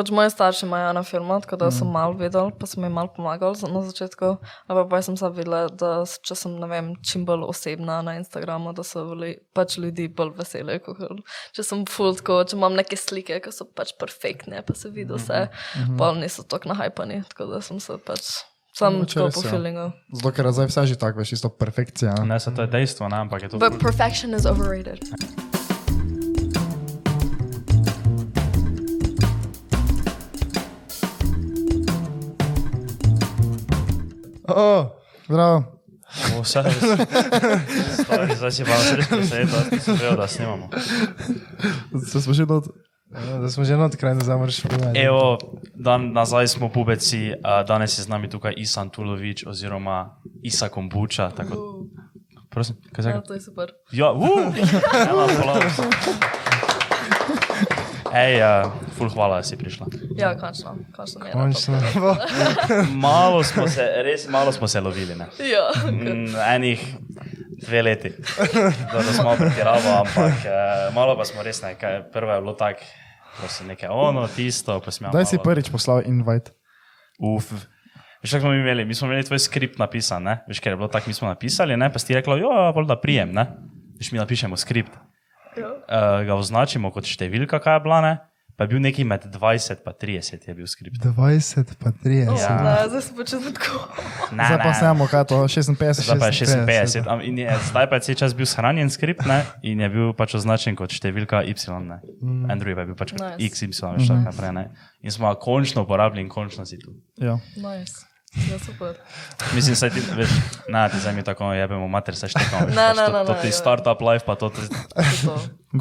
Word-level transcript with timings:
Pač 0.00 0.08
moji 0.16 0.30
starši 0.32 0.64
imajo 0.64 0.90
eno 0.94 1.02
firmo, 1.04 1.36
tako 1.44 1.58
da 1.60 1.66
sem 1.70 1.88
malo 1.92 2.14
vedel, 2.16 2.48
pa 2.56 2.64
sem 2.66 2.80
jim 2.86 2.92
malo 2.96 3.10
pomagal 3.12 3.52
na 3.68 3.82
začetku. 3.84 4.30
Ampak 4.64 4.86
pa 4.88 5.02
sem 5.04 5.16
se 5.20 5.28
videla, 5.36 5.66
da 5.68 5.90
če 6.24 6.36
sem, 6.40 6.54
ne 6.56 6.68
vem, 6.70 6.94
čim 7.04 7.26
bolj 7.28 7.44
osebna 7.50 7.98
na 8.00 8.14
Instagramu, 8.16 8.72
da 8.72 8.80
so 8.86 9.04
bili 9.10 9.34
pač 9.52 9.76
ljudi 9.76 10.08
bolj 10.08 10.32
veseli. 10.38 10.78
kakor- 10.80 11.20
Če 11.52 11.62
sem 11.62 11.84
full 11.84 12.16
tako, 12.16 12.40
če 12.48 12.56
imam 12.56 12.72
neke 12.72 12.96
slike, 12.96 13.42
ki 13.44 13.52
so 13.52 13.68
pač 13.68 13.92
perfektne, 14.00 14.62
pa 14.64 14.72
se 14.72 14.88
vidi 14.88 15.12
vse, 15.12 15.50
pa 15.98 16.12
niso 16.16 16.48
tako 16.48 16.72
nahajpani, 16.72 17.20
tako 17.28 17.50
da 17.52 17.60
sem 17.60 17.76
se 17.80 17.98
pač 18.00 18.40
sam 18.72 18.94
Mogoče 18.94 19.14
tako 19.20 19.26
res, 19.26 19.34
po 19.34 19.44
ja. 19.44 19.50
feelingu. 19.50 19.86
Zato, 20.16 20.32
ker 20.32 20.48
zdaj 20.48 20.72
vse 20.72 20.86
že 20.86 20.96
tako, 20.96 21.20
veš, 21.20 21.32
isto 21.36 21.52
perfekcija. 21.52 22.16
Ne, 22.24 22.40
se 22.40 22.54
to 22.54 22.64
je 22.64 22.72
dejstvo, 22.72 23.08
ne, 23.12 23.20
ampak 23.20 23.42
je 23.42 23.48
to. 23.50 23.58
But 23.58 23.76
perfection 23.76 24.32
is 24.32 24.46
overrated. 24.48 25.04
Oh, 34.56 34.86
bravo. 35.28 35.80
O, 36.38 36.42
Vse, 36.42 36.62
Stari, 38.02 38.34
zdaj 38.36 38.50
si 38.50 38.64
pa 38.64 38.76
srečen, 38.78 39.18
da 39.18 39.26
se 39.26 40.04
je, 40.04 40.16
da 40.16 40.26
snimamo. 40.26 40.68
Se 42.10 42.20
smo 42.20 42.32
že 42.32 42.46
dot. 42.46 42.64
Ja, 43.14 43.38
Da 43.38 43.50
smo 43.50 43.64
že 43.64 43.74
kraju, 43.98 44.18
da 44.18 44.24
zamrš. 44.24 44.62
Evo, 44.94 45.38
dan 45.74 46.12
nazaj 46.12 46.48
smo 46.48 46.68
pubeci, 46.68 47.32
danes 47.68 47.98
je 47.98 48.02
z 48.02 48.08
nami 48.08 48.30
tukaj 48.30 48.54
Isan 48.56 48.90
Tulovič 48.90 49.46
oziroma 49.46 50.20
Isa 50.42 50.68
Kombuča. 50.68 51.30
Tako, 51.30 51.86
prosim, 52.50 52.76
kaj 52.92 53.04
ja, 53.06 53.10
zdaj? 53.10 53.22
to 53.26 53.34
je 53.34 53.40
super. 53.40 53.70
Ja, 53.92 54.12
uh, 54.12 54.26
ena. 55.10 56.39
Ej, 58.14 58.40
uh, 58.42 58.72
ful 58.98 59.10
hvala, 59.12 59.40
da 59.40 59.46
si 59.46 59.56
prišla. 59.56 59.86
Ja, 60.18 60.34
končno, 60.38 60.76
končno. 60.96 61.26
Končno. 61.32 61.78
Malo 63.06 63.44
smo 63.44 63.68
se, 63.68 63.86
res 64.04 64.28
malo 64.28 64.52
smo 64.52 64.68
se 64.68 64.80
lovili, 64.80 65.14
ne. 65.14 65.26
Ja, 65.38 65.70
Mm, 65.90 66.34
enih 66.54 66.82
dve 67.60 67.82
leti, 67.82 68.12
da, 68.92 68.98
da 68.98 69.12
smo 69.12 69.34
pretiravali, 69.36 69.86
ampak 69.98 70.44
eh, 70.44 70.94
malo 70.94 71.16
pa 71.16 71.24
smo 71.24 71.42
res 71.42 71.62
nekaj. 71.62 72.02
Prvo 72.12 72.32
je 72.32 72.40
bilo 72.40 72.52
tako, 72.52 72.80
da 73.42 73.48
se 73.48 73.64
nekaj 73.64 73.88
ono, 73.92 74.26
tisto, 74.28 74.80
pa 74.80 74.90
smo 74.90 75.12
Daj 75.12 75.26
si 75.26 75.38
prvič 75.44 75.70
poslal 75.70 76.02
invite. 76.06 76.50
Uf. 77.18 77.52
Veš, 78.22 78.30
kako 78.32 78.40
smo 78.40 78.50
mi 78.50 78.60
imeli, 78.60 78.84
mi 78.84 78.94
smo 78.94 79.08
imeli 79.08 79.24
tvoj 79.24 79.38
skript 79.38 79.78
napisan, 79.78 80.22
ne? 80.22 80.38
Veš, 80.48 80.60
ker 80.60 80.72
je 80.72 80.76
bilo 80.76 80.88
tako, 80.88 81.08
mi 81.08 81.14
smo 81.14 81.28
napisali, 81.28 81.76
ne? 81.76 81.92
pa 81.92 81.98
si 81.98 82.06
ti 82.06 82.14
rekla, 82.14 82.36
jo, 82.36 82.50
bolj 82.74 82.88
da 82.88 82.96
prijem, 83.00 83.32
ne? 83.32 83.46
Veš, 84.00 84.12
mi 84.12 84.18
napišemo 84.18 84.56
skript, 84.56 84.92
ja. 84.92 85.09
Uh, 85.56 86.22
ga 86.22 86.34
označimo 86.34 86.90
kot 86.90 87.04
številka, 87.04 87.58
kaj 87.58 87.76
je 87.76 87.80
bila, 87.80 88.00
ne? 88.00 88.14
Pa 88.60 88.66
je 88.68 88.76
bil 88.76 88.82
neki 88.84 89.04
med 89.08 89.24
20 89.24 89.72
in 89.80 89.94
30 90.20 90.44
je 90.44 90.52
bil 90.52 90.66
skript. 90.68 91.00
20 91.00 91.70
pa 91.80 91.96
30. 91.96 92.28
Ja. 92.28 92.60
Ne, 92.60 92.88
zdaj 92.92 93.02
se 93.02 93.14
počutim 93.16 93.54
tako. 93.56 93.88
Ne, 94.36 94.44
Zdaj 94.44 94.58
pa 94.58 94.68
ne. 94.68 94.74
snemo, 94.74 95.06
kaj 95.08 95.24
to, 95.24 95.38
56. 95.48 96.04
Zdaj 96.04 96.18
pa 96.20 96.28
je 96.28 96.32
56, 96.34 96.68
56, 96.68 97.08
am- 97.08 97.24
in 97.24 97.38
je, 97.40 97.48
zdaj 97.70 97.88
pa 97.88 97.96
je 97.96 98.00
cel 98.00 98.20
čas 98.20 98.36
bil 98.36 98.44
shranjen 98.44 98.92
skript 98.92 99.24
ne? 99.24 99.48
in 99.64 99.80
je 99.80 99.88
bil 99.88 100.12
pač 100.12 100.36
označen 100.36 100.76
kot 100.76 100.92
številka 100.92 101.40
Y. 101.40 101.56
Ne? 101.80 102.04
Mm. 102.20 102.52
Android 102.52 102.76
pa 102.76 102.84
je 102.84 102.88
bil 102.92 102.98
pač 103.00 103.16
kot 103.16 103.24
Nice. 103.24 103.48
XY, 103.48 103.96
veš, 103.96 104.12
tako 104.12 104.28
naprej. 104.28 104.52
Ne? 104.52 104.64
In 105.00 105.08
smo 105.08 105.32
končno 105.40 105.88
uporabili 105.88 106.20
in 106.20 106.28
končno 106.28 106.68
si 106.68 106.76
tu. 106.76 106.92
Ja. 107.16 107.40
Nice. 107.56 108.09
Ja, 108.50 108.58
super. 108.58 108.94
Mislim, 109.54 109.76
da 109.80 109.90
ti, 109.90 110.00
veš, 110.16 110.30
na 110.68 110.88
ti 110.88 110.98
zdaj 110.98 111.14
mi 111.14 111.22
tako 111.22 111.52
jebemo, 111.52 111.88
mater 111.88 112.16
se 112.16 112.28
štekamo. 112.28 112.66
Ne, 112.68 112.88
ne, 112.88 113.06
to, 113.06 113.12
ne, 113.12 113.24
to 113.26 113.34
ti 113.34 113.48
ja. 113.48 113.52
startup 113.52 114.00
life, 114.00 114.26
pa 114.26 114.34
to 114.34 114.48
ti 114.48 114.60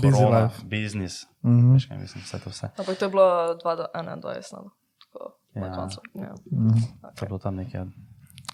korona, 0.01 0.49
biznis. 0.63 1.27
Mhm. 1.45 1.73
Veš, 1.73 1.85
kaj 1.85 1.97
mislim, 1.97 2.23
vse 2.23 2.39
to 2.39 2.49
vse. 2.49 2.69
Ampak 2.77 2.97
to 2.97 3.05
je 3.05 3.09
bilo 3.09 3.27
2021, 3.55 4.53
no. 4.53 4.71
tako 4.99 5.35
na 5.55 5.67
Ja. 5.67 5.75
koncu. 5.75 6.01
Ja. 6.13 6.33
To 7.15 7.25
je 7.25 7.27
bilo 7.27 7.39
tam 7.39 7.55
nekaj. 7.55 7.85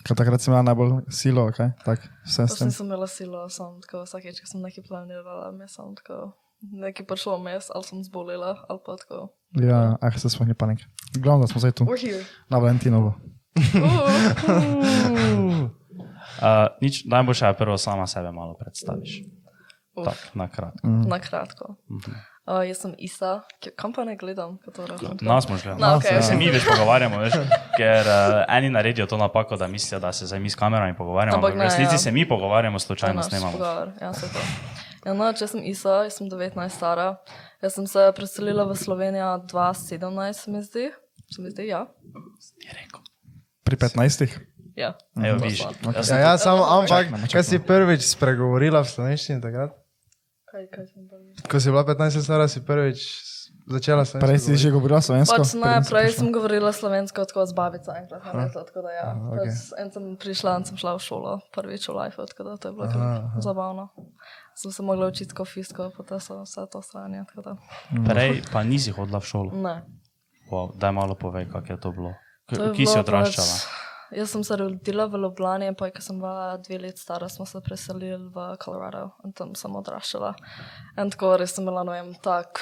Kaj 0.04 0.16
takrat 0.16 0.42
si 0.42 0.52
imel 0.52 0.64
najbolj 0.64 0.92
silo, 1.10 1.52
kaj? 1.52 1.72
Tak, 1.86 2.00
vse 2.26 2.48
s 2.48 2.58
tem. 2.58 2.68
nisem 2.68 2.86
imela 2.86 3.08
silo, 3.08 3.50
sem 3.50 3.82
tako 3.82 4.04
vsakeč, 4.04 4.42
ko 4.42 4.48
sem 4.48 4.62
nekaj 4.62 4.84
planirala, 4.88 5.52
mi 5.52 5.68
sem 5.68 5.96
tako 5.96 6.34
nekaj 6.62 7.06
prišlo 7.06 7.38
mes, 7.40 7.72
ali 7.76 7.84
sem 7.84 8.04
zbolela, 8.04 8.66
ali 8.70 8.80
pa 8.86 8.96
tako. 8.96 9.30
Ja, 9.52 9.98
ah, 10.02 10.18
se 10.18 10.30
smo 10.30 10.46
ni 10.46 10.54
panik. 10.54 10.80
Glavno, 11.14 11.42
da 11.42 11.48
smo 11.48 11.60
zdaj 11.60 11.72
tu, 11.72 11.84
We're 11.86 12.02
here. 12.12 12.26
na 12.50 12.58
Valentinovo. 12.58 13.16
Uh, 13.56 15.70
Uh, 16.36 16.68
nič, 16.82 17.06
najboljše 17.06 17.46
je 17.46 17.54
prvo 17.54 17.78
sama 17.78 18.08
sebe 18.08 18.32
malo 18.32 18.54
predstaviš. 18.60 19.22
Uf. 19.96 20.06
Tak, 20.06 20.18
na 20.34 20.48
kratko. 20.52 20.84
Na 20.84 21.20
kratko. 21.20 21.76
Uh, 21.88 22.68
jaz 22.68 22.82
sem 22.84 22.92
Isa, 22.98 23.42
kam 23.76 23.94
pa 23.94 24.04
ne 24.04 24.18
gledam, 24.20 24.58
katero. 24.66 24.98
Nas 25.22 25.46
smo 25.48 25.56
že. 25.58 25.72
No, 25.80 25.96
okay. 25.96 26.20
Se 26.22 26.36
mi 26.36 26.52
več 26.52 26.68
pogovarjamo, 26.68 27.22
veš, 27.24 27.40
ker 27.80 28.04
uh, 28.04 28.44
eni 28.58 28.68
naredijo 28.70 29.08
to 29.08 29.16
napako, 29.18 29.56
da 29.56 29.68
mislijo, 29.72 30.00
da 30.04 30.12
se 30.12 30.28
zdaj 30.28 30.40
mi 30.44 30.50
s 30.52 30.60
kamerami 30.60 30.98
pogovarjamo. 30.98 31.40
Ampak 31.40 31.56
v 31.56 31.64
ne, 31.64 31.72
resnici 31.72 31.96
ja. 31.96 32.04
se 32.04 32.12
mi 32.12 32.28
pogovarjamo, 32.28 32.76
je 32.76 32.84
slučajno 32.90 33.24
snemamo. 33.24 33.52
pogovor, 33.52 33.92
Ja, 34.02 34.14
se 34.14 34.28
to. 34.34 34.40
Ja, 35.06 35.14
no, 35.14 35.32
če 35.34 35.48
sem 35.48 35.64
Isa, 35.64 36.04
jaz 36.04 36.20
sem 36.20 36.28
19 36.30 36.60
stara. 36.70 37.16
Jaz 37.64 37.80
sem 37.80 37.88
se 37.88 38.12
preselila 38.16 38.68
v 38.68 38.76
Slovenijo 38.76 39.32
2017, 39.48 40.34
se 40.34 40.52
mi 40.52 40.62
zdi. 40.62 40.92
Se 41.32 41.42
mi 41.42 41.50
zdi, 41.56 41.72
ja. 41.72 41.86
Ti 42.60 42.68
rekel. 42.76 43.00
Pri 43.66 43.76
15. 43.76 44.30
Ja. 44.76 44.94
Evo, 45.18 45.40
viš. 45.40 45.60
Jaz 45.60 45.74
Ja, 45.88 46.04
sem- 46.04 46.20
ja, 46.20 46.38
samo, 46.38 46.64
ampak, 46.64 47.10
kaj 47.26 47.44
si 47.44 47.58
prvič 47.60 48.06
spregovorila 48.06 48.80
v 48.80 48.88
slovenščini 48.88 49.42
takrat? 49.42 49.72
Kaj, 50.46 50.64
kaj 50.70 50.86
sem 50.86 51.02
pa 51.04 51.16
Ko 51.44 51.58
si 51.58 51.68
bila 51.68 51.82
15 51.84 52.22
stara, 52.22 52.46
si 52.46 52.62
prvič 52.62 53.00
začela 53.66 54.04
slovenščino. 54.04 54.22
Prej 54.22 54.40
si 54.40 54.54
že 54.56 54.70
govorila 54.70 55.00
slovensko? 55.00 55.34
Pač 55.34 55.56
ne, 55.56 55.82
prej 55.82 56.14
sem 56.14 56.30
govorila 56.30 56.70
slovensko 56.70 57.26
tako 57.26 57.42
z 57.44 57.54
babico 57.54 57.90
enkrat 57.90 58.22
leto, 58.30 58.62
tako 58.62 58.80
da 58.82 58.92
ja. 58.92 59.06
Aha, 59.08 59.32
Pač 59.32 59.40
okej. 59.42 59.56
En 59.76 59.88
sem 59.90 60.04
prišla 60.16 60.52
in 60.56 60.64
sem 60.66 60.78
šla 60.78 60.92
v 60.94 61.02
šolo, 61.02 61.32
prvič 61.50 61.84
v 61.84 61.94
life, 61.96 62.20
tako 62.20 62.42
da 62.44 62.52
to 62.56 62.68
je 62.68 62.74
bilo 62.74 62.86
Aha, 62.86 63.00
aha. 63.26 63.40
zabavno. 63.42 63.90
Sem 64.54 64.70
se 64.70 64.82
mogla 64.82 65.08
učiti 65.08 65.34
kot 65.34 65.48
fisko, 65.48 65.90
pa 65.90 66.04
to 66.04 66.20
so 66.20 66.44
vse 66.44 66.62
to 66.70 66.80
stranje, 66.80 67.26
Prej 68.06 68.46
pa 68.46 68.62
nisi 68.62 68.92
hodila 68.92 69.18
v 69.18 69.26
šolo. 69.26 69.50
ne. 69.52 69.82
Wow, 70.46 70.70
daj 70.72 70.92
malo 70.92 71.16
povej, 71.16 71.50
kako 71.50 71.68
je 71.68 71.80
to 71.80 71.90
bilo. 71.92 72.12
K- 72.46 72.56
To 72.56 72.64
je 72.64 72.74
Kje 72.74 72.86
si 72.86 73.00
odraščala? 73.00 73.56
Pač, 73.56 73.84
jaz 74.14 74.30
sem 74.30 74.44
se 74.44 74.56
rodila 74.56 75.06
v 75.06 75.18
Ljubljani, 75.18 75.74
pa 75.74 75.90
ko 75.90 76.02
sem 76.02 76.20
bila 76.20 76.58
dve 76.58 76.78
leti 76.80 77.02
stara, 77.02 77.26
smo 77.28 77.46
se 77.46 77.58
preselili 77.60 78.14
v 78.30 78.56
Colorado 78.58 79.12
in 79.24 79.34
tam 79.34 79.56
sem 79.56 79.74
odraščala. 79.74 80.36
In 80.98 81.10
tako 81.10 81.36
res 81.38 81.52
sem 81.52 81.66
imela, 81.66 81.84
ne 81.84 81.92
vem, 81.92 82.12
tak, 82.22 82.62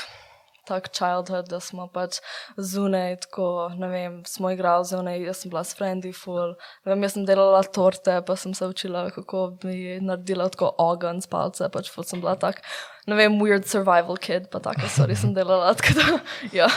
tak 0.63 0.88
childhood, 0.89 1.49
da 1.51 1.59
smo 1.59 1.89
pač 1.91 2.21
zunaj, 2.55 3.17
tako, 3.25 3.47
ne 3.75 3.89
vem, 3.89 4.13
smo 4.23 4.47
igrali 4.49 4.88
zunaj, 4.88 5.19
jaz 5.21 5.41
sem 5.44 5.51
bila 5.51 5.63
s 5.63 5.75
frendi 5.75 6.13
full, 6.15 6.55
ne 6.85 6.94
vem, 6.94 7.03
jaz 7.03 7.17
sem 7.17 7.25
delala 7.27 7.59
torte, 7.67 8.15
pa 8.23 8.38
sem 8.39 8.55
se 8.55 8.63
učila, 8.65 9.09
kako 9.11 9.57
bi 9.59 10.00
naredila 10.00 10.47
tako 10.47 10.71
ogenj 10.79 11.19
z 11.21 11.27
palce, 11.27 11.67
pač 11.69 11.91
full 11.91 12.07
sem 12.07 12.23
bila 12.23 12.38
tak, 12.39 12.63
ne 13.05 13.19
vem, 13.19 13.35
weird 13.44 13.67
survival 13.67 14.15
kid, 14.15 14.47
pa 14.50 14.63
take 14.63 14.88
stvari 14.88 15.19
sem 15.19 15.35
delala, 15.35 15.75
tako 15.77 16.00
da, 16.00 16.07
ja. 16.55 16.71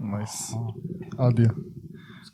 Nice. 0.00 0.56
Adijo. 1.20 1.52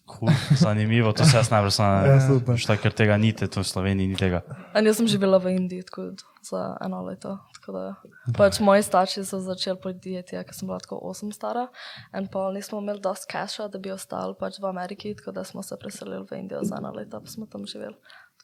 Cool. 0.07 0.31
Zanimivo, 0.57 1.13
to 1.13 1.25
se 1.25 1.37
jaz 1.37 1.51
najbolj 1.51 1.67
Ja, 1.67 2.21
sam. 2.21 2.39
super. 2.39 2.57
Šta, 2.57 2.77
ker 2.77 2.93
tega 2.95 3.17
ni, 3.17 3.33
te 3.33 3.49
tu 3.51 3.61
v 3.61 3.67
Sloveniji 3.67 4.07
ni 4.09 4.17
tega. 4.17 4.43
In 4.79 4.87
jaz 4.87 4.97
sem 4.97 5.07
živela 5.11 5.39
v 5.43 5.57
Indiji 5.57 5.83
tako 5.83 6.13
za 6.43 6.77
eno 6.81 7.03
leto. 7.03 7.39
tako 7.59 7.73
Da, 7.73 7.95
pač 8.39 8.61
moji 8.63 8.83
starši 8.83 9.25
so 9.27 9.41
začeli 9.43 9.81
podjetje, 9.83 10.45
ker 10.45 10.55
sem 10.55 10.69
bila 10.69 10.79
tako 10.79 11.01
8 11.03 11.33
stara, 11.35 11.67
in 12.15 12.29
pa 12.31 12.53
nismo 12.55 12.79
imeli 12.79 13.03
dosti 13.03 13.27
casha, 13.33 13.67
da 13.69 13.79
bi 13.79 13.91
ostali 13.91 14.35
pač 14.39 14.61
v 14.63 14.71
Ameriki, 14.71 15.15
tako 15.19 15.33
da 15.33 15.45
smo 15.45 15.63
se 15.63 15.75
preselili 15.75 16.23
v 16.31 16.39
Indijo 16.39 16.63
za 16.63 16.79
eno 16.79 16.93
leto, 16.95 17.19
pa 17.21 17.27
smo 17.27 17.47
tam 17.47 17.67
živeli. 17.67 17.97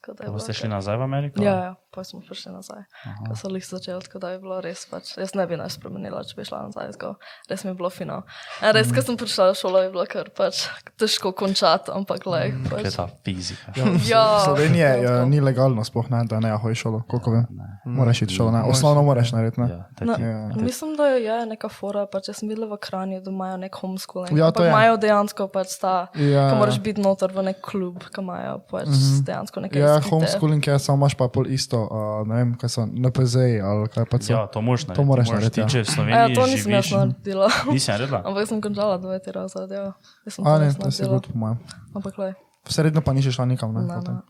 Pa 0.02 0.38
ste 0.38 0.52
šli 0.52 0.68
nazaj 0.68 0.96
v 0.98 1.02
Ameriko? 1.02 1.42
Ja, 1.42 1.54
ja, 1.54 1.74
pa 1.94 2.02
smo 2.04 2.20
prišli 2.20 2.50
nazaj. 2.52 2.82
Ko 3.28 3.36
so 3.38 3.48
jih 3.48 3.62
začeli, 3.62 4.02
tako 4.02 4.18
da 4.18 4.30
je 4.34 4.38
bilo 4.42 4.60
res. 4.60 4.82
Pač, 4.90 5.14
jaz 5.16 5.34
ne 5.38 5.46
bi 5.46 5.54
naj 5.56 5.70
spremenila, 5.70 6.24
če 6.26 6.34
bi 6.36 6.44
šla 6.44 6.62
nazaj. 6.66 6.90
Tako, 6.98 7.14
res 7.50 7.62
mi 7.64 7.70
je 7.70 7.74
bilo 7.78 7.90
fino. 7.90 8.22
In 8.62 8.74
res, 8.74 8.90
ko 8.90 9.02
sem 9.02 9.16
prišla 9.16 9.52
v 9.52 9.54
šolo, 9.54 9.78
je 9.82 9.90
bilo 9.94 10.06
kar 10.10 10.30
pač 10.34 10.66
težko 10.98 11.30
končati, 11.32 11.94
ampak 11.94 12.26
le. 12.26 12.40
Je 12.50 12.54
Pač, 12.70 12.96
ta 12.96 13.06
fizika? 13.24 13.70
ja, 14.10 14.24
tako, 14.44 14.58
je, 14.58 14.90
tako. 15.06 15.28
ni 15.30 15.38
legalno, 15.40 15.84
sploh 15.84 16.10
ne, 16.10 16.24
da 16.26 16.40
ne 16.40 16.50
hoji 16.58 16.74
šolo, 16.74 17.02
koliko 17.08 17.30
vem. 17.30 17.46
Moraš 17.86 18.22
iti 18.22 18.34
šolo, 18.34 18.50
ne. 18.50 18.62
Osnovno 18.66 19.02
moraš 19.02 19.32
narediti, 19.32 19.60
ne. 19.60 19.68
Ja, 19.70 19.78
No, 20.02 20.12
taki, 20.18 20.22
Ja. 20.22 20.48
mislim, 20.56 20.96
da 20.96 21.06
je 21.06 21.46
neka 21.46 21.68
fora. 21.68 22.06
Pač 22.06 22.28
jaz 22.28 22.36
sem 22.42 22.48
videla 22.50 22.66
v 22.66 22.78
Kranju, 22.82 23.20
da 23.22 23.30
imajo 23.30 23.56
nek 23.56 23.74
homeschooling. 23.74 24.34
Ja, 24.38 24.50
to 24.50 24.62
ampak 24.62 24.72
imajo 24.74 24.96
dejansko 24.96 25.46
pač 25.48 25.78
ta, 25.78 26.08
Ja. 26.18 26.50
ko 26.50 26.56
moraš 26.58 26.80
biti 26.82 27.00
noter 27.00 27.30
v 27.32 27.42
nek 27.42 27.60
klub, 27.62 28.02
ki 28.10 28.20
imajo 28.20 28.58
pač 28.70 28.86
mm 28.86 28.92
-hmm. 28.92 29.24
dejansko 29.24 29.60
nekaj. 29.60 29.80
Ja, 29.80 29.91
izpite. 29.94 30.10
homeschooling 30.10 30.62
je, 30.62 30.78
samo 30.78 30.96
imaš 30.96 31.14
pa 31.14 31.28
pol 31.28 31.46
isto, 31.46 31.78
uh, 31.80 31.90
ne 32.22 32.34
vem, 32.34 32.50
kaj 32.54 32.68
so 32.68 32.82
NPZ 32.84 33.34
ali 33.60 33.88
kaj 33.88 34.04
pa 34.04 34.16
so. 34.18 34.32
ja, 34.32 34.46
to 34.46 34.60
moraš 34.60 34.82
narediti. 34.82 34.96
To 34.96 35.04
moraš 35.04 35.28
narediti, 35.28 35.54
Ti, 35.54 35.60
ja. 35.60 35.68
če 35.68 35.78
v 35.78 35.80
A 35.80 35.84
Ja, 35.84 35.92
Sloveniji 35.92 36.34
to 36.34 36.42
nisem 36.46 36.72
jaz 36.72 36.84
živiš, 36.84 36.90
naredila. 36.92 37.48
nisi 37.68 37.90
naredila? 37.90 38.20
ampak 38.22 38.42
sem 38.46 38.60
končala 38.60 38.94
deveti 38.98 39.30
razred, 39.30 39.70
ja. 39.70 39.86
Jaz 40.22 40.32
sem 40.32 40.42
A 40.42 40.50
to 40.50 40.58
ne, 40.58 40.68
to 40.74 40.90
si 40.90 41.02
good 41.04 41.26
po 41.26 41.36
mojem. 41.36 41.58
Ampak 41.92 42.14
le. 42.18 42.30
Srednjo 42.64 43.00
pa 43.00 43.12
nisi 43.12 43.28
šla 43.28 43.44
nikam, 43.46 43.74
ne. 43.74 43.82
Ne, 43.82 43.96
ne. 43.98 44.20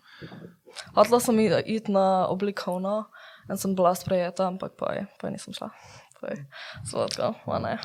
Hotela 0.95 1.21
sem 1.21 1.37
iti 1.67 1.89
na 1.89 2.25
oblikovno 2.27 3.05
in 3.45 3.57
sem 3.57 3.75
bila 3.75 3.93
sprejeta, 3.93 4.47
ampak 4.47 4.73
pa, 4.75 4.93
je, 4.95 5.07
pa 5.17 5.29
nisem 5.29 5.53
šla. 5.53 5.69
Ma 7.47 7.59
ne. 7.59 7.79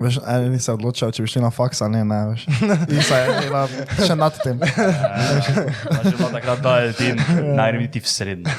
Veš, 0.00 0.18
eni 0.26 0.58
se 0.58 0.72
odločajo, 0.74 1.12
če 1.14 1.22
bi 1.22 1.30
šli 1.30 1.42
na 1.44 1.50
faks 1.54 1.82
ali 1.86 1.98
ne, 1.98 2.04
ne, 2.04 2.20
veš. 2.32 2.46
In 2.90 3.02
se 3.02 3.20
je 3.20 3.36
bila 3.44 3.62
še 4.06 4.16
nad 4.18 4.38
tem. 4.42 4.58
Že 6.04 6.16
bilo 6.18 6.30
takrat, 6.34 6.64
da 6.64 6.78
je 6.84 6.92
ti 6.98 7.12
najrviti 7.54 8.02
v 8.02 8.10
srednji. 8.10 8.56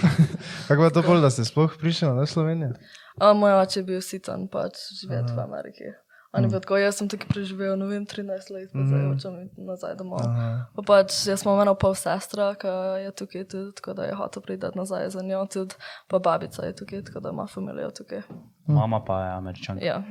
Kako 0.67 0.87
je 0.87 0.93
to 0.95 1.03
bolj, 1.05 1.21
da 1.25 1.33
ste 1.33 1.45
sploh 1.47 1.75
prišli 1.81 2.13
na 2.15 2.25
Slovenijo? 2.29 2.73
A 3.19 3.33
moj 3.33 3.59
oče 3.61 3.79
je 3.79 3.87
bil 3.87 4.01
sitan 4.03 4.47
pač 4.51 4.79
živeti 5.01 5.35
v 5.35 5.43
Ameriki. 5.43 5.91
On 6.35 6.43
je 6.43 6.49
bil 6.49 6.59
tako, 6.59 6.77
jaz 6.77 6.95
sem 6.95 7.07
tukaj 7.07 7.27
preživel, 7.27 7.77
ne 7.77 7.85
vem, 7.85 8.05
13 8.05 8.49
let, 8.51 8.69
pa 8.73 8.83
zdaj 8.83 9.05
hočem 9.05 9.35
iti 9.41 9.61
nazaj 9.61 9.95
domov. 9.95 10.19
Pa 10.75 10.81
pač 10.83 11.27
jaz 11.27 11.39
smo 11.39 11.53
imeli 11.53 11.75
pol 11.75 11.95
sestra, 11.95 12.55
ki 12.55 12.67
je 12.99 13.11
tukaj 13.13 13.43
tudi, 13.45 13.71
tako 13.71 13.93
da 13.93 14.03
je 14.03 14.15
hotel 14.15 14.41
priti 14.41 14.67
nazaj 14.75 15.09
za 15.09 15.21
njo 15.21 15.45
tudi, 15.47 15.75
pa 16.07 16.19
babica 16.19 16.65
je 16.65 16.75
tukaj, 16.75 17.03
tako 17.03 17.19
da 17.19 17.29
ima 17.29 17.47
familijo 17.47 17.91
tukaj. 17.91 18.21
Mama 18.67 18.99
pa 18.99 19.21
je 19.21 19.31
američanka 19.31 19.85
Ja, 19.85 20.03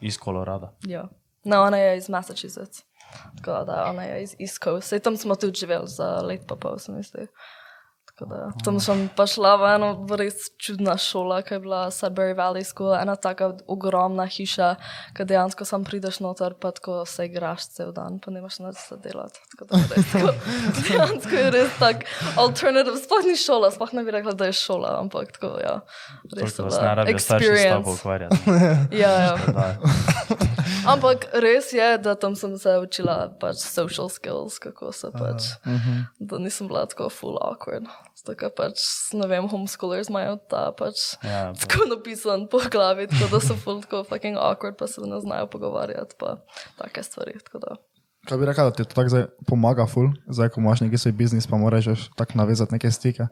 iz 0.00 0.18
Kolorada. 0.18 0.72
ja. 0.82 1.08
No, 1.44 1.62
ona 1.62 1.76
je 1.76 1.96
iz 1.96 2.08
Massachusetts. 2.08 2.84
Tako 3.36 3.64
da 3.64 3.86
ona 3.90 4.02
je 4.04 4.22
iz 4.22 4.36
East 4.38 4.62
Coast. 4.64 4.88
Sej 4.88 5.00
tam 5.00 5.16
smo 5.16 5.34
tudi 5.34 5.58
živeli 5.58 5.88
za 5.88 6.16
let 6.18 6.40
pa 6.48 6.54
pol, 6.56 6.78
se 6.78 6.92
mi 6.92 7.02
zdi. 7.02 7.26
Tako 7.26 7.61
da 8.26 8.50
tam 8.64 8.80
sem 8.80 9.08
pa 9.16 9.26
šla 9.26 9.56
v 9.60 9.68
eno 9.74 9.90
res 10.18 10.50
čudna 10.60 10.96
šola, 11.00 11.42
ki 11.42 11.54
je 11.54 11.60
bila 11.64 11.80
Sudbury 11.94 12.34
Valley 12.38 12.64
School, 12.64 12.94
ena 12.94 13.16
taka 13.16 13.52
ogromna 13.66 14.26
hiša, 14.26 14.74
ki 15.16 15.26
dejansko 15.28 15.66
sam 15.68 15.84
prideš 15.84 16.20
noter, 16.24 16.54
pa 16.54 16.70
tako 16.74 17.02
se 17.06 17.26
igraš 17.26 17.68
cel 17.76 17.92
dan, 17.96 18.18
pa 18.22 18.30
nemaš 18.34 18.58
nič 18.64 18.80
za 18.88 18.96
delati. 19.02 19.40
Tako 19.52 19.68
da 19.70 19.82
res 19.94 20.12
tako, 20.12 20.34
dejansko 20.88 21.34
je 21.36 21.50
res 21.56 21.78
tak 21.78 22.06
alternative, 22.36 22.96
sploh 23.02 23.26
ni 23.26 23.36
šola, 23.36 23.72
sploh 23.74 23.94
ne 23.98 24.04
bi 24.06 24.16
rekla, 24.18 24.36
da 24.38 24.50
je 24.50 24.58
šola, 24.60 24.96
ampak 25.00 25.34
tako, 25.38 25.56
ja. 25.62 25.80
Res 26.32 26.58
je 26.58 26.64
vas 26.64 26.78
ne 26.78 26.80
bila 26.80 26.94
rabijo 27.00 27.18
starši 27.18 27.46
s 27.46 27.66
tabo 27.68 27.92
experience. 27.92 28.00
ukvarjati. 28.00 28.36
Ja, 29.02 29.10
ja. 29.10 29.36
Da. 29.46 29.76
Ampak 30.86 31.26
res 31.32 31.72
je, 31.72 31.98
da 31.98 32.14
tam 32.14 32.36
sem 32.36 32.58
se 32.58 32.74
učila 32.78 33.30
pač 33.40 33.62
social 33.62 34.08
skills, 34.10 34.58
kako 34.62 34.92
se 34.92 35.10
pač, 35.14 35.52
da 36.18 36.38
nisem 36.42 36.68
bila 36.68 36.86
tako 36.86 37.08
full 37.10 37.38
awkward. 37.42 37.86
Tako 38.26 38.50
pač, 38.56 38.78
ne 39.18 39.26
vem, 39.26 39.48
homeschoolers 39.50 40.08
imajo 40.08 40.36
ta 40.50 40.72
pač 40.78 40.94
Ja, 41.24 41.52
pa- 41.52 41.66
tako 41.66 41.88
napisan 41.90 42.46
po 42.50 42.60
glavi, 42.70 43.08
tako 43.10 43.30
da 43.32 43.40
so 43.40 43.56
full 43.58 43.80
tako 43.82 44.04
fucking 44.04 44.36
awkward, 44.38 44.76
pa 44.78 44.86
se 44.86 45.00
ne 45.00 45.20
znajo 45.20 45.46
pogovarjati, 45.46 46.14
pa 46.18 46.36
take 46.78 47.02
stvari. 47.02 47.38
tako 47.44 47.58
da. 47.58 47.76
Kaj 48.28 48.38
bi 48.38 48.46
rekel, 48.46 48.64
da 48.64 48.70
ti 48.70 48.84
to 48.84 48.94
tako 48.94 49.08
zdaj 49.08 49.24
pomaga, 49.46 49.86
ful, 49.86 50.12
zdaj 50.30 50.48
ko 50.54 50.60
imaš 50.60 50.80
neki 50.80 50.98
svoj 50.98 51.12
biznis, 51.12 51.46
pa 51.46 51.56
moraš 51.56 52.06
tako 52.16 52.32
navezati 52.38 52.72
neke 52.72 52.90
stike. 52.90 53.26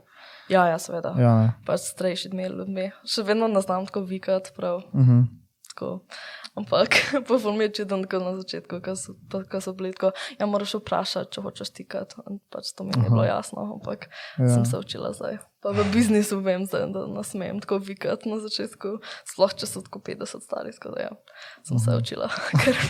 Ja, 0.48 0.66
ja, 0.66 0.78
seveda. 0.78 1.14
Ja, 1.18 1.34
ne. 1.38 1.52
Pač 1.66 1.80
starejši 1.92 2.32
dnevi 2.32 2.56
ljudmi. 2.56 2.88
Še 3.06 3.22
vedno 3.22 3.46
ne 3.46 3.60
znam 3.62 3.86
tako 3.86 4.00
vikati, 4.00 4.50
prav. 4.56 4.76
Uh 4.90 5.06
-huh. 5.06 5.22
Tako. 5.70 6.04
Ampak 6.58 6.88
po 7.28 7.38
filmu 7.38 7.62
je 7.62 7.72
čuden, 7.80 8.02
tako 8.02 8.24
na 8.24 8.32
začetku, 8.36 8.80
ko 8.82 8.96
so, 8.98 9.14
ko 9.30 9.60
so 9.62 9.72
bili 9.72 9.92
tako, 9.94 10.10
ja, 10.38 10.46
moraš 10.50 10.74
vprašati, 10.80 11.30
če 11.34 11.44
hočeš 11.46 11.70
tikati. 11.70 12.18
Pač 12.50 12.74
to 12.74 12.84
mi 12.84 12.96
ni 12.98 13.06
bilo 13.06 13.24
jasno, 13.24 13.78
ampak 13.78 14.10
ja. 14.38 14.50
sem 14.50 14.66
se 14.66 14.78
učila 14.78 15.12
zdaj. 15.14 15.38
Pa 15.60 15.74
v 15.76 15.84
biznisu 15.92 16.40
vem, 16.40 16.64
zdaj, 16.66 16.88
da 16.94 17.04
ne 17.06 17.22
smem 17.24 17.60
tako 17.62 17.78
vikati 17.84 18.30
na 18.32 18.40
začetku, 18.42 18.98
sploh 19.28 19.54
če 19.54 19.68
so 19.68 19.84
tako 19.86 20.02
50 20.02 20.42
stari, 20.42 20.74
tako 20.74 20.96
da 20.96 21.06
ja, 21.06 21.12
sem 21.68 21.78
se 21.78 21.96
učila. 22.00 22.32
Ker, 22.64 22.76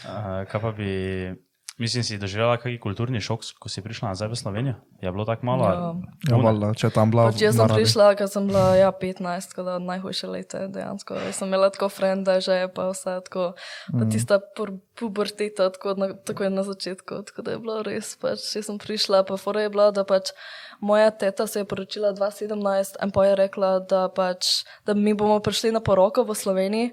Uh, 0.00 0.48
kaj 0.48 0.60
pa 0.64 0.70
bi, 0.72 0.92
mislim, 1.80 2.04
si 2.04 2.18
doživela 2.20 2.58
kakšen 2.60 2.78
kulturni 2.78 3.20
šok, 3.24 3.56
ko 3.58 3.72
si 3.72 3.82
prišla 3.82 4.12
nazaj 4.12 4.28
v 4.28 4.36
Slovenijo? 4.36 4.74
Je 5.00 5.12
bilo 5.12 5.24
tako 5.24 5.46
malo? 5.48 5.64
ja. 5.64 5.78
Ja, 6.28 6.36
valjda, 6.36 6.74
če 6.76 6.86
je 6.86 6.92
tam 6.94 7.10
bila. 7.10 7.30
Pač 7.30 7.40
jaz 7.40 7.56
sem 7.56 7.64
naravi. 7.64 7.80
prišla, 7.80 8.08
ko 8.20 8.26
sem 8.28 8.46
bila 8.46 8.64
ja, 8.76 8.90
15, 8.92 9.50
tako 9.50 9.64
da 9.66 9.78
najhujše 9.80 10.26
leta 10.28 10.66
dejansko. 10.68 11.16
Jaz 11.26 11.40
sem 11.40 11.48
imela 11.48 11.70
tako 11.72 11.88
frenda, 11.88 12.36
že 12.44 12.68
pa 12.74 12.90
vse 12.92 13.16
tako, 13.26 13.44
pa 13.90 14.04
tista 14.12 14.38
pur- 14.56 14.76
puberteta, 14.94 15.70
tako, 15.72 15.94
na, 15.96 16.12
tako 16.14 16.44
je 16.44 16.50
na 16.52 16.62
začetku, 16.62 17.22
tako 17.32 17.42
da 17.42 17.56
je 17.56 17.58
bilo 17.58 17.82
res. 17.82 18.12
Pač, 18.20 18.44
jaz 18.56 18.68
sem 18.68 18.76
prišla, 18.78 19.24
pa 19.24 19.40
fora 19.40 19.64
je 19.64 19.72
bila, 19.72 19.88
da 19.90 20.04
pač 20.04 20.34
moja 20.84 21.10
teta 21.10 21.46
se 21.46 21.64
je 21.64 21.64
poročila 21.64 22.12
2017 22.12 23.00
in 23.00 23.10
pa 23.10 23.24
je 23.26 23.34
rekla, 23.40 23.80
da, 23.80 24.08
pač, 24.12 24.68
da 24.84 24.94
mi 24.94 25.16
bomo 25.16 25.40
prišli 25.40 25.72
na 25.72 25.80
poroko 25.80 26.24
v 26.28 26.36
Sloveniji. 26.36 26.92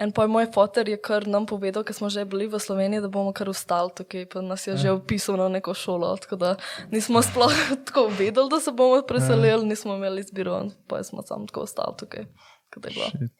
In 0.00 0.12
pa 0.12 0.24
je 0.24 0.28
moj 0.32 0.46
fotor 0.54 0.88
je 0.88 0.96
kar 0.96 1.26
nam 1.28 1.46
povedal, 1.46 1.84
ker 1.84 1.94
smo 1.94 2.08
že 2.08 2.24
bili 2.24 2.48
v 2.48 2.56
Sloveniji, 2.56 3.04
da 3.04 3.08
bomo 3.12 3.32
kar 3.36 3.48
ostali 3.52 3.92
tukaj, 3.92 4.26
pa 4.32 4.40
nas 4.40 4.66
je 4.66 4.76
že 4.76 4.92
upisal 4.96 5.36
na 5.36 5.48
neko 5.48 5.74
šolo. 5.74 6.16
Tako 6.16 6.36
da 6.36 6.56
nismo 6.90 7.22
sploh 7.22 7.52
tako 7.86 8.08
vedeli, 8.08 8.48
da 8.48 8.60
se 8.60 8.72
bomo 8.72 9.02
preselili, 9.04 9.66
nismo 9.66 9.94
imeli 9.94 10.20
izbiro, 10.20 10.64
pa 10.88 11.02
smo 11.04 11.22
samo 11.22 11.46
tako 11.46 11.68
ostali 11.68 11.94
tukaj. 11.98 12.24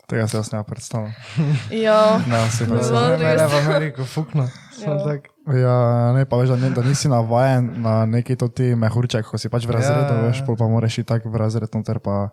Tega 0.07 0.27
se 0.27 0.37
jaz 0.37 0.53
ne 0.53 0.65
predstavljam. 0.65 1.15
Ja, 1.87 2.19
Ne, 2.27 2.51
si 2.51 2.65
Zelo 2.65 2.75
predstavljam. 2.75 3.21
Ne, 3.21 3.47
v 3.47 3.67
Ameriko, 3.67 4.05
fukno. 4.05 4.49
Ja. 4.83 5.05
tak. 5.05 5.29
Ja, 5.47 6.13
ne, 6.13 6.25
pa 6.27 6.37
veš, 6.37 6.49
da, 6.49 6.57
ne, 6.57 6.71
da 6.71 6.83
nisi 6.83 7.09
navajen 7.09 7.71
na 7.77 8.07
neki 8.07 8.37
to 8.37 8.49
ti 8.49 8.75
mehurček, 8.75 9.27
ko 9.27 9.39
si 9.39 9.49
pač 9.49 9.67
v 9.67 9.71
razredu, 9.71 10.03
Ja, 10.03 10.17
ja, 10.19 10.27
veš, 10.27 10.43
pa 10.47 10.67
moraš 10.67 10.99
iti 10.99 11.09
tako 11.09 11.31
v 11.31 11.37
razred, 11.37 11.71
noter 11.75 11.99
pa 11.99 12.29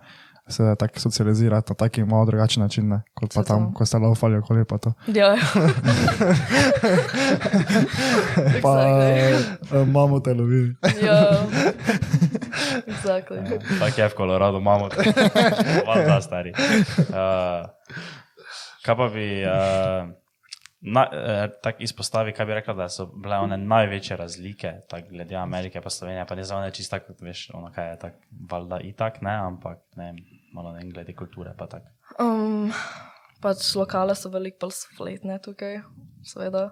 se 0.49 0.75
tako 0.79 0.99
socializirati 0.99 1.71
na 1.71 1.75
taki 1.75 2.03
malo 2.03 2.25
drugačen 2.25 2.63
način, 2.63 2.89
ne, 2.89 3.01
kot 3.13 3.33
pa 3.35 3.43
tam, 3.43 3.73
ko 3.73 3.85
ste 3.85 3.97
laufali 3.97 4.37
okoli 4.37 4.65
pa 4.65 4.77
to. 4.77 4.93
ja. 5.07 5.27
ja. 5.27 5.37
Pa 8.61 8.69
Exactly. 8.69 9.77
eh, 9.77 9.83
imamo 9.83 10.19
te 10.19 10.33
lovili. 10.33 10.75
Ja, 11.03 11.45
exactly. 12.93 13.59
Tako 13.79 14.01
je 14.01 14.07
v 14.07 14.13
Koloradu, 14.15 14.57
imamo 14.57 14.89
to. 14.89 14.95
Valjda, 15.87 16.21
stari. 16.21 16.53
Uh, 16.97 17.69
kaj 18.85 18.95
pa 18.97 19.07
bi 19.13 19.43
uh, 19.45 20.09
na, 20.81 21.07
uh, 21.11 21.51
tako 21.63 21.83
izpostavil, 21.83 22.33
kaj 22.35 22.45
bi 22.45 22.53
rekla, 22.53 22.73
da 22.73 22.89
so 22.89 23.05
bile 23.05 23.37
one 23.37 23.57
največje 23.57 24.17
razlike, 24.17 24.73
tako 24.89 25.09
glede 25.09 25.35
Amerike 25.35 25.81
pa 25.81 25.89
Slovenije, 25.89 26.25
pa 26.25 26.35
ne 26.35 26.43
za 26.43 26.57
one 26.57 26.71
čisto 26.71 26.99
tako, 26.99 27.13
veš, 27.21 27.49
ono 27.53 27.71
kaj 27.75 27.89
je 27.89 27.99
tako, 27.99 28.17
valjda 28.51 28.79
itak, 28.79 29.21
ne, 29.21 29.35
ampak 29.35 29.77
ne 29.95 30.05
vem, 30.05 30.15
malo 30.53 30.71
ne 30.75 30.85
glede 30.91 31.15
kulture 31.15 31.53
pa 31.57 31.67
tako. 31.71 31.91
Um, 32.19 32.71
pač 33.43 33.73
lokale 33.75 34.15
so 34.15 34.31
veliko 34.33 34.65
bolj 34.65 34.77
spletne 34.81 35.39
tukaj, 35.43 35.81
seveda. 36.25 36.69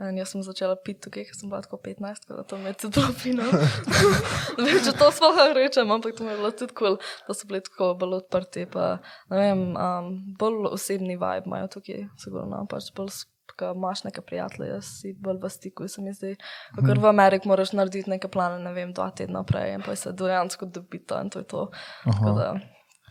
In 0.00 0.16
jaz 0.16 0.30
sem 0.32 0.40
začela 0.40 0.72
piti 0.80 1.02
tukaj, 1.04 1.26
ker 1.28 1.36
sem 1.36 1.50
bila 1.52 1.60
tako 1.60 1.76
15, 1.84 2.22
tako 2.24 2.36
da 2.38 2.44
to 2.48 2.56
mi 2.56 2.70
je 2.70 2.76
tudi 2.80 3.32
ne 3.36 4.64
vem, 4.64 4.78
če 4.86 4.94
to 4.96 5.10
sploh 5.12 5.40
rečem, 5.52 5.90
ampak 5.92 6.16
to 6.16 6.24
mi 6.24 6.32
je 6.32 6.38
bilo 6.38 6.50
tudi 6.56 6.72
kul, 6.72 6.96
cool, 6.96 7.10
da 7.28 7.36
so 7.36 7.48
bili 7.50 7.60
tako 7.60 7.90
bolj 8.00 8.22
odprti. 8.22 8.64
Pa, 8.72 8.86
ne 9.28 9.42
vem, 9.42 9.66
um, 9.76 10.08
bolj 10.40 10.70
osebni 10.70 11.18
vibe 11.20 11.44
imajo 11.44 11.68
tukaj, 11.76 12.06
sigurno. 12.24 12.64
Pač 12.72 12.88
bolj 12.96 13.20
ko 13.58 13.72
imaš 13.76 14.04
neke 14.04 14.20
prijatelje, 14.20 14.82
si 14.82 15.12
bolj 15.20 15.38
v 15.42 15.50
stiku, 15.50 15.88
se 15.88 16.02
mi 16.02 16.12
zdi. 16.12 16.34
Ker 16.78 16.98
v 16.98 17.08
Ameriki 17.10 17.48
moraš 17.48 17.72
narediti 17.76 18.10
neke 18.10 18.28
plane, 18.28 18.62
ne 18.64 18.72
vem, 18.72 18.92
dva 18.96 19.10
tedna 19.10 19.44
prej 19.44 19.76
in 19.76 19.84
pa 19.86 19.96
se 19.96 20.12
dejansko 20.12 20.66
dobita 20.66 21.20
in 21.22 21.30
to 21.30 21.42
je 21.42 21.48
to. 21.52 21.66
Da, 22.06 22.54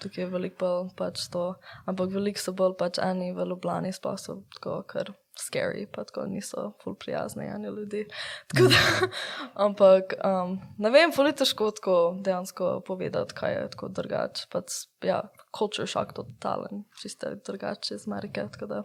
Tukaj 0.01 0.23
je 0.23 0.29
veliko 0.29 0.57
bolj 0.59 0.93
pač 0.97 1.27
to, 1.33 1.45
ampak 1.89 2.13
veliko 2.13 2.41
so 2.41 2.53
bolj 2.57 2.77
pač 2.79 2.99
eni 3.03 3.31
v 3.37 3.45
Ljubljani, 3.51 3.93
sploh 3.93 4.17
so 4.19 4.41
tako 4.55 4.81
kar 4.89 5.13
scary, 5.37 5.85
pa 5.91 6.03
tako 6.03 6.25
niso 6.29 6.71
ful 6.83 6.95
prijazni 6.99 7.45
eni 7.45 7.67
ljudi. 7.67 8.05
Tako 8.51 8.69
da, 8.73 9.09
ampak 9.65 10.15
um, 10.25 10.57
ne 10.77 10.91
vem, 10.93 11.13
ful 11.15 11.29
je 11.29 11.37
težko 11.43 11.71
tako 11.77 11.97
dejansko 12.25 12.71
povedati, 12.87 13.37
kaj 13.37 13.53
je 13.53 13.67
tako 13.75 13.91
drugače. 14.01 14.47
Pač, 14.51 14.83
ja, 15.05 15.21
culture 15.57 15.87
shock 15.87 16.13
totalen, 16.17 16.83
čisto 17.01 17.35
drugače 17.45 17.95
iz 17.95 18.07
Amerike. 18.07 18.47
tako 18.51 18.65
da. 18.73 18.83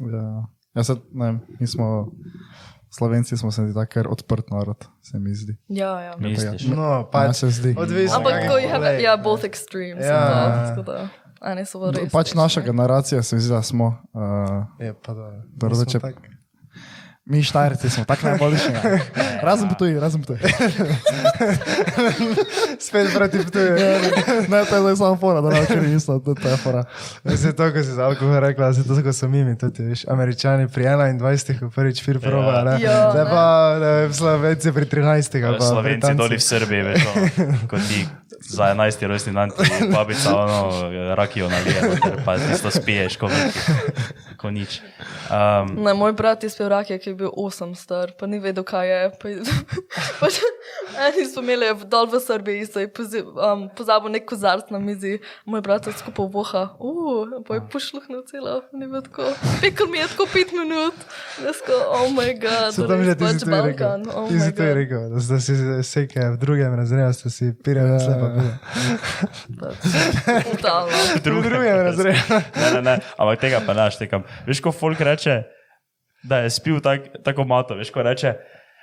Ja. 0.00 0.26
Ja, 0.74 0.84
se, 0.84 0.94
ne, 1.12 1.40
mi 1.58 1.66
smo, 1.66 2.12
Slovenci 2.90 3.36
smo 3.36 3.50
se 3.52 3.74
tako 3.74 3.90
kar 3.92 4.08
odprt 4.08 4.50
narod, 4.50 4.84
se 5.02 5.18
mi 5.18 5.34
zdi. 5.34 5.56
Ja, 5.68 6.00
ja. 6.00 6.16
Misliš? 6.18 6.66
No, 6.66 6.82
Ja, 6.82 7.04
pač. 7.12 7.36
se 7.36 7.50
zdi. 7.50 7.74
Odvisno. 7.78 8.16
Ampak 8.16 8.32
tako 8.42 8.58
je 8.58 9.02
ja, 9.02 9.16
ne. 9.16 9.22
both 9.22 9.44
extremes. 9.44 10.02
Ja. 10.02 10.14
Ja. 10.14 10.66
Tako 10.68 10.82
da, 10.82 11.08
eni 11.42 11.64
so 11.66 11.78
v 11.78 11.92
res. 11.92 12.12
Pač 12.12 12.34
naša 12.34 12.60
generacija 12.60 13.22
se 13.22 13.36
mi 13.36 13.42
zdi, 13.42 13.52
da 13.52 13.62
smo. 13.62 14.02
Uh, 14.12 14.20
Je 14.78 14.94
pa 14.94 15.14
da. 15.14 15.42
Dobro, 15.54 15.76
mi 17.24 17.42
štajerci 17.42 17.90
smo 17.90 18.04
tako 18.04 18.26
najboljši. 18.26 18.70
ne. 18.72 19.00
Razen 19.42 19.68
po 19.68 19.74
tuji, 19.74 20.00
razen 20.00 20.22
po 20.22 20.26
tuji. 20.26 20.38
Spet 22.78 23.08
proti 23.14 23.38
ptuju. 23.38 23.72
Ne, 24.48 24.64
to 24.64 24.74
je 24.74 24.80
zdaj 24.80 24.96
samo 24.96 25.16
fora, 25.16 25.40
da 25.40 25.50
ne 25.50 25.66
ker 25.66 25.84
isto, 25.84 26.18
to 26.18 26.48
je 26.48 26.56
fora. 26.56 26.84
Zdaj 27.24 27.52
to, 27.52 27.72
ko 27.72 27.78
si 27.78 27.92
za 27.92 28.04
alkohol 28.04 28.40
rekla, 28.40 28.72
zdaj 28.72 28.96
to, 28.96 29.02
ko 29.02 29.12
so 29.12 29.28
mimi, 29.28 29.58
tudi, 29.58 29.82
veš, 29.82 30.04
američani 30.08 30.68
pri 30.68 30.84
21, 30.84 31.58
ko 31.58 31.70
prvič 31.70 32.04
fir 32.04 32.20
proba, 32.20 32.62
ne? 32.64 32.80
Ja, 32.80 33.10
Zdaj 33.10 33.24
ne. 33.24 33.30
pa 33.30 33.44
ne, 33.80 33.92
vem, 34.00 34.12
slovenci 34.12 34.72
pri 34.72 34.84
13. 34.86 35.46
ali 35.46 35.58
pa 35.58 35.64
Slovenci 35.64 35.88
Britanci. 35.96 36.18
doli 36.18 36.36
v 36.36 36.42
Srbiji, 36.42 36.82
veš, 36.82 37.02
ono, 37.06 37.26
ko 37.68 37.76
ti 37.78 38.00
za 38.40 38.64
11. 38.64 39.06
rojstni 39.06 39.32
dan 39.32 39.50
ti 39.50 39.88
babica 39.88 40.36
ono 40.36 40.60
rakijo 41.14 41.48
nalije, 41.48 41.82
noter, 41.84 42.24
pa 42.24 42.38
tisto 42.38 42.70
spiješ, 42.70 43.16
ko, 43.16 43.28
Ko 44.40 44.48
nič. 44.50 44.80
Um, 45.30 45.86
Ne, 45.86 45.92
moj 45.94 46.10
brat 46.10 46.42
je 46.42 46.50
spil 46.50 46.66
rakije, 46.66 46.98
ki 46.98 47.10
je 47.10 47.14
bil 47.14 47.30
8 47.30 47.70
star, 47.78 48.10
pa 48.18 48.26
ni 48.26 48.40
vedel, 48.42 48.64
kaj 48.66 48.88
je. 48.88 49.00
Pa, 49.14 49.28
pač, 50.20 50.40
eni 50.98 51.22
smo 51.22 51.38
imeli 51.40 51.68
dol 51.86 52.08
v 52.10 52.18
Srbiji, 52.18 52.66
so 52.66 52.82
je 52.82 52.88
pozi- 52.90 53.22
um, 53.22 53.68
pozabil 53.70 54.10
nek 54.10 54.26
kozarc 54.26 54.66
na 54.74 54.80
mizi, 54.82 55.20
moj 55.46 55.62
brat 55.62 55.86
je 55.86 55.94
skupaj 55.94 56.26
voha, 56.26 56.64
uh, 56.82 57.30
pa 57.46 57.60
je 57.60 57.62
pošluhnil 57.70 58.24
celo, 58.26 58.66
ni 58.74 58.90
bilo 58.90 59.04
tako. 59.06 59.28
Pekel 59.62 59.86
mi 59.86 60.02
je 60.02 60.08
tako 60.10 60.26
5 60.34 60.50
minut, 60.58 60.98
jaz 61.38 61.62
ko, 61.62 61.78
oh 61.94 62.10
moj 62.10 62.34
god, 62.42 62.74
So 62.74 62.90
pač 62.90 63.06
to 63.14 63.22
je 63.22 63.38
rekel. 63.38 63.54
Balkan, 63.54 64.00
oh 64.10 64.26
Ti 64.26 64.40
si 64.40 64.50
to 64.50 64.66
rekel, 64.74 65.02
da 65.14 65.18
ste 65.22 65.38
si 65.38 65.54
seke 65.86 66.26
v 66.26 66.36
drugem 66.42 66.74
razredu, 66.74 67.14
ste 67.14 67.30
si 67.30 67.52
pirali 67.54 67.94
vse 67.94 68.18
pa 68.18 68.28
bili. 68.34 68.50
Brutalno. 70.42 70.98
V 71.14 71.22
drugem 71.22 71.62
razredu. 71.62 72.18
ne, 72.56 72.68
ne, 72.74 72.82
ne, 72.82 72.94
ampak 73.14 73.38
tega 73.38 73.62
pa 73.62 73.78
naš 73.78 73.94
tekam. 73.94 74.26
Veš, 74.46 74.60
ko 74.60 74.72
folk 74.72 75.00
reče, 75.00 75.42
da 76.22 76.38
je 76.38 76.50
spil 76.50 76.80
tak, 76.80 77.00
tako 77.24 77.44
mato, 77.44 77.74
veš, 77.74 77.90
ko 77.90 78.02
reče, 78.02 78.34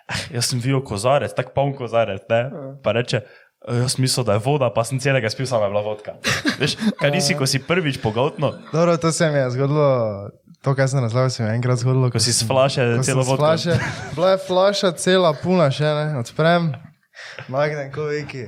"Eh, 0.07 0.33
jaz 0.33 0.45
sem 0.45 0.59
videl 0.59 0.81
kozarec, 0.81 1.33
tako 1.33 1.51
poln 1.51 1.73
kozarec, 1.73 2.21
ne? 2.29 2.49
pa 2.83 2.91
reče. 2.91 3.17
"Eh, 3.17 3.75
Jaz 3.75 3.97
mislil, 3.97 4.23
da 4.23 4.33
je 4.33 4.39
voda, 4.39 4.69
pa 4.69 4.83
sem 4.83 4.99
celega 4.99 5.29
spil, 5.29 5.45
samo 5.45 5.63
je 5.63 5.69
bila 5.69 5.81
vodka. 5.81 6.13
Veš, 6.59 6.75
kaj 6.93 7.11
nisi, 7.11 7.33
ko 7.33 7.45
si 7.45 7.59
prvič 7.59 7.97
pogotno, 7.97 8.53
Dobro, 8.73 8.97
to 8.97 9.11
se 9.11 9.27
mi 9.27 9.37
je 9.37 9.49
zgodilo, 9.49 10.29
to, 10.61 10.75
kar 10.75 10.87
sem 10.87 10.99
razlagal, 10.99 11.29
se 11.29 11.43
mi 11.43 11.49
je 11.49 11.55
enkrat 11.55 11.77
zgodilo. 11.77 12.11
ko 12.11 12.19
si 12.19 12.31
s 12.31 12.47
flaše 12.47 12.95
ko 12.97 13.03
celo 13.03 13.23
vodko. 13.23 13.37
flaše, 13.37 13.73
bila 14.15 14.31
je 14.31 14.37
flaša 14.39 14.91
cela, 14.91 15.33
puna 15.33 15.71
še 15.71 15.83
ne, 15.85 16.19
odprem, 16.19 16.73
magnen, 17.47 17.91
ko 17.91 18.03
veki, 18.03 18.47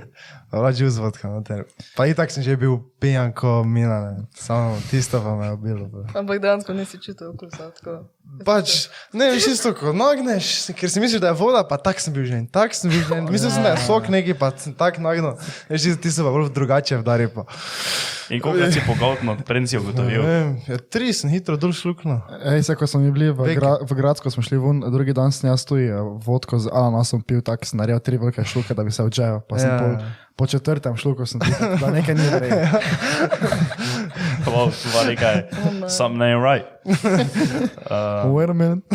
bila 0.58 0.72
džuz 0.74 0.98
vodka 0.98 1.30
noter. 1.30 1.64
Pa 1.96 2.10
itak 2.10 2.32
sem 2.32 2.42
že 2.44 2.58
bil 2.58 2.80
pijan, 2.98 3.30
ko 3.30 3.62
mina, 3.64 4.00
ne, 4.02 4.14
samo 4.34 4.74
tisto 4.90 5.22
pa 5.22 5.36
me 5.36 5.46
je 5.46 5.54
ubilo. 5.54 5.86
pa. 5.88 6.20
Ampak 6.20 6.42
dejansko 6.42 6.74
nisi 6.74 6.98
čutil 6.98 7.30
okusa. 7.30 7.70
tako. 7.78 8.10
Pač, 8.46 8.90
ne, 9.14 9.32
veš, 9.34 9.48
isto, 9.58 9.74
ko 9.74 9.90
nagneš, 9.90 10.70
ker 10.78 10.86
si 10.86 11.02
misliš, 11.02 11.18
da 11.22 11.34
je 11.34 11.38
voda, 11.42 11.64
pa 11.66 11.82
tak 11.82 11.98
sem 11.98 12.14
bil 12.14 12.26
že, 12.30 12.46
tak 12.54 12.78
sem 12.78 12.86
bil 12.90 13.02
že, 13.02 13.22
mislil 13.26 13.50
sem, 13.50 13.64
da 13.66 13.74
je 13.74 13.82
sok 13.90 14.06
neki, 14.06 14.38
pa 14.38 14.54
sem 14.54 14.70
tak 14.70 15.02
nagnil, 15.02 15.34
veš, 15.66 15.98
ti 15.98 16.10
so 16.14 16.22
pa 16.22 16.30
bolj 16.30 16.54
drugače 16.54 17.02
vdari 17.02 17.26
pa. 17.34 17.50
In 18.30 18.38
koliko 18.38 18.70
si 18.70 18.82
pogotno, 18.86 19.34
preden 19.42 19.66
si 19.66 19.78
ugotovil. 19.82 20.22
ja, 20.70 20.78
tri 20.78 21.10
sem 21.10 21.34
hitro 21.34 21.58
dol 21.58 21.74
šluknil. 21.74 22.22
Ej, 22.54 22.70
se, 22.70 22.78
ko 22.78 22.86
smo 22.86 23.02
mi 23.02 23.10
bili 23.10 23.34
v, 23.34 23.58
gra, 23.58 23.82
v 23.82 23.98
Gradsko, 23.98 24.30
smo 24.30 24.46
šli 24.46 24.62
ven, 24.62 24.86
drugi 24.86 25.18
dan 25.18 25.34
sem 25.34 25.50
jaz 25.50 25.66
tuji 25.66 25.90
vodko 26.22 26.62
z 26.62 26.70
ananasom 26.70 27.26
pil, 27.26 27.42
tako 27.42 27.66
sem 27.66 27.82
naredil 27.82 27.98
tri 27.98 28.22
velike 28.22 28.46
šluke, 28.46 28.78
da 28.78 28.86
bi 28.86 28.94
se 28.94 29.02
odžejal. 29.02 29.42
Pa 29.42 29.58
sem 29.58 29.70
Ja. 29.70 29.78
po, 29.82 29.90
po 30.40 30.48
četrtem 30.48 30.96
šluku 30.96 31.26
sem 31.28 31.42
videl, 31.44 31.76
da 31.84 31.92
nekaj 31.92 32.16
ni 32.16 32.28
vredno. 32.32 32.80
Wow, 34.50 34.72
tu 34.72 34.88
pa 34.96 35.04
nekaj, 35.04 35.36
something 35.92 36.24
ain't 36.24 36.40
right. 36.42 36.66
Wait 38.34 38.50
a 38.50 38.54
minute. 38.56 38.82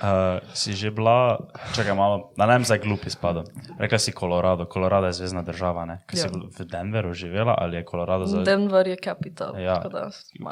Uh, 0.00 0.40
si 0.56 0.72
že 0.76 0.88
bila, 0.92 1.36
čakaj 1.76 1.92
malo, 1.96 2.32
da 2.36 2.44
vem, 2.48 2.64
zdaj 2.64 2.84
glupi 2.84 3.08
spadam. 3.12 3.44
Rekla 3.80 3.98
si 4.00 4.12
Colorado, 4.12 4.64
Colorado 4.64 5.08
je 5.08 5.12
zvezdna 5.12 5.42
država, 5.44 5.84
ne? 5.84 6.00
Kaj 6.08 6.16
si 6.16 6.26
Ja. 6.28 6.32
v 6.32 6.60
Denveru 6.68 7.12
živela 7.12 7.56
ali 7.58 7.76
je 7.76 7.84
Colorado 7.84 8.24
za... 8.24 8.44
Denver 8.44 8.86
je 8.88 8.96
capital. 8.96 9.56
Ja. 9.60 9.80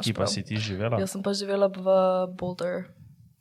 Ki 0.01 0.13
pa 0.13 0.25
prav. 0.25 0.27
si 0.29 0.41
ti 0.45 0.57
živela? 0.57 0.97
Jaz 1.01 1.13
sem 1.13 1.21
pa 1.21 1.33
živela 1.33 1.69
v 1.69 1.81
Boulder. 2.37 2.89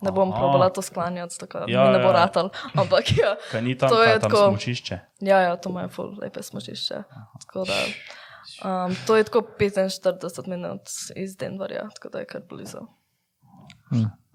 Ne 0.01 0.13
bom 0.13 0.31
Aha. 0.31 0.39
probala 0.39 0.69
to 0.71 0.83
sklanjati, 0.83 1.39
tako 1.39 1.59
da 1.59 1.65
Ja, 1.69 1.85
mi 1.85 1.93
ne 1.93 1.99
bo 1.99 2.05
ja. 2.07 2.13
ratal. 2.15 2.49
Ampak 2.75 3.05
ja, 3.13 3.37
Kaj 3.53 3.63
ni 3.63 3.79
tam, 3.79 3.89
to 3.89 4.03
je 4.03 4.21
tam 4.21 4.31
tako- 4.31 4.49
smočišče? 4.49 4.99
ja, 5.21 5.41
ja 5.41 5.57
to 5.57 5.69
imajo 5.69 5.89
ful 5.89 6.15
lepe 6.21 6.43
smočišče. 6.43 7.03
Tako 7.41 7.65
da, 7.65 7.79
um, 8.65 8.97
to 9.07 9.17
je 9.17 9.25
tako 9.25 9.43
45 9.59 10.47
minut 10.47 10.81
iz 11.17 11.37
Denverja, 11.37 11.89
tako 11.95 12.09
da 12.09 12.19
je 12.19 12.27
kar 12.27 12.41
blizu. 12.49 12.79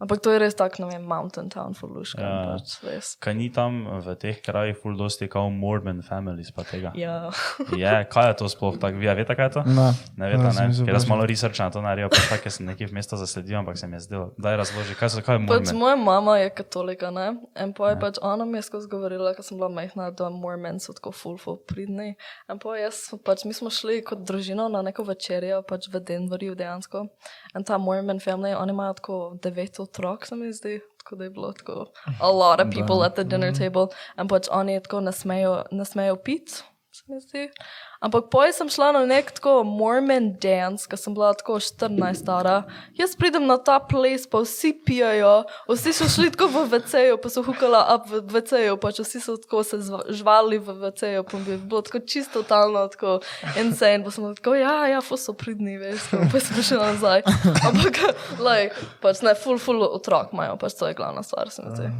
Ampak 0.03 0.19
to 0.19 0.33
je 0.35 0.39
res 0.43 0.55
tak, 0.59 0.75
ne 0.83 0.89
vem, 0.91 0.99
mountain 1.07 1.47
town, 1.47 1.71
fuluška. 1.71 2.19
Ja. 2.19 2.27
Ja. 2.27 2.57
Pač, 2.59 2.73
res. 2.83 3.13
Kaj 3.23 3.33
ni 3.39 3.47
tam 3.55 3.87
v 4.03 4.15
teh 4.19 4.41
krajih 4.43 4.75
ful 4.75 4.97
dosti 4.99 5.29
kao 5.31 5.47
Mormon 5.47 6.01
families 6.03 6.51
pa 6.51 6.65
tega? 6.67 6.91
Ja. 6.99 7.31
Je, 7.71 7.93
kaj 8.11 8.27
je 8.27 8.35
to 8.43 8.49
sploh 8.51 8.75
tako? 8.75 8.99
Vi 8.99 9.07
a 9.07 9.15
veste, 9.15 9.31
kaj 9.31 9.47
je 9.47 9.53
to? 9.55 9.61
Ne. 9.63 9.87
Ne 10.19 10.27
veste, 10.27 10.43
Ja, 10.43 10.51
ne? 10.51 10.53
sem 10.53 10.67
mislil, 10.73 10.85
Ker 10.89 10.97
jaz 10.99 11.07
malo 11.07 11.23
research 11.23 11.63
na 11.63 11.69
to 11.71 11.79
naredil, 11.79 12.11
pa 12.11 12.19
tako 12.27 12.51
sem 12.51 12.67
nekaj 12.67 12.91
v 12.91 12.97
mesto 12.99 13.15
zasledil, 13.15 13.55
ampak 13.57 13.79
se 13.79 13.87
mi 13.87 13.95
je 13.95 14.03
zdelo. 14.09 14.25
Daj 14.35 14.57
razloži, 14.59 14.97
kaj, 14.99 15.09
so, 15.09 15.23
kaj 15.23 15.39
je 15.39 15.47
Pač 15.47 15.71
Mormon? 15.71 15.79
moja 15.79 15.95
mama 15.95 16.33
je 16.43 16.49
katolika, 16.51 17.07
ne? 17.07 17.27
In 17.55 17.71
pa 17.71 17.93
je 17.93 17.99
pač 18.01 18.19
ona 18.19 18.43
mi 18.43 18.59
je 18.59 18.67
skozi 18.67 18.91
govorila, 18.91 19.31
ko 19.31 19.39
sem 19.39 19.55
bila 19.55 19.71
majhna, 19.71 20.11
da 20.11 20.27
Mormon 20.27 20.83
so 20.83 20.91
tako 20.91 21.15
full, 21.15 21.37
full 21.39 21.61
pridni. 21.63 22.17
In 22.51 22.59
pa 22.59 22.75
jaz, 22.75 23.13
pač 23.23 23.45
mi 23.47 23.55
smo 23.55 23.71
šli 23.71 24.01
kot 24.03 24.27
družina 24.27 24.67
na 24.67 24.81
neko 24.83 25.07
večerjo, 25.07 25.61
pač 25.63 25.87
v 25.87 26.03
Denverju 26.03 26.59
dejansko. 26.59 27.07
In 27.55 27.63
ta 27.63 27.77
Mormon 27.77 28.19
family, 28.19 28.51
oni 28.51 28.75
imajo 28.75 28.99
tako 28.99 29.15
devet 29.39 29.79
otrok, 29.79 29.92
se 30.25 30.35
mi 30.35 30.53
zdi. 30.53 30.79
Tako 30.97 31.15
da 31.15 31.23
je 31.23 31.29
bilo 31.29 31.53
tako 31.53 31.85
a 32.27 32.31
lot 32.31 32.59
of 32.59 32.67
people 32.73 33.05
at 33.05 33.13
the 33.13 33.23
dinner 33.23 33.53
table. 33.53 33.87
In 34.17 34.27
pač 34.27 34.47
oni 34.51 34.79
tako 34.83 35.01
ne 35.01 35.11
smejo, 35.11 35.63
ne 35.71 35.85
smejo 35.85 36.15
piti, 36.15 36.63
se 37.03 37.13
mi 37.13 37.19
zdi. 37.19 37.51
Ampak 37.99 38.29
poj 38.31 38.53
sem 38.53 38.69
šla 38.69 38.91
na 38.91 39.05
nek 39.05 39.31
tako 39.35 39.63
Mormon 39.63 40.33
dance, 40.41 40.87
ko 40.89 40.97
sem 40.97 41.13
bila 41.13 41.33
tako 41.33 41.59
14 41.59 42.21
stara. 42.21 42.63
Jaz 42.95 43.15
pridem 43.19 43.47
na 43.47 43.57
ta 43.57 43.79
ples, 43.79 44.27
pa 44.29 44.43
vsi 44.43 44.73
pijajo, 44.85 45.43
vsi 45.69 45.93
so 45.93 46.07
šli 46.07 46.31
tako 46.31 46.47
v 46.53 46.63
VC-ju, 46.71 47.17
pa 47.19 47.29
so 47.29 47.43
hukala 47.43 47.83
up 47.95 48.07
v 48.07 48.21
VC-ju, 48.31 48.77
pač 48.79 49.01
vsi 49.03 49.19
so 49.23 49.35
tako 49.37 49.63
se 49.67 49.79
žvali 50.09 50.59
v 50.59 50.77
VC-ju, 50.83 51.25
pa 51.27 51.41
bi 51.43 51.57
bilo 51.57 51.81
tako 51.83 52.03
čisto 52.07 52.43
totalno, 52.43 52.87
tako 52.87 53.19
insane, 53.59 54.03
pa 54.03 54.11
sem 54.11 54.29
tako, 54.39 54.55
ja, 54.59 54.87
ja, 54.87 55.01
fu 55.03 55.19
so 55.19 55.35
pridni, 55.35 55.75
veš, 55.81 56.07
pa 56.31 56.39
sem 56.39 56.55
prišla 56.55 56.93
nazaj. 56.93 57.25
Ampak, 57.67 57.99
like, 58.39 58.87
pač 59.03 59.23
ne, 59.25 59.35
full, 59.35 59.59
full 59.59 59.83
otrok 59.91 60.31
imajo, 60.35 60.55
pač 60.61 60.79
to 60.79 60.87
je 60.87 60.97
glavna 60.97 61.23
stvar, 61.23 61.51
se 61.51 61.67
mi 61.67 61.75
zdi. 61.75 61.91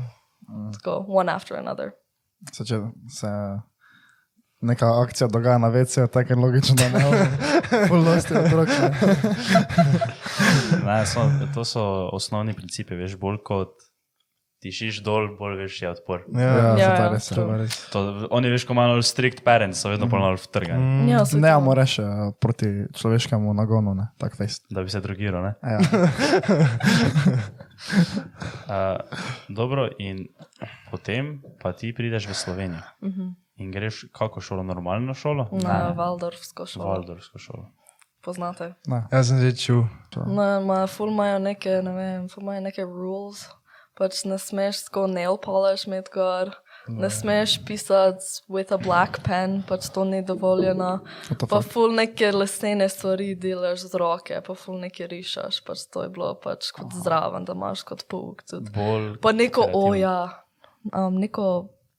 Tako, 0.79 1.03
one 1.07 1.31
after 1.31 1.59
another. 1.59 1.93
Se, 2.51 2.65
če 2.67 2.81
se 3.07 3.29
neka 4.63 4.87
akcija 5.01 5.27
dogaja 5.27 5.57
na 5.57 5.67
WC, 5.69 6.07
tako 6.07 6.33
je 6.33 6.37
logično, 6.37 6.75
da 6.75 6.89
ne. 6.89 7.03
Fulnosti 7.89 8.33
otrok. 8.35 8.69
ne. 8.69 8.89
Ne, 10.85 11.05
so, 11.05 11.21
to 11.53 11.63
so 11.63 11.83
osnovni 12.09 12.53
principi, 12.53 12.95
veš, 12.95 13.15
bolj 13.17 13.37
kot 13.43 13.73
tišiš 14.59 15.01
dol, 15.03 15.25
bolj 15.35 15.57
veš 15.57 15.81
je 15.81 15.89
odpor. 15.89 16.21
Ja, 16.29 16.39
Ja, 16.39 16.47
ja, 16.47 16.77
ja, 16.77 16.91
ja, 16.97 17.09
res. 17.09 17.27
to. 17.27 17.43
To, 17.91 17.99
oni 18.31 18.47
veš, 18.47 18.63
ko 18.63 18.71
imajo 18.71 19.01
strict 19.01 19.41
parents, 19.43 19.75
so 19.77 19.91
vedno 19.91 20.07
polno 20.07 20.29
vtrgani, 20.35 21.11
Ja, 21.11 21.25
saj 21.25 21.41
Ne, 21.41 21.51
to- 21.51 21.59
moraš 21.61 21.99
eh, 21.99 22.05
proti 22.33 22.69
človeškemu 22.93 23.53
nagonu, 23.53 23.91
ne, 23.93 24.07
tak 24.17 24.37
fejst. 24.37 24.63
da 24.69 24.79
bi 24.79 24.89
se 24.89 25.01
drugiral. 25.01 25.43
ne. 25.43 25.53
Ja. 25.61 25.79
Uh, 28.63 29.03
dobro, 29.49 29.89
in 29.99 30.27
potem 30.87 31.33
pa 31.59 31.73
ti 31.73 31.91
prideš 31.91 32.25
v 32.25 32.33
Slovenijo. 32.33 32.83
In 33.63 33.71
greš 33.71 34.03
kako 34.11 34.41
šolo, 34.43 34.63
normalno 34.67 35.15
šolo? 35.15 35.47
Na 35.63 35.93
Valdorfsko 35.97 36.65
šolo. 36.67 36.89
Valdorsko 36.89 37.39
šolo. 37.39 37.65
Poznate? 38.23 38.73
Ne. 38.87 39.03
Jaz 39.11 39.31
sem 39.31 39.39
že 39.43 39.51
čul. 39.55 39.83
Ne, 40.27 40.59
ma, 40.63 40.83
ful 40.87 41.11
imajo 41.11 41.39
neke, 41.43 41.81
ne 41.83 41.91
vem, 41.95 42.29
ful 42.31 42.43
imajo 42.43 42.61
neke 42.69 42.83
rules. 42.87 43.47
Pač 43.93 44.23
ne 44.25 44.39
smeš 44.41 44.87
tako 44.87 45.03
nail 45.11 45.35
polish 45.37 45.85
imeti 45.85 46.09
gor, 46.15 46.49
ne 46.89 47.09
smeš 47.13 47.59
pisati 47.67 48.25
with 48.49 48.73
a 48.73 48.79
black 48.81 49.19
pen, 49.21 49.59
pač 49.69 49.85
to 49.93 50.01
ni 50.03 50.23
dovoljeno. 50.25 51.03
Pa 51.49 51.59
ful 51.61 51.93
neke 51.93 52.31
lesene 52.33 52.87
stvari 52.89 53.35
delaš 53.37 53.85
z 53.91 54.01
roke, 54.01 54.39
pa 54.47 54.55
ful 54.57 54.79
neke 54.81 55.05
rišaš, 55.11 55.61
pač 55.67 55.85
to 55.93 56.07
je 56.07 56.09
bilo 56.09 56.31
pač 56.41 56.71
kot 56.73 56.95
zraven, 57.05 57.45
da 57.45 57.53
imaš 57.53 57.83
kot 57.85 58.07
pouk 58.09 58.41
tudi. 58.49 58.73
Bolj 58.73 59.13
Pa 59.21 59.31
neko 59.31 59.67
kreativno. 59.67 59.91
oja, 59.93 60.17
um, 60.89 61.19
neko, 61.21 61.47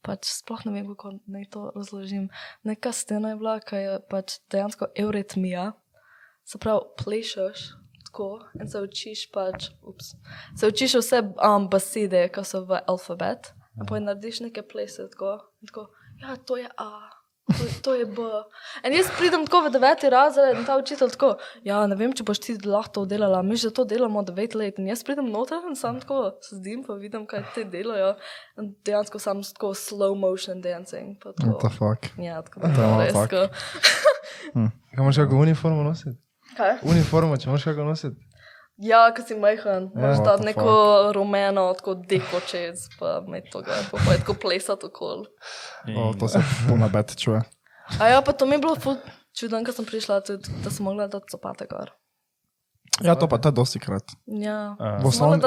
pač 0.05 0.31
sploh 0.31 0.65
ne 0.67 0.75
vem, 0.77 0.91
kako 0.93 1.17
naj 1.27 1.49
to 1.55 1.71
razložim. 1.75 2.29
Neka 2.65 2.93
stena 2.93 3.33
je 3.33 3.41
bila, 3.41 3.57
ki 3.61 3.81
je 3.81 3.97
pač 4.11 4.39
dejansko 4.53 4.91
euritmija, 5.01 5.73
se 6.45 6.61
pravi, 6.61 6.85
plešeš 7.01 7.71
tako 8.05 8.29
in 8.61 8.69
se 8.71 8.81
učiš 8.81 9.27
pač, 9.33 9.71
ups, 9.83 10.13
se 10.57 10.69
učiš 10.69 10.95
vse 11.01 11.23
um, 11.25 11.67
besede, 11.71 12.29
ki 12.31 12.45
so 12.47 12.63
v 12.69 12.79
alfabet, 12.87 13.51
in 13.75 13.89
pa 13.89 13.99
narediš 13.99 14.45
neke 14.45 14.63
plese 14.63 15.09
tako, 15.11 15.39
tako, 15.67 15.89
ja, 16.23 16.37
to 16.37 16.61
je 16.61 16.69
A. 16.79 17.24
To, 17.83 17.93
je 17.93 18.07
B. 18.07 18.25
In 18.89 18.95
jaz 18.97 19.11
pridem 19.19 19.43
tako 19.45 19.67
v 19.67 19.73
deveti 19.75 20.09
razred 20.09 20.57
in 20.57 20.65
ta 20.65 20.79
učitelj 20.81 21.11
tako, 21.13 21.35
ja, 21.63 21.83
ne 21.87 21.93
vem, 21.95 22.13
če 22.13 22.25
boš 22.25 22.41
ti 22.41 22.55
lahko 22.65 22.93
to 22.95 23.05
delala, 23.05 23.43
mi 23.45 23.57
že 23.57 23.69
to 23.71 23.85
delamo 23.85 24.23
devet 24.25 24.55
let. 24.55 24.79
In 24.81 24.89
jaz 24.89 25.03
pridem 25.05 25.29
noter 25.29 25.61
in 25.69 25.77
sam 25.77 26.01
tako 26.01 26.33
sedim, 26.41 26.81
pa 26.83 26.97
vidim, 26.97 27.27
kaj 27.29 27.45
te 27.55 27.65
delajo. 27.65 28.15
In 28.57 28.73
dejansko 28.81 29.21
sam 29.21 29.43
tako 29.45 29.75
slow 29.77 30.17
motion 30.17 30.61
dancing. 30.61 31.19
pa 31.21 31.31
What 31.31 31.37
the 31.37 31.69
Tako, 31.69 31.69
fuck. 31.71 32.09
ja, 32.19 32.41
tako 32.43 32.61
da 32.61 32.73
To 32.73 32.81
je 32.81 32.89
je 32.89 33.05
res. 33.05 33.13
fuck. 33.13 33.31
tako. 33.31 33.45
Kaj 34.95 35.03
imaš 35.03 35.17
kako 35.17 35.37
uniformo 35.37 35.83
nositi? 35.83 36.17
Kaj? 36.57 36.79
Uniformo, 36.83 37.37
če 37.37 37.49
imaš 37.49 37.65
kako 37.65 37.85
nositi? 37.85 38.17
Ja, 38.77 39.07
ko 39.15 39.23
si 39.23 39.37
majhen, 39.39 39.91
what 39.95 40.25
dati 40.25 40.43
the 40.43 40.51
neko 40.51 41.13
rumeno, 41.15 41.69
tako 41.79 41.95
deko 41.95 42.41
čez, 42.47 42.89
pa 42.99 43.21
imeti 43.27 43.51
to 43.51 43.63
gor, 43.63 43.85
pa, 43.91 43.99
pa 44.07 44.13
je 44.13 44.19
tako 44.19 44.35
plesati 44.35 44.87
okoli. 44.87 45.27
O, 45.97 46.15
to 46.21 46.29
se 46.29 46.43
puno 46.69 46.89
bet 46.89 47.15
čuje. 47.17 47.43
A 48.01 48.09
ja, 48.09 48.23
pa 48.23 48.33
to 48.33 48.47
mi 48.47 48.59
je 48.59 48.59
bilo 48.59 48.75
ful 48.75 48.97
čudno, 49.39 49.63
ko 49.65 49.73
sem 49.73 49.87
prišla, 49.87 50.21
tudi, 50.27 50.51
da 50.65 50.71
sem 50.71 50.85
mogla 50.85 51.07
dati 51.07 51.31
copate 51.31 51.67
gor. 51.71 51.95
Ja, 53.03 53.15
to 53.15 53.29
pa 53.29 53.39
to 53.39 53.49
je 53.49 53.53
dosti 53.53 53.79
krat. 53.79 54.05
Ja. 54.27 54.77
Uh, 54.79 55.03
V 55.03 55.07
osnovni, 55.07 55.43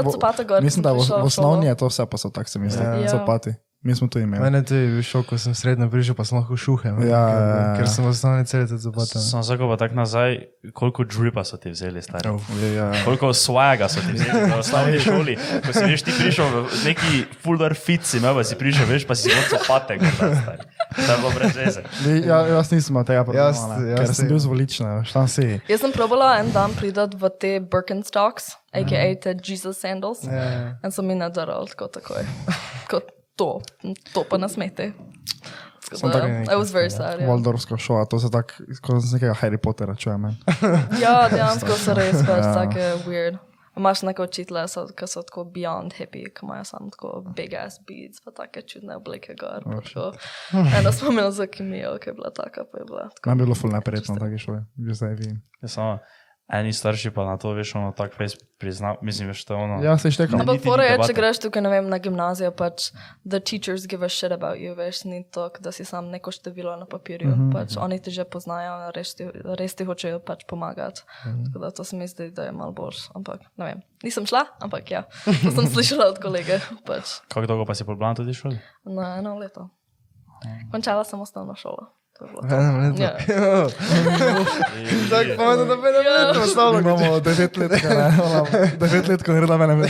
gor. 0.48 0.64
mislim, 0.64 0.84
da 0.84 0.92
v, 0.92 1.00
v 1.00 1.24
osnovni 1.24 1.68
je 1.68 1.76
to 1.76 1.88
vse 1.88 2.06
pa 2.06 2.18
so 2.18 2.30
tak, 2.30 2.50
se 2.50 2.60
mi 2.60 2.70
zdi. 2.70 2.84
Ja. 2.84 3.08
Copati. 3.08 3.56
Mi 3.86 3.96
smo 3.96 4.08
to 4.08 4.20
imeli. 4.20 4.44
Mene 4.44 4.64
to 4.66 4.76
je 4.76 5.04
šel, 5.06 5.22
ko 5.24 5.38
sem 5.38 5.54
srednjo 5.56 5.86
prišel, 5.94 6.16
pa 6.18 6.26
sem 6.26 6.40
lahko 6.40 6.58
šuhem. 6.58 6.98
Ja, 7.06 7.20
ja, 7.30 7.42
ja. 7.42 7.74
Ker 7.78 7.90
sem 7.90 8.06
osnovni 8.10 8.46
celice 8.50 8.80
zapatil. 8.82 9.22
Sem 9.22 9.44
zago 9.46 9.68
pa 9.70 9.78
tak 9.78 9.94
nazaj, 9.94 10.40
koliko 10.74 11.06
dripa 11.06 11.44
so 11.46 11.60
ti 11.62 11.70
vzeli, 11.70 12.02
stari. 12.02 12.32
Oh. 12.34 12.42
Ja, 12.58 12.90
ja. 12.90 13.04
Koliko 13.06 13.30
swaga 13.38 13.86
so 13.86 14.02
ti 14.02 14.18
vzeli 14.18 14.50
v 14.50 14.58
osnovni 14.58 15.00
šoli, 15.00 15.38
ko 15.62 15.76
si 15.78 15.84
veš, 15.86 16.04
ti 16.08 16.16
prišel 16.18 16.50
v 16.58 16.82
neki 16.90 17.22
fulder 17.46 17.78
fit, 17.78 18.02
si 18.02 18.18
imel, 18.18 18.34
pa 18.40 18.44
si 18.50 18.58
prišel, 18.58 18.90
veš, 18.90 19.06
pa 19.06 19.16
si 19.16 19.30
zelo 19.30 19.62
stari. 19.62 20.02
To 20.02 21.12
je 21.12 21.18
bilo 21.22 21.32
brez 21.38 21.56
veze. 21.56 21.84
Ja, 22.26 22.42
jaz 22.50 22.72
nisem 22.74 22.98
tega 23.06 23.24
jaz 23.36 23.62
ker 23.94 24.16
sem 24.18 24.32
bil 24.32 24.42
zvoličen, 24.42 24.90
tam 25.14 25.30
si. 25.30 25.62
Jaz 25.70 25.86
sem 25.86 25.94
probala 25.94 26.40
en 26.42 26.50
dan 26.56 26.74
priti 26.74 27.06
v 27.14 27.30
te 27.38 27.54
Birkenstocks, 27.62 28.56
a.k.a. 28.74 29.06
te 29.22 29.38
Jesus 29.38 29.78
sandals. 29.86 30.26
Ja. 30.26 30.74
In 30.82 30.92
so 30.92 31.06
mi 31.06 31.14
nadarali 31.16 31.70
tako 31.70 31.92
takoj. 32.00 32.26
Kot 32.90 33.14
to, 33.38 33.62
to 34.14 34.24
pa 34.26 34.38
ne 34.38 34.50
smete. 34.50 34.92
Sem 35.88 36.12
tak 36.12 36.24
I 36.52 36.56
was 36.56 36.74
very 36.74 36.90
sad. 36.92 37.22
Ja, 37.22 37.28
Waldorfska 37.28 37.78
šola, 37.80 38.06
to 38.06 38.20
se 38.20 38.28
tako, 38.28 38.54
kot 38.82 39.00
z 39.02 39.14
nekega 39.14 39.34
Harry 39.34 39.58
Pottera 39.58 39.96
čujem. 39.96 40.22
meni. 40.22 40.36
ja 41.04 41.30
dejansko 41.32 41.78
so 41.80 41.94
res 41.94 42.20
pač 42.28 42.44
Ja. 42.44 42.54
take 42.56 42.82
weird. 43.08 43.38
Imaš 43.78 44.02
neko 44.02 44.24
učitele, 44.26 44.66
ki 44.98 45.08
so 45.08 45.22
tako 45.22 45.46
beyond 45.46 45.94
hippie, 45.94 46.32
ki 46.34 46.44
imajo 46.44 46.64
samo 46.66 46.90
tako 46.90 47.22
big 47.36 47.54
ass 47.54 47.78
beads, 47.80 48.20
pa 48.20 48.32
take 48.34 48.62
čudne 48.62 48.96
oblike 48.96 49.36
gor. 49.38 49.62
tako. 49.64 50.12
Eno 50.78 50.92
smo 50.92 51.12
imeli 51.12 51.32
za 51.32 51.46
kemijo, 51.48 51.98
ki 52.02 52.10
je 52.10 52.14
bila 52.14 52.32
taka, 52.32 52.66
pa 52.66 52.78
je 52.78 52.86
bila 52.86 53.06
tako. 53.08 53.30
Meni 53.30 53.42
je 53.42 53.46
bilo 53.46 53.56
ful 53.56 53.70
neprijetno 53.72 54.16
v 54.16 54.20
taki 54.20 54.38
šoli, 54.38 54.62
že 54.82 54.94
zdaj 54.94 55.14
vidim. 55.14 55.38
Ja, 55.62 55.68
samo 55.70 56.00
eni 56.48 56.74
starši 56.74 57.12
pa 57.12 57.26
na 57.26 57.38
to, 57.38 57.52
veš, 57.54 57.76
ono 57.76 57.92
tak 57.92 58.14
face 58.16 58.38
prizna, 58.58 58.96
mislim, 59.02 59.28
veš, 59.28 59.46
to 59.46 59.54
je 59.54 59.60
ono. 59.64 59.84
Ja, 59.84 59.98
se 59.98 60.12
štekam. 60.12 60.40
Ampak- 60.40 60.56
Ampak 60.56 60.64
fora 60.66 60.84
je, 60.84 60.98
če 61.08 61.14
greš 61.14 61.40
tukaj, 61.44 61.62
ne 61.62 61.70
vem, 61.70 61.90
na 61.90 61.98
gimnazijo, 62.00 62.52
pač 62.52 62.92
the 63.30 63.40
teachers 63.40 63.86
give 63.88 64.06
a 64.06 64.10
shit 64.10 64.32
about 64.32 64.58
you, 64.58 64.76
veš, 64.76 65.04
ni 65.06 65.24
to, 65.32 65.50
da 65.60 65.72
si 65.72 65.86
sam 65.86 66.08
neko 66.10 66.32
število 66.32 66.76
na 66.80 66.86
papirju, 66.86 67.28
mm 67.28 67.50
-hmm. 67.50 67.54
pač 67.54 67.78
oni 67.78 68.00
te 68.00 68.12
že 68.12 68.24
poznajo, 68.24 68.92
res 68.96 69.16
ti, 69.16 69.28
res 69.60 69.76
ti 69.76 69.84
hočejo 69.84 70.20
pač 70.20 70.46
pomagati. 70.48 71.02
Mm 71.26 71.30
-hmm. 71.30 71.46
Tako 71.46 71.60
da 71.60 71.72
to 71.72 71.84
se 71.84 71.96
mi 71.96 72.08
zdi, 72.08 72.32
da 72.32 72.44
je 72.44 72.52
malo 72.52 72.72
boljš, 72.72 73.10
ampak 73.16 73.40
ne 73.58 73.66
vem. 73.66 73.82
Nisem 74.04 74.26
šla, 74.26 74.46
ampak 74.60 74.92
ja, 74.92 75.04
to 75.44 75.52
sem 75.52 75.68
slišala 75.68 76.06
od 76.08 76.20
kolege, 76.20 76.60
pač 76.86 77.04
Kako 77.28 77.46
dolgo 77.46 77.66
pa 77.66 77.76
si 77.76 77.84
poblan 77.86 78.16
tudi 78.16 78.34
šoli? 78.34 78.60
na 78.86 79.18
eno 79.20 79.36
leto. 79.38 79.70
Končala 80.72 81.04
sem 81.04 81.22
osnovno 81.22 81.56
šolo. 81.56 81.97
To 82.18 82.26
je 82.26 82.30
bilo 82.32 82.42
to. 82.42 82.56
Enem 82.56 82.76
letu. 82.82 83.02
Ja. 83.02 83.14
Tako 85.10 85.38
pomeni, 85.38 85.66
da 85.70 85.76
bi 85.76 85.82
ne 85.82 86.02
Ja. 86.06 86.28
vedel, 86.28 86.44
ostalo. 86.44 86.80
Imamo 86.80 87.20
devet 87.20 87.58
let, 87.58 87.72
ne, 87.72 88.12
devet 88.80 89.08
let, 89.08 89.24
ko 89.24 89.32
ne 89.34 89.42
reda 89.42 89.58
mene. 89.58 89.90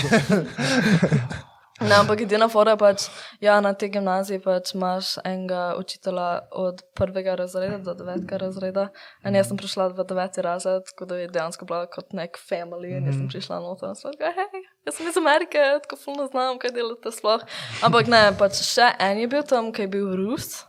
Ne, 1.81 1.93
ampak 1.93 2.21
edina 2.25 2.47
fora 2.49 2.73
je 2.73 2.77
pač, 2.81 3.03
ja, 3.37 3.59
na 3.61 3.69
tej 3.77 3.91
gimnaziji 3.93 4.39
pač 4.41 4.71
imaš 4.73 5.11
enega 5.21 5.75
učitelja 5.77 6.49
od 6.57 6.81
prvega 6.97 7.35
razreda 7.37 7.77
do 7.85 7.93
devetega 7.93 8.39
razreda. 8.41 8.87
In 9.21 9.37
jaz 9.37 9.51
sem 9.51 9.59
prišla 9.61 9.91
v 9.93 10.05
deveti 10.09 10.41
razred, 10.41 10.87
tako 10.89 11.05
da 11.05 11.19
je 11.21 11.27
dejansko 11.29 11.67
bila 11.69 11.85
kot 11.85 12.17
nek 12.17 12.39
family 12.49 12.95
in 12.97 13.05
jaz 13.05 13.19
sem 13.19 13.27
prišla 13.29 13.59
noter 13.61 13.93
in 13.93 13.99
sem 13.99 14.09
rekla, 14.15 14.33
hej, 14.39 14.65
jaz 14.89 14.97
sem 14.97 15.11
iz 15.11 15.21
Amerike, 15.21 15.67
tako 15.85 16.01
fulno 16.01 16.25
znam, 16.31 16.57
kaj 16.57 16.73
delate 16.73 17.13
sploh. 17.13 17.45
Ampak 17.85 18.09
ne, 18.09 18.23
pač 18.41 18.57
še 18.65 18.89
en 18.97 19.21
je 19.21 19.29
bil 19.29 19.45
tam, 19.45 19.69
ki 19.69 19.85
je 19.85 19.93
bil 19.99 20.09
Rus. 20.17 20.63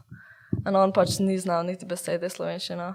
In 0.57 0.76
on 0.76 0.93
pač 0.97 1.19
ni 1.21 1.37
znal 1.40 1.67
niti 1.69 1.87
besede 1.88 2.28
slovenščina. 2.33 2.87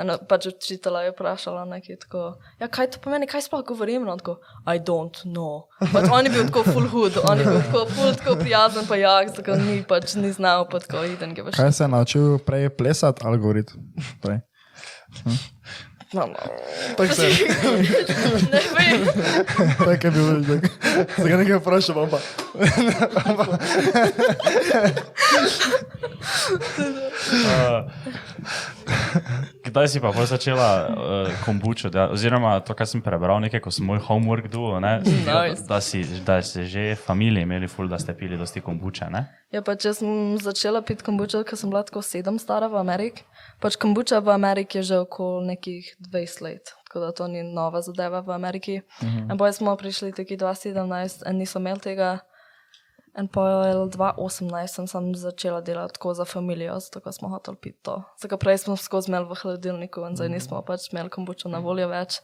Eno 0.00 0.16
pač 0.28 0.46
učitelja 0.48 1.04
je 1.06 1.12
vprašala 1.12 1.64
nekaj 1.68 1.98
tako, 2.06 2.22
ja, 2.60 2.68
kaj 2.72 2.88
to 2.94 3.02
pomeni, 3.04 3.28
kaj 3.28 3.44
sploh 3.46 3.64
govorim? 3.68 4.06
In 4.06 4.12
on 4.14 4.22
tako, 4.22 4.38
I 4.64 4.80
don't 4.80 5.20
know. 5.28 5.66
Pač 5.92 6.08
on 6.08 6.28
je 6.28 6.32
bil 6.32 6.48
tako 6.48 6.64
full 6.70 6.88
hood, 6.92 7.20
on 7.28 7.42
je 7.42 7.48
bil 7.48 7.60
tako 7.68 7.84
full 7.92 8.16
tako 8.16 8.36
prijazen 8.40 8.88
pa 8.88 8.98
jak, 9.00 9.34
tako 9.36 9.58
ni 9.60 9.82
pač 9.88 10.16
ni 10.16 10.32
znal 10.32 10.64
pa 10.72 10.80
tako 10.80 11.04
idem 11.10 11.36
ga 11.36 11.46
več. 11.48 11.60
Kaj 11.60 11.72
se 11.76 11.84
je 11.84 11.92
naučil 11.92 12.38
prej 12.46 12.70
plesati 12.80 13.28
ali 13.28 13.42
govoriti? 13.42 13.76
Prej. 14.24 14.40
No, 16.12 16.26
no. 16.26 16.34
Tako 16.96 17.14
se 17.14 17.26
je. 17.26 17.32
Ne 18.52 18.60
vem. 18.76 19.06
Tako 19.78 20.06
je 20.06 20.10
bil, 20.10 20.44
tako. 20.44 20.68
Se 21.22 21.28
ga 21.28 21.36
nekaj 21.36 21.56
vprašal, 21.56 21.94
bom 21.94 22.08
pa. 22.10 22.18
Uh, 27.32 27.90
kdaj 29.64 29.88
si 29.88 30.00
pa 30.00 30.12
bolj 30.12 30.26
začela 30.26 30.68
uh, 30.88 31.44
kombučo? 31.44 31.90
Da, 31.90 32.08
oziroma, 32.12 32.60
to, 32.60 32.74
kar 32.74 32.86
sem 32.86 33.02
prebral, 33.02 33.40
nekaj, 33.40 33.60
ko 33.64 33.70
sem 33.72 33.86
moj 33.86 34.00
homework 34.08 34.48
duo, 34.52 34.80
ne, 34.80 34.98
Nice. 35.00 35.24
da, 35.64 35.74
da, 35.74 35.80
si, 35.80 36.04
da 36.26 36.42
ste 36.42 36.64
že 36.64 36.94
familiji 36.96 37.42
imeli 37.46 37.68
ful, 37.68 37.88
da 37.88 37.98
ste 37.98 38.14
pili 38.16 38.36
dosti 38.38 38.60
kombuče. 38.60 39.08
Ne? 39.10 39.24
Ja, 39.52 39.62
pač 39.62 39.84
jaz 39.88 40.00
sem 40.02 40.36
začela 40.42 40.82
piti 40.82 41.04
kombučo, 41.04 41.44
ko 41.44 41.56
sem 41.56 41.70
bila 41.70 41.82
tako 41.86 42.02
sedem 42.02 42.38
stara 42.38 42.68
v 42.68 42.80
Ameriki. 42.80 43.24
Pač 43.62 43.78
kombuča 43.78 44.18
v 44.18 44.34
Ameriki 44.34 44.82
je 44.82 44.82
že 44.82 44.96
okoli 45.06 45.54
nekih 45.54 45.94
20 46.02 46.42
let, 46.42 46.74
tako 46.84 46.98
da 46.98 47.12
to 47.14 47.30
ni 47.30 47.46
nova 47.46 47.78
zadeva 47.82 48.20
v 48.20 48.34
Ameriki. 48.34 48.82
-huh. 48.82 49.30
In 49.30 49.38
potem 49.38 49.52
smo 49.52 49.76
prišli 49.76 50.12
taki 50.12 50.36
2017 50.36 51.30
in 51.30 51.38
nismo 51.38 51.60
imeli 51.60 51.80
tega. 51.80 52.18
In 53.18 53.28
po 53.28 53.40
2018 53.40 54.66
sem, 54.66 54.86
sem 54.86 55.14
začela 55.14 55.60
delati 55.60 55.94
tako 55.94 56.14
za 56.14 56.24
družino, 56.24 56.80
zato 56.80 57.12
smo 57.12 57.28
hoteli 57.28 57.56
piti 57.60 57.78
to. 57.82 58.02
Zakaj 58.18 58.38
prej 58.38 58.58
smo 58.58 58.76
skozi 58.76 59.10
imeli 59.10 59.28
v 59.28 59.34
hladilniku 59.34 60.00
in 60.08 60.16
zdaj 60.16 60.28
nismo 60.28 60.62
pač 60.62 60.88
imeli 60.92 61.10
kombuča 61.10 61.48
na 61.48 61.58
voljo 61.58 61.88
več. 61.88 62.20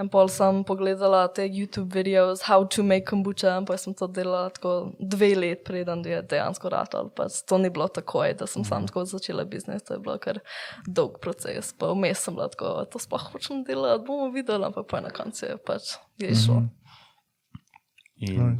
In 0.00 0.08
pol 0.08 0.28
sem 0.32 0.62
pogledala 0.64 1.26
te 1.28 1.44
YouTube 1.44 1.92
videos, 1.92 2.42
how 2.48 2.64
to 2.64 2.82
make 2.82 3.04
kombuča, 3.10 3.58
in 3.60 3.66
pa 3.68 3.76
sem 3.76 3.94
to 3.94 4.08
delala 4.08 4.48
tako 4.50 4.92
dve 4.98 5.34
let, 5.36 5.64
preden 5.64 6.04
je 6.06 6.22
dejansko 6.22 6.72
ratal. 6.72 7.10
Pač 7.12 7.42
to 7.48 7.58
ni 7.60 7.68
bilo 7.70 7.88
takoj, 7.92 8.32
da 8.40 8.48
sem 8.48 8.64
sam 8.64 8.88
tako 8.88 9.04
začela 9.04 9.44
biznis, 9.44 9.84
to 9.84 9.98
je 9.98 10.00
bilo 10.00 10.16
kar 10.18 10.40
dolg 10.86 11.20
proces. 11.20 11.74
Pa 11.76 11.92
vmes 11.92 12.24
sem 12.24 12.34
bila 12.34 12.48
tako, 12.48 12.86
to 12.88 13.02
sploh 13.02 13.28
hočem 13.34 13.64
delati, 13.68 14.04
bomo 14.06 14.32
videli, 14.32 14.64
ampak 14.64 14.88
pa 14.88 15.04
na 15.04 15.12
koncu 15.12 15.44
je 15.46 15.60
pač 15.60 15.94
je 16.22 16.32
šlo. 16.44 16.62
In 18.22 18.58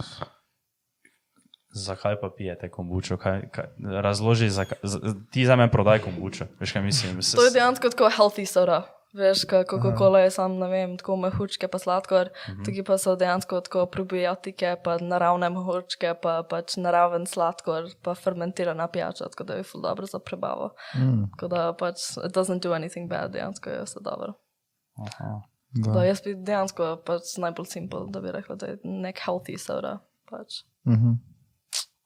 zakaj 1.73 2.21
pa 2.21 2.31
pijete 2.37 2.71
kombučo? 2.71 3.17
Kaj, 3.17 3.49
kaj, 3.51 3.65
razloži, 3.81 4.51
zakaj, 4.51 4.79
z, 4.83 5.15
ti 5.31 5.47
za 5.47 5.57
me 5.57 5.71
prodaj 5.71 5.99
kombučo. 6.05 6.45
Veš, 6.61 6.73
kaj 6.73 6.83
mislim? 6.83 7.23
S, 7.23 7.33
To 7.33 7.45
je 7.45 7.51
dejansko 7.51 7.89
tako 7.89 8.11
healthy 8.11 8.47
soda. 8.47 8.85
Veš, 9.13 9.45
kako 9.45 9.77
Coca-Cola 9.77 10.19
je 10.25 10.31
sam, 10.31 10.55
ne 10.57 10.69
vem, 10.69 10.97
tako 10.97 11.17
mehučke 11.21 11.69
pa 11.69 11.79
sladkor, 11.79 12.31
uh 12.33 12.55
-huh. 12.55 12.65
tukaj 12.65 12.85
pa 12.85 12.99
so 12.99 13.17
dejansko 13.17 13.61
tako 13.61 13.87
probiotike, 13.87 14.77
pa 14.85 14.99
naravne 14.99 15.51
mehučke, 15.51 16.15
pa 16.23 16.43
pač 16.51 16.77
naraven 16.77 17.27
sladkor, 17.27 17.85
pa 18.03 18.15
fermentirana 18.15 18.89
pijača, 18.89 19.29
tako 19.29 19.45
da 19.45 19.55
je 19.55 19.63
ful 19.63 19.83
dobro 19.83 20.07
za 20.07 20.19
prebavo. 20.19 20.75
Mm. 20.95 21.31
Tako 21.31 21.49
da 21.49 21.73
pač 21.79 21.97
it 22.27 22.37
doesn't 22.37 22.63
do 22.63 22.71
anything 22.71 23.09
bad, 23.09 23.33
dejansko 23.33 23.71
je 23.71 23.83
vse 23.83 24.01
dobro. 24.01 24.33
Aha. 24.99 25.43
Da, 25.73 25.93
Da. 25.93 26.05
jaz 26.05 26.23
bi 26.23 26.35
dejansko 26.35 27.03
pač 27.07 27.37
najbolj 27.39 27.67
simpel, 27.67 28.07
da 28.11 28.21
bi 28.21 28.33
rekla, 28.33 28.57
da 28.57 28.67
je 28.67 28.79
nek 28.85 29.19
healthy 29.27 29.59
soda. 29.59 29.99
Pač. 30.31 30.65
Mhm. 30.87 31.13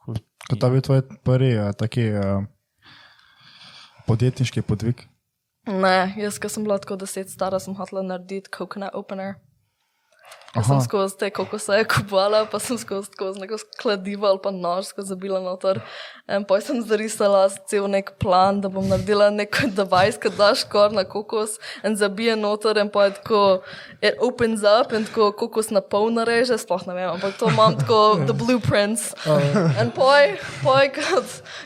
Cool. 0.04 0.16
Kot 0.50 0.58
da 0.58 0.68
bi 0.70 0.80
tvoj 0.80 1.02
prvi 1.24 1.58
uh, 1.58 1.72
taki 1.78 2.10
uh, 2.12 2.44
podjetniški 4.06 4.62
podvig. 4.62 5.15
Ne, 5.66 6.14
jaz, 6.16 6.38
ko 6.38 6.48
sem 6.48 6.62
bila 6.62 6.78
tako 6.78 6.96
deset 6.96 7.30
stara, 7.30 7.58
sem 7.58 7.74
hotela 7.74 8.02
narediti 8.06 8.50
coconut 8.54 8.94
opener. 8.94 9.34
Aha. 10.56 10.64
sem 10.64 10.80
skozi 10.80 11.18
te 11.20 11.28
kokose 11.30 11.82
kupovala, 11.90 12.46
pa 12.48 12.58
sem 12.62 12.78
skozi, 12.80 13.10
skozi 13.12 13.42
neko 13.42 13.58
kladivo 13.80 14.28
ali 14.28 14.40
pa 14.42 14.52
nož 14.54 14.88
skozi 14.88 15.12
zabila 15.12 15.40
noter. 15.44 15.82
In 16.32 16.46
potem 16.48 16.80
sem 16.80 16.80
zarisala 16.88 17.44
cel 17.70 17.86
nek 17.92 18.14
plan, 18.22 18.62
da 18.64 18.70
bom 18.72 18.86
naredila 18.88 19.28
nek 19.30 19.60
device, 19.78 20.18
ki 20.22 20.32
daš 20.38 20.64
kor 20.72 20.96
na 20.96 21.04
kokos 21.04 21.58
in 21.84 21.98
zabije 22.00 22.38
noter 22.40 22.80
in 22.80 22.90
potem 22.92 23.20
tako 23.20 23.42
it 24.00 24.16
opens 24.24 24.64
up 24.64 24.96
in 24.96 25.04
tako 25.04 25.30
kokos 25.44 25.70
na 25.70 25.84
pol 25.84 26.08
nareže, 26.16 26.56
sploh 26.58 26.88
ne 26.88 26.96
vem, 26.96 27.10
ampak 27.12 27.36
to 27.38 27.52
imam 27.52 27.76
tako 27.76 28.00
the 28.24 28.32
blueprints. 28.32 29.12
In 29.76 29.92
poj, 29.94 30.38
poj, 30.64 30.92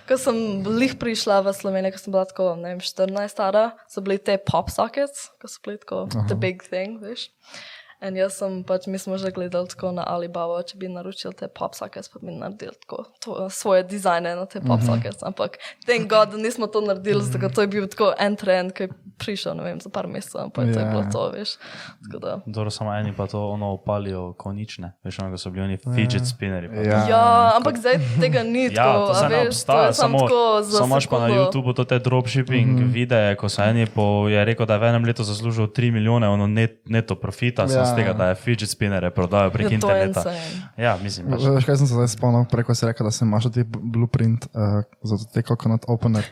ko 0.09 0.19
sem 0.19 0.65
lih 0.67 0.99
prišla 0.99 1.41
v 1.47 1.55
Slovenijo, 1.55 1.95
ko 1.95 2.03
sem 2.03 2.15
bila 2.15 2.27
tako, 2.27 2.53
ne 2.59 2.75
vem, 2.75 2.83
14 2.83 3.39
stara, 3.39 3.71
so 3.87 4.03
bili 4.03 4.19
te 4.19 4.35
pop 4.35 4.69
sockets, 4.73 5.31
ko 5.39 5.47
so 5.47 5.63
bili 5.63 5.79
tako 5.79 6.09
the 6.27 6.35
big 6.35 6.67
thing, 6.67 6.99
veš. 6.99 7.31
In 8.03 8.17
jaz 8.17 8.33
sem 8.39 8.65
pač, 8.65 8.87
mi 8.87 8.99
smo 8.99 9.19
že 9.19 9.31
gledali 9.31 9.69
tako 9.69 9.93
na 9.93 10.05
Alibaba, 10.09 10.63
če 10.63 10.79
bi 10.81 10.89
naročili 10.89 11.35
te 11.35 11.49
pop 11.49 11.75
sockets, 11.75 12.09
pa 12.09 12.19
bi 12.23 12.33
naredili 12.33 12.73
tako 12.81 13.05
to, 13.25 13.51
svoje 13.51 13.83
dizajne 13.85 14.37
na 14.37 14.47
te 14.47 14.61
pop 14.61 14.81
sockets. 14.81 15.23
Ampak, 15.23 15.59
thank 15.87 16.09
God, 16.09 16.31
da 16.31 16.37
nismo 16.37 16.67
to 16.67 16.81
naredili, 16.81 17.21
zato 17.23 17.39
ker 17.39 17.53
to 17.53 17.61
je 17.61 17.67
bil 17.69 17.87
tako 17.87 18.13
en 18.19 18.37
trend, 18.37 18.73
ki 18.73 18.83
je 18.83 18.89
prišel, 19.19 19.55
ne 19.55 19.63
vem, 19.63 19.81
za 19.81 19.91
par 19.93 20.07
mesecev, 20.09 20.41
ampak 20.41 20.73
to 20.73 20.81
je 20.81 20.87
Ja. 20.87 20.91
bilo 20.91 21.05
to, 21.13 21.31
veš. 21.31 21.51
Dobro, 22.47 22.71
samo 22.71 22.95
eni 22.95 23.13
pa 23.13 23.27
to 23.27 23.49
ono 23.49 23.67
opalijo 23.73 24.33
konične. 24.33 24.93
Veš, 25.05 25.19
ono, 25.21 25.31
ko 25.31 25.39
so 25.39 25.51
bili 25.51 25.65
oni 25.65 25.77
fidget 25.77 26.27
spinneri. 26.27 26.69
pa 26.69 26.75
Ja. 26.75 26.99
Ja, 27.09 27.53
ampak 27.57 27.77
zdaj 27.79 28.01
tega 28.21 28.43
ni 28.43 28.65
Ja, 28.65 28.71
tako, 28.75 29.07
to 29.07 29.15
se 29.15 29.29
ne 29.29 29.37
veš, 29.37 29.45
to 29.45 29.49
obstaja, 29.49 29.87
je 29.87 29.93
samo 29.93 30.19
tako 30.19 30.63
za 30.63 30.79
samo 30.79 30.87
imaš 30.87 31.07
pa 31.07 31.19
na. 31.19 31.29
YouTubu 31.29 31.75
to 31.75 31.85
te 31.85 31.99
dropshipping 31.99 32.69
mm 32.71 32.79
-hmm. 32.79 32.93
videe, 32.93 33.37
ko 33.37 33.49
se 33.49 33.63
eni 33.63 33.87
po, 33.87 34.29
je 34.29 34.45
rekel, 34.45 34.67
da 34.67 34.75
je 34.75 34.81
v 34.81 34.85
enem 34.85 35.05
letu 35.05 35.23
zaslužil 35.23 35.67
3 35.67 35.93
milijone 35.93 36.29
ono 36.29 36.47
net, 36.47 36.81
neto 36.89 37.15
profita, 37.15 37.63
Ja, 37.63 37.69
ja, 37.91 37.95
z 37.95 38.01
tega, 38.01 38.15
da 38.17 38.31
je 38.31 38.39
fidget 38.41 38.71
spinnere 38.71 39.11
prodajo 39.11 39.51
prek 39.51 39.67
Ja, 39.67 39.81
to 39.83 39.91
je 39.91 40.07
interneta. 40.07 40.35
Ja, 40.79 40.97
mislim, 41.03 41.31
pač, 41.35 41.45
Veš, 41.59 41.69
kaj 41.69 41.81
sem 41.83 41.91
se 41.91 41.99
zdaj 41.99 42.13
spomnil, 42.15 42.47
preko 42.51 42.75
si 42.75 42.87
rekel, 42.89 43.11
da 43.11 43.13
sem 43.15 43.29
imaš 43.29 43.51
ti 43.53 43.67
blueprint 43.67 44.47
uh, 44.55 44.81
za 45.03 45.19
te 45.35 45.43
coconut 45.43 45.85
opener. 45.91 46.27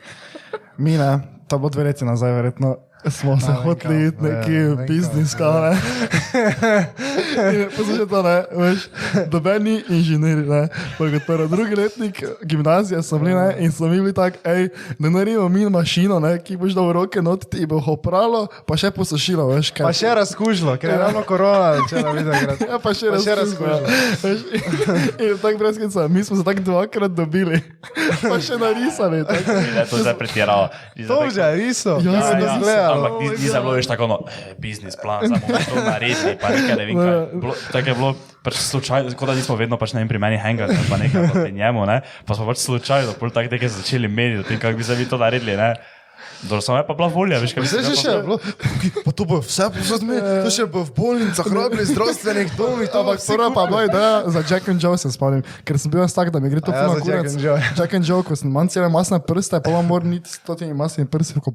Mi 0.78 0.96
ne, 0.96 1.18
to 1.50 1.58
bo 1.58 1.70
dve 1.74 1.90
leti 1.90 2.06
nazaj, 2.06 2.32
verjetno 2.38 2.76
smo 3.06 3.40
se 3.40 3.52
hoteli 3.52 4.06
iti 4.06 4.22
neki 4.22 4.52
ja, 4.52 4.74
vem 4.74 4.86
biznis, 4.86 5.34
kao 5.34 5.60
ne. 5.60 5.76
In 7.54 7.66
Poslušaj 7.76 8.06
to, 8.06 8.22
ne, 8.22 8.44
veš, 8.52 8.88
dobeni 9.26 9.82
inženirji, 9.88 10.46
ne, 10.46 10.68
pa 10.98 11.04
kot 11.10 11.26
prvo 11.26 11.46
drugi 11.46 11.74
letnik 11.76 12.22
gimnazije 12.42 13.02
so 13.02 13.18
bili, 13.18 13.34
ne, 13.34 13.56
in 13.58 13.72
so 13.72 13.86
mi 13.86 14.00
bili 14.00 14.14
tak, 14.14 14.34
hej, 14.44 14.68
ne 14.98 15.10
naredimo 15.10 15.48
mi 15.48 15.70
mašino, 15.70 16.20
ne, 16.20 16.38
ki 16.38 16.56
boš 16.56 16.72
dal 16.74 16.88
v 16.88 16.92
roke 16.92 17.22
not, 17.22 17.46
ti 17.50 17.66
bo 17.66 17.78
opralo, 17.86 18.46
pa 18.66 18.76
še 18.76 18.90
posušilo, 18.90 19.46
veš, 19.54 19.70
kaj. 19.70 19.86
Pa 19.86 19.92
še 19.92 20.14
razkužilo, 20.14 20.76
ker 20.76 20.90
je 20.90 20.98
ravno 20.98 21.22
korona, 21.22 21.78
če 21.88 22.02
ne 22.02 22.12
vidim, 22.12 22.32
gre. 22.34 22.56
Ja, 22.68 22.78
pa 22.82 22.94
še 22.94 23.12
Pa 23.14 23.22
še 23.22 23.38
razkužilo. 23.38 23.80
Veš, 24.22 24.40
In 25.18 25.38
tako 25.42 25.58
brez 25.58 25.78
skica, 25.78 26.08
mi 26.08 26.24
smo 26.24 26.36
se 26.36 26.44
tako 26.44 26.66
dvakrat 26.66 27.14
dobili, 27.14 27.62
pa 28.30 28.36
še 28.42 28.58
narisali. 28.58 29.22
ne, 29.22 29.86
to 29.86 29.96
je 29.96 30.02
zdaj 30.02 30.18
pretiralo. 30.18 30.68
To 31.08 31.22
že 31.30 31.40
je 31.40 31.54
riso. 31.56 31.98
Ja, 32.02 32.18
Ja, 32.18 32.38
ja, 32.38 32.87
ja. 32.88 32.96
zgledalo. 32.96 33.06
Ampak 33.06 33.18
Oh 33.18 33.22
ni, 33.22 33.28
my 33.28 33.42
ni 33.42 33.48
za 33.48 33.60
bilo 33.60 33.74
več 33.76 33.88
tako, 33.90 34.08
no, 34.10 34.18
eh, 34.28 34.54
biznis 34.58 34.96
plan, 34.96 35.26
bomo 35.28 35.60
to 35.60 35.84
naredili, 35.84 36.34
pa 36.40 36.52
nekaj 36.54 36.76
ne 36.76 36.84
vem 36.88 36.96
kaj. 36.98 37.18
Bilo, 37.34 37.54
tako 37.72 37.92
je 37.92 37.94
bilo, 38.00 38.10
pač 38.46 38.60
slučajno, 38.62 39.12
kot 39.18 39.30
da 39.30 39.36
nismo 39.38 39.56
vedno 39.60 39.78
pač 39.80 39.94
ne 39.94 40.02
vem, 40.02 40.10
pri 40.10 40.22
meni 40.22 40.40
hangar, 40.40 40.72
pa 40.88 41.00
nekaj 41.00 41.30
pri 41.34 41.52
njemu, 41.52 41.86
ne, 41.90 42.00
pa 42.26 42.38
smo 42.38 42.48
pač 42.48 42.64
slučajno, 42.64 43.16
pol 43.20 43.32
tako 43.34 43.54
nekaj 43.54 43.72
začeli 43.76 44.10
meniti, 44.10 44.42
o 44.42 44.48
tem, 44.48 44.60
kako 44.62 44.80
bi 44.80 44.86
se 44.86 44.98
vi 44.98 45.08
to 45.08 45.20
naredili, 45.20 45.56
ne. 45.58 45.74
Dobro, 46.40 46.60
samo 46.60 46.78
je 46.78 46.86
pa 46.86 46.94
bila 46.94 47.08
volja, 47.08 47.38
veš, 47.38 47.50
kaj 47.50 47.60
bi 47.60 47.68
Vse 47.68 47.96
še 47.96 48.12
bilo, 48.22 48.36
pa 49.02 49.10
to 49.10 49.24
bo 49.24 49.40
vse 49.40 49.66
posod 49.70 50.02
me, 50.02 50.18
to 50.38 50.50
še 50.50 50.66
bo 50.66 50.82
v 50.82 50.92
bolnicah, 50.92 51.42
robili 51.44 51.82
zdravstvenih 51.84 52.54
domih, 52.54 52.86
to 52.86 53.02
bo 53.02 53.10
Ampak 53.10 53.26
prva 53.26 53.48
pa 53.50 53.66
bila 53.66 53.82
ideja 53.84 54.12
za 54.28 54.40
Jack 54.44 54.68
and 54.68 54.78
Joe, 54.78 54.94
se 54.94 55.10
spomnim, 55.10 55.42
ker 55.62 55.74
sem 55.76 55.88
bil 55.88 56.00
jaz 56.00 56.12
tak, 56.12 56.30
da 56.30 56.38
mi 56.38 56.46
gre 56.46 56.60
to 56.60 56.70
ja, 56.70 56.84
puno 56.84 56.94
za 56.94 57.02
Jack 57.02 57.18
kurac. 57.20 57.32
and 57.32 57.40
Joe. 57.40 57.58
Jack 57.74 57.90
and 57.92 58.04
Joe, 58.04 58.22
ko 58.22 58.32
sem 58.32 58.46
manj 58.48 58.70
cele 58.70 58.86
masne 58.88 59.18
prste, 59.18 59.58
pa 59.58 59.68
vam 59.68 59.82
moram 59.84 60.06
niti 60.08 60.30
stotini 60.30 60.70
masnih 60.72 61.06
prsti 61.06 61.42
v, 61.42 61.50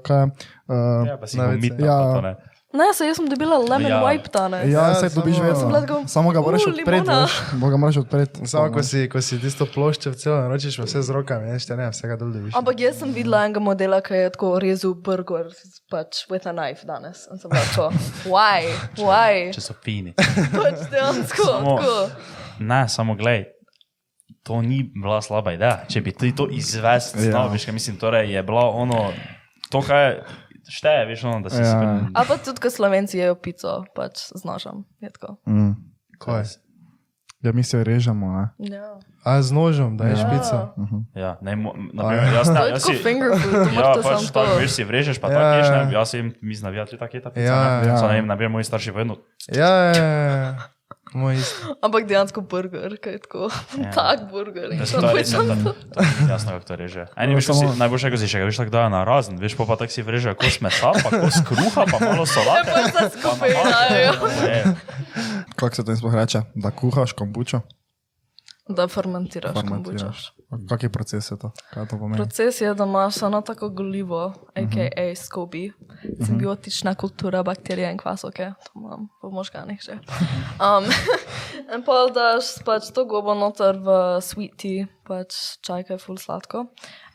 kaj. 0.00 0.32
Uh, 0.64 1.04
Ja, 1.04 1.16
pa 1.16 1.26
si 1.26 1.36
Na 1.36 1.44
bom 1.46 1.54
WC. 1.54 1.62
mitna, 1.62 1.84
Ja. 1.84 2.34
Ne. 2.74 2.78
Ne, 2.80 2.92
se 2.92 3.06
jaz 3.06 3.16
sem 3.16 3.26
dobila 3.26 3.56
lemon 3.60 3.86
Ja. 3.86 4.02
wipe 4.02 4.28
danes. 4.28 4.66
ja, 4.66 4.80
Ja, 4.82 4.94
se 4.96 5.08
dobiš 5.10 5.36
samo- 5.36 5.72
tako, 5.72 6.02
Samo 6.06 6.30
ga 6.30 6.40
moraš 6.40 6.60
"U, 6.60 6.70
odpreti, 6.70 6.90
limona." 6.92 7.22
veš, 7.22 7.32
bo 7.54 7.68
ga 7.68 7.76
moraš 7.76 7.96
odpreti. 7.96 8.46
Samo 8.46 8.72
ko 8.72 8.82
si, 8.82 9.08
ko 9.08 9.20
si 9.20 9.38
tisto 9.38 9.64
ploščo 9.66 10.10
v 10.10 10.14
celo 10.14 10.36
naročiš, 10.38 10.78
vse 10.78 11.00
z 11.00 11.10
rokami, 11.10 11.48
veš, 11.48 11.66
te 11.66 11.76
ne, 11.76 11.86
vsega 11.88 12.16
dol 12.16 12.30
dobiš. 12.30 12.52
Ampak 12.54 12.80
jaz 12.80 12.98
sem 12.98 13.10
videla 13.10 13.44
enega 13.44 13.60
modela, 13.60 14.00
ki 14.00 14.14
je 14.16 14.30
tako 14.30 14.58
rezal 14.58 14.94
burger 14.96 15.46
pač 15.88 16.26
with 16.28 16.44
a 16.44 16.52
knife 16.52 16.84
danes. 16.84 17.28
In 17.30 17.38
sem 17.38 17.48
bila 17.48 17.62
tako, 17.64 17.86
why, 18.26 18.66
why? 18.96 19.32
Če 19.50 19.60
so 19.62 19.74
fini. 19.76 20.12
Pač 20.52 20.90
dejansko, 20.90 21.44
Samo- 21.44 21.78
tako. 21.78 22.10
Ne, 22.60 22.88
samo 22.88 23.14
glej. 23.14 23.44
To 24.42 24.60
ni 24.60 24.82
bila 24.84 25.22
slaba 25.22 25.52
ideja. 25.52 25.84
Če 25.88 26.00
bi 26.00 26.12
ti 26.12 26.32
to 26.32 26.48
izvesti, 26.50 27.22
Ja. 27.22 27.30
ja. 27.30 27.46
veš, 27.46 27.64
kaj 27.64 27.72
mislim, 27.72 27.96
torej 27.96 28.28
je 28.28 28.42
bilo 28.42 28.60
ono, 28.60 29.12
to, 29.70 29.80
kaj 29.80 30.04
je, 30.04 30.24
šteje, 30.66 31.06
veš, 31.06 31.24
ono, 31.24 31.40
da 31.40 31.48
si 31.48 31.56
Ja. 31.56 31.66
ja. 31.74 32.08
A 32.10 32.20
pa 32.22 32.36
tudi, 32.36 32.58
ko 32.58 32.68
slovenci 32.68 33.16
jejo 33.16 33.34
pico, 33.34 33.84
pač 33.90 34.30
z 34.30 34.42
nožem. 34.42 34.84
je 34.98 35.10
tako. 35.10 35.36
Mm. 35.44 35.72
Kaj? 36.16 36.42
Ja, 37.40 37.52
mi 37.52 37.60
se 37.60 37.76
režemo, 37.78 38.24
ne. 38.30 38.44
Ja. 38.70 38.96
A 39.22 39.36
z 39.38 39.50
nožem, 39.50 39.96
da 39.96 40.04
je 40.06 40.10
Ja. 40.10 40.16
špica. 40.18 40.56
Ja, 41.14 41.30
ne, 41.40 41.52
naprimer, 41.92 42.32
jaz, 42.32 42.46
To 42.46 42.52
ne, 42.52 42.60
je 42.62 42.70
jaz 42.70 42.82
tako 42.82 42.88
si, 42.90 43.02
finger 43.02 43.30
food, 43.30 43.68
Ja, 43.74 43.92
pač 43.94 44.04
tako, 44.24 44.46
to. 44.46 44.56
veš, 44.56 44.70
si 44.70 44.82
vrežeš, 44.82 45.16
pa 45.16 45.28
Ja, 45.28 45.34
tako 45.34 45.52
ješ, 45.54 45.68
ne, 45.68 45.76
ja. 45.76 45.90
jaz 45.94 46.08
jim, 46.10 46.26
mi 46.40 46.54
znavijali 46.54 46.88
tudi 46.88 46.98
take 46.98 47.20
ta 47.20 47.28
pica, 47.28 47.44
Ja, 47.44 47.60
ne. 47.78 47.86
ja. 47.86 48.00
Ne 48.10 48.22
naprimer, 48.22 48.48
moji 48.50 48.64
starši 48.64 48.90
vedno, 48.90 49.16
Ja, 49.46 49.68
ja, 49.86 49.92
ja. 49.92 50.56
Moj 51.14 51.38
isto. 51.38 51.74
Ampak 51.78 52.08
dejansko 52.10 52.42
burger, 52.42 52.96
kaj 52.98 53.12
je 53.12 53.18
tako. 53.22 53.46
Ja. 53.78 53.90
Tak 53.94 54.26
burger. 54.30 54.74
da 54.78 54.86
se 54.86 54.92
to 54.92 55.00
to 55.00 55.16
je 55.16 55.22
da, 55.22 55.54
to. 55.62 55.74
jasno, 56.28 56.50
kako 56.52 56.64
to 56.66 56.76
reže. 56.76 57.06
Eni, 57.16 57.34
veš, 57.34 57.46
ko 57.46 57.54
si, 57.54 57.60
Samo- 57.60 57.76
najboljše, 57.78 58.10
ko 58.10 58.18
si 58.18 58.26
še 58.28 58.42
ga, 58.42 58.48
veš, 58.50 58.58
tako 58.58 58.70
dajo 58.70 58.88
na 58.90 59.04
razen, 59.06 59.38
veš, 59.38 59.54
pa 59.54 59.64
pa 59.64 59.76
tako 59.76 59.94
si 59.94 60.02
vrežejo 60.02 60.34
kos 60.34 60.58
mesa, 60.60 60.90
pa 60.90 61.10
kos 61.14 61.38
kruha, 61.46 61.86
pa 61.86 61.98
malo 62.02 62.26
solate. 62.26 62.66
Ja, 62.66 62.90
pa 62.90 63.06
vse 63.06 63.14
skupaj 63.14 63.54
dajo. 63.54 64.12
Ne, 64.42 64.74
Kako 65.54 65.74
se 65.74 65.84
to 65.84 65.96
sploh 65.96 66.14
reče? 66.14 66.42
Da 66.54 66.74
kuhaš 66.74 67.12
kombučo? 67.14 67.62
Da 68.68 68.88
fermentiraš 68.88 69.54
kombučo. 69.54 69.98
Fermentiraš. 69.98 70.32
Kak 70.68 70.82
je 70.82 70.88
proces 70.88 71.30
je 71.30 71.36
to? 71.38 71.50
Kaj 71.70 71.86
to 71.88 71.98
pomeni? 71.98 72.16
Proces 72.16 72.60
je, 72.60 72.74
da 72.74 72.84
imaš 72.84 73.22
eno 73.22 73.40
tako 73.40 73.68
golivo, 73.68 74.32
a.k.a. 74.54 75.14
SCOBY, 75.16 75.72
simbiotična 76.26 76.94
kultura 76.94 77.42
bakterije 77.42 77.90
in 77.92 77.98
kvasovke, 77.98 78.52
to 78.64 78.72
imam 78.76 79.08
v 79.22 79.30
možganih 79.32 79.80
že. 79.82 79.98
Um, 80.56 80.84
in 81.74 81.84
pa 81.84 82.06
daš 82.14 82.54
pač 82.64 82.88
to 82.94 83.04
gobo 83.04 83.34
noter 83.34 83.76
v 83.76 84.20
sweet 84.20 84.56
tea, 84.56 84.86
pač 85.04 85.58
čaj, 85.60 85.84
ki 85.84 85.96
je 85.96 85.98
full 85.98 86.18
sladko. 86.18 86.68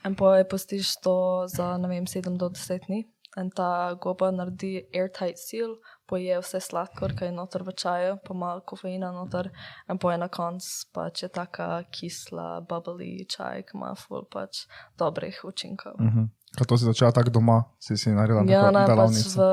In 0.05 0.15
pa 0.15 0.37
je 0.37 0.49
pustiš 0.49 0.99
to 1.03 1.47
za, 1.47 1.77
ne 1.77 1.87
vem, 1.87 2.05
7 2.05 2.37
do 2.37 2.49
10 2.49 2.85
dni. 2.87 3.07
In 3.37 3.49
ta 3.49 3.93
goba 4.01 4.31
naredi 4.31 4.89
airtight 4.93 5.37
seal, 5.37 5.77
poje 6.09 6.39
vse 6.41 6.61
sladkor, 6.63 7.13
ki 7.17 7.29
je 7.29 7.35
noter 7.35 7.63
v 7.63 7.75
čaju, 7.77 8.17
pa 8.25 8.33
malo 8.33 8.63
kofeina 8.65 9.11
noter. 9.13 9.51
In 9.89 10.01
pa 10.01 10.15
je 10.15 10.17
na 10.17 10.27
koncu 10.27 10.89
pač 10.93 11.23
je 11.23 11.29
taka 11.29 11.83
kisla, 11.93 12.61
bubbly 12.65 13.27
čaj, 13.29 13.63
ki 13.69 13.77
ima 13.77 13.93
full 13.99 14.25
pač 14.31 14.65
dobrih 14.97 15.43
učinkov. 15.45 15.95
Mhm. 15.99 16.29
Kaj 16.57 16.65
to 16.65 16.77
si 16.81 16.85
začela 16.85 17.13
tako 17.13 17.29
doma, 17.29 17.59
si 17.77 17.93
si 17.97 18.09
naredila 18.09 18.41
Ja, 18.49 18.71
neko 18.73 18.73
ne, 18.73 19.05
pač 19.05 19.21
v, 19.37 19.45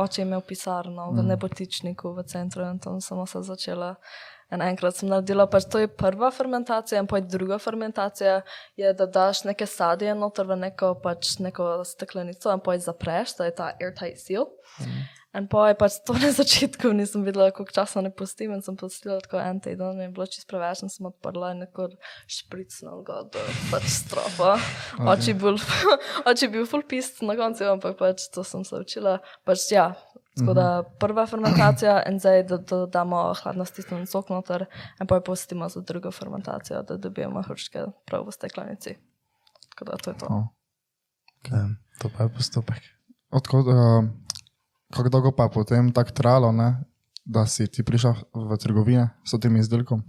oče 0.00 0.22
je 0.22 0.24
imel 0.24 0.40
pisarno 0.40 1.10
v 1.12 1.26
nebotičniku 1.28 2.16
v 2.16 2.24
centru 2.24 2.64
in 2.64 2.80
tam 2.80 3.02
sem 3.04 3.20
se 3.26 3.44
začela. 3.44 3.96
In 4.48 4.64
enkrat 4.64 4.96
sem 4.96 5.10
naredila, 5.12 5.44
pač 5.44 5.66
to 5.68 5.82
je 5.82 5.90
prva 5.92 6.30
fermentacija, 6.32 7.02
in 7.02 7.06
pa 7.06 7.20
je 7.20 7.26
druga 7.28 7.58
fermentacija, 7.60 8.40
je, 8.80 8.92
da 8.96 9.04
daš 9.04 9.42
neke 9.44 9.68
sadje 9.68 10.14
noter 10.16 10.48
v 10.48 10.56
neko, 10.56 10.94
pač, 11.04 11.36
neko 11.44 11.84
steklenico 11.84 12.54
in 12.56 12.64
pa 12.64 12.78
jih 12.78 12.86
zapreš, 12.86 13.36
da 13.36 13.50
je 13.50 13.54
ta 13.60 13.66
airtight 13.76 14.16
seal. 14.24 14.48
In 15.36 15.44
pa 15.44 15.68
je 15.68 15.76
pač 15.76 15.98
to 16.08 16.16
na 16.22 16.30
začetku, 16.32 16.88
nisem 16.96 17.24
videla, 17.26 17.50
koliko 17.52 17.74
časa 17.74 18.00
ne 18.00 18.08
pustim 18.08 18.54
in 18.54 18.62
sem 18.64 18.76
pustila 18.80 19.20
tako 19.20 19.40
en 19.42 19.60
teden, 19.60 20.00
je 20.00 20.08
bilo 20.08 20.24
čisto 20.24 20.48
preveč 20.48 20.80
in 20.82 20.92
sem 20.92 21.08
odprla 21.08 21.52
in 21.52 21.64
neko 21.66 21.90
špricnil 22.24 23.04
ga 23.04 23.20
do 23.28 23.42
pač 23.68 23.90
stropa. 23.92 24.56
Oči 25.12 25.36
bil, 25.36 25.60
oči 26.30 26.48
bil 26.48 26.64
full 26.64 26.86
pist 26.88 27.20
na 27.20 27.36
koncu, 27.36 27.68
ampak 27.68 27.98
pač 28.00 28.30
to 28.32 28.44
sem 28.44 28.64
se 28.64 28.80
učila. 28.80 29.18
Pač 29.44 29.68
ja, 29.74 29.92
tako 30.32 30.56
da 30.56 30.68
prva 31.02 31.26
fermentacija 31.28 32.00
in 32.08 32.16
zdaj, 32.22 32.46
da, 32.48 32.56
da 32.62 32.78
damo 33.00 33.20
hladno 33.42 33.68
stisnjen 33.68 34.08
sok 34.08 34.32
noter 34.32 34.64
in 34.96 35.10
pa 35.10 35.20
jo 35.20 35.26
pustimo 35.28 35.68
za 35.68 35.84
drugo 35.84 36.14
fermentacijo, 36.14 36.80
da 36.88 36.96
dobijemo 36.96 37.44
hruške 37.44 37.84
prav 38.08 38.24
v 38.24 38.32
steklenici. 38.32 38.96
Tako 39.74 39.90
da 39.90 40.00
to 40.00 40.14
je 40.14 40.18
to. 40.24 40.26
O. 40.32 40.40
Ja, 41.52 41.68
To 41.98 42.06
pa 42.14 42.24
je 42.24 42.30
postopek. 42.30 42.82
Odkot, 43.34 43.66
uh, 43.66 44.06
kako 44.94 45.08
dolgo 45.08 45.32
pa 45.36 45.48
je 45.48 45.50
potem 45.50 45.92
tako 45.92 46.10
trajalo, 46.10 46.52
ne, 46.52 46.84
da 47.24 47.46
si 47.46 47.66
ti 47.66 47.84
prišla 47.84 48.14
v 48.34 48.56
trgovine 48.56 49.08
s 49.24 49.36
tem 49.40 49.56
izdelkom? 49.56 50.02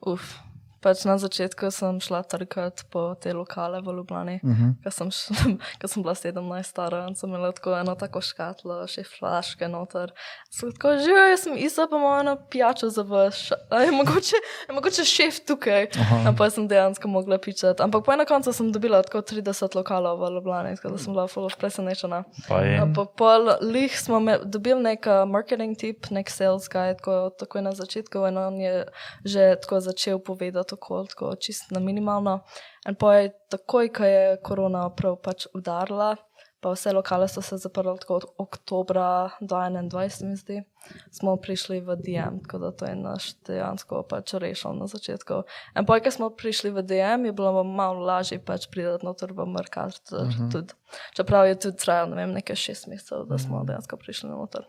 Uf. 0.00 0.38
Pač 0.80 1.04
na 1.04 1.18
začetku 1.18 1.70
sem 1.74 2.00
šla 2.00 2.22
trkati 2.22 2.84
po 2.90 3.14
te 3.18 3.32
lokale 3.34 3.80
v 3.80 3.92
Ljubljani, 3.96 4.40
Uh 4.42 4.50
-huh. 4.50 4.74
ko 4.84 4.90
sem, 4.90 5.08
ko 5.80 5.88
sem 5.88 6.02
bila 6.02 6.14
17 6.14 6.62
stara 6.62 7.06
in 7.08 7.14
sem 7.14 7.30
imela 7.30 7.52
tako 7.52 7.76
eno 7.78 7.94
tako 7.94 8.20
škatlo, 8.20 8.86
še 8.86 9.02
flaške 9.04 9.68
noter. 9.68 10.12
Sem 10.50 10.72
tako 10.72 10.88
živa, 10.98 11.26
jaz 11.30 11.40
sem 11.40 11.56
isa, 11.56 11.86
pa 11.90 11.96
imam 11.96 12.20
eno 12.20 12.36
pijačo 12.50 12.88
za 12.88 13.02
vaš. 13.02 13.50
A 13.70 13.82
je 13.82 13.90
mogoče, 13.92 14.36
je 14.68 14.74
mogoče 14.74 15.04
šef 15.04 15.40
tukaj. 15.46 15.88
In 16.28 16.36
pa 16.36 16.50
sem 16.50 16.68
dejansko 16.68 17.08
mogla 17.08 17.38
pičati. 17.38 17.82
Ampak 17.82 18.04
po 18.04 18.12
enem 18.12 18.26
koncu 18.26 18.52
sem 18.52 18.72
dobila 18.72 19.02
tako 19.02 19.18
30 19.18 19.76
lokalov 19.76 20.20
v 20.20 20.34
Ljubljani, 20.34 20.76
tako 20.76 20.88
da 20.88 20.98
sem 20.98 21.12
bila 21.12 21.26
full 21.28 21.46
of 21.46 21.56
presenečena. 21.56 22.24
pa 22.48 22.60
je. 22.60 22.82
Pol 23.16 23.48
lih 23.60 24.00
smo 24.00 24.20
me, 24.20 24.38
dobili 24.44 24.82
nek 24.82 25.06
marketing 25.26 25.76
tip, 25.78 26.10
nek 26.10 26.30
sales 26.30 26.68
guy, 26.68 26.94
tako, 26.96 27.30
tako 27.38 27.60
na 27.60 27.72
začetku 27.72 28.26
in 28.28 28.38
on 28.38 28.60
je 28.60 28.86
že 29.24 29.56
tako 29.60 29.80
začel 29.80 30.18
povedati 30.18 30.67
okol, 30.72 31.06
tako 31.06 31.34
čisto 31.36 31.74
na 31.74 31.80
minimalno. 31.80 32.40
In 32.88 32.94
pa 32.94 33.14
je 33.14 33.32
takoj, 33.50 33.92
ko 33.92 34.04
je 34.04 34.36
korona 34.42 34.88
prav 34.90 35.16
pač 35.22 35.46
udarila, 35.54 36.16
pa 36.60 36.72
vse 36.74 36.92
lokale 36.92 37.28
so 37.28 37.42
se 37.42 37.56
zaprli 37.56 37.98
tako 37.98 38.14
od 38.14 38.24
oktobra 38.38 39.30
do 39.40 39.56
21, 39.56 40.24
mi 40.26 40.36
zdi, 40.36 40.62
smo 41.10 41.36
prišli 41.36 41.80
v 41.80 41.96
DM, 41.96 42.40
tako 42.42 42.58
da 42.58 42.70
to 42.72 42.86
je 42.86 42.96
naš 42.96 43.34
dejansko 43.46 44.02
pač 44.10 44.34
rešil 44.34 44.74
na 44.74 44.86
začetku. 44.86 45.42
In 45.78 45.86
pa, 45.86 46.00
ko 46.00 46.10
smo 46.10 46.30
prišli 46.30 46.70
v 46.74 46.82
DM, 46.82 47.28
je 47.30 47.32
bilo 47.32 47.64
malo 47.64 48.02
lažje 48.02 48.40
pač 48.42 48.66
priti 48.70 49.06
noter 49.06 49.32
v 49.32 49.46
Merkat, 49.46 50.02
uh 50.12 50.26
-huh. 50.26 50.50
tudi. 50.52 50.74
Čeprav 51.14 51.46
je 51.46 51.58
tudi 51.58 51.76
trajalo, 51.76 52.14
ne 52.14 52.16
vem, 52.16 52.34
nekaj 52.34 52.56
šest 52.56 52.86
mesecev, 52.86 53.24
da 53.26 53.38
smo 53.38 53.64
dejansko 53.64 53.96
prišli 53.96 54.30
noter. 54.30 54.66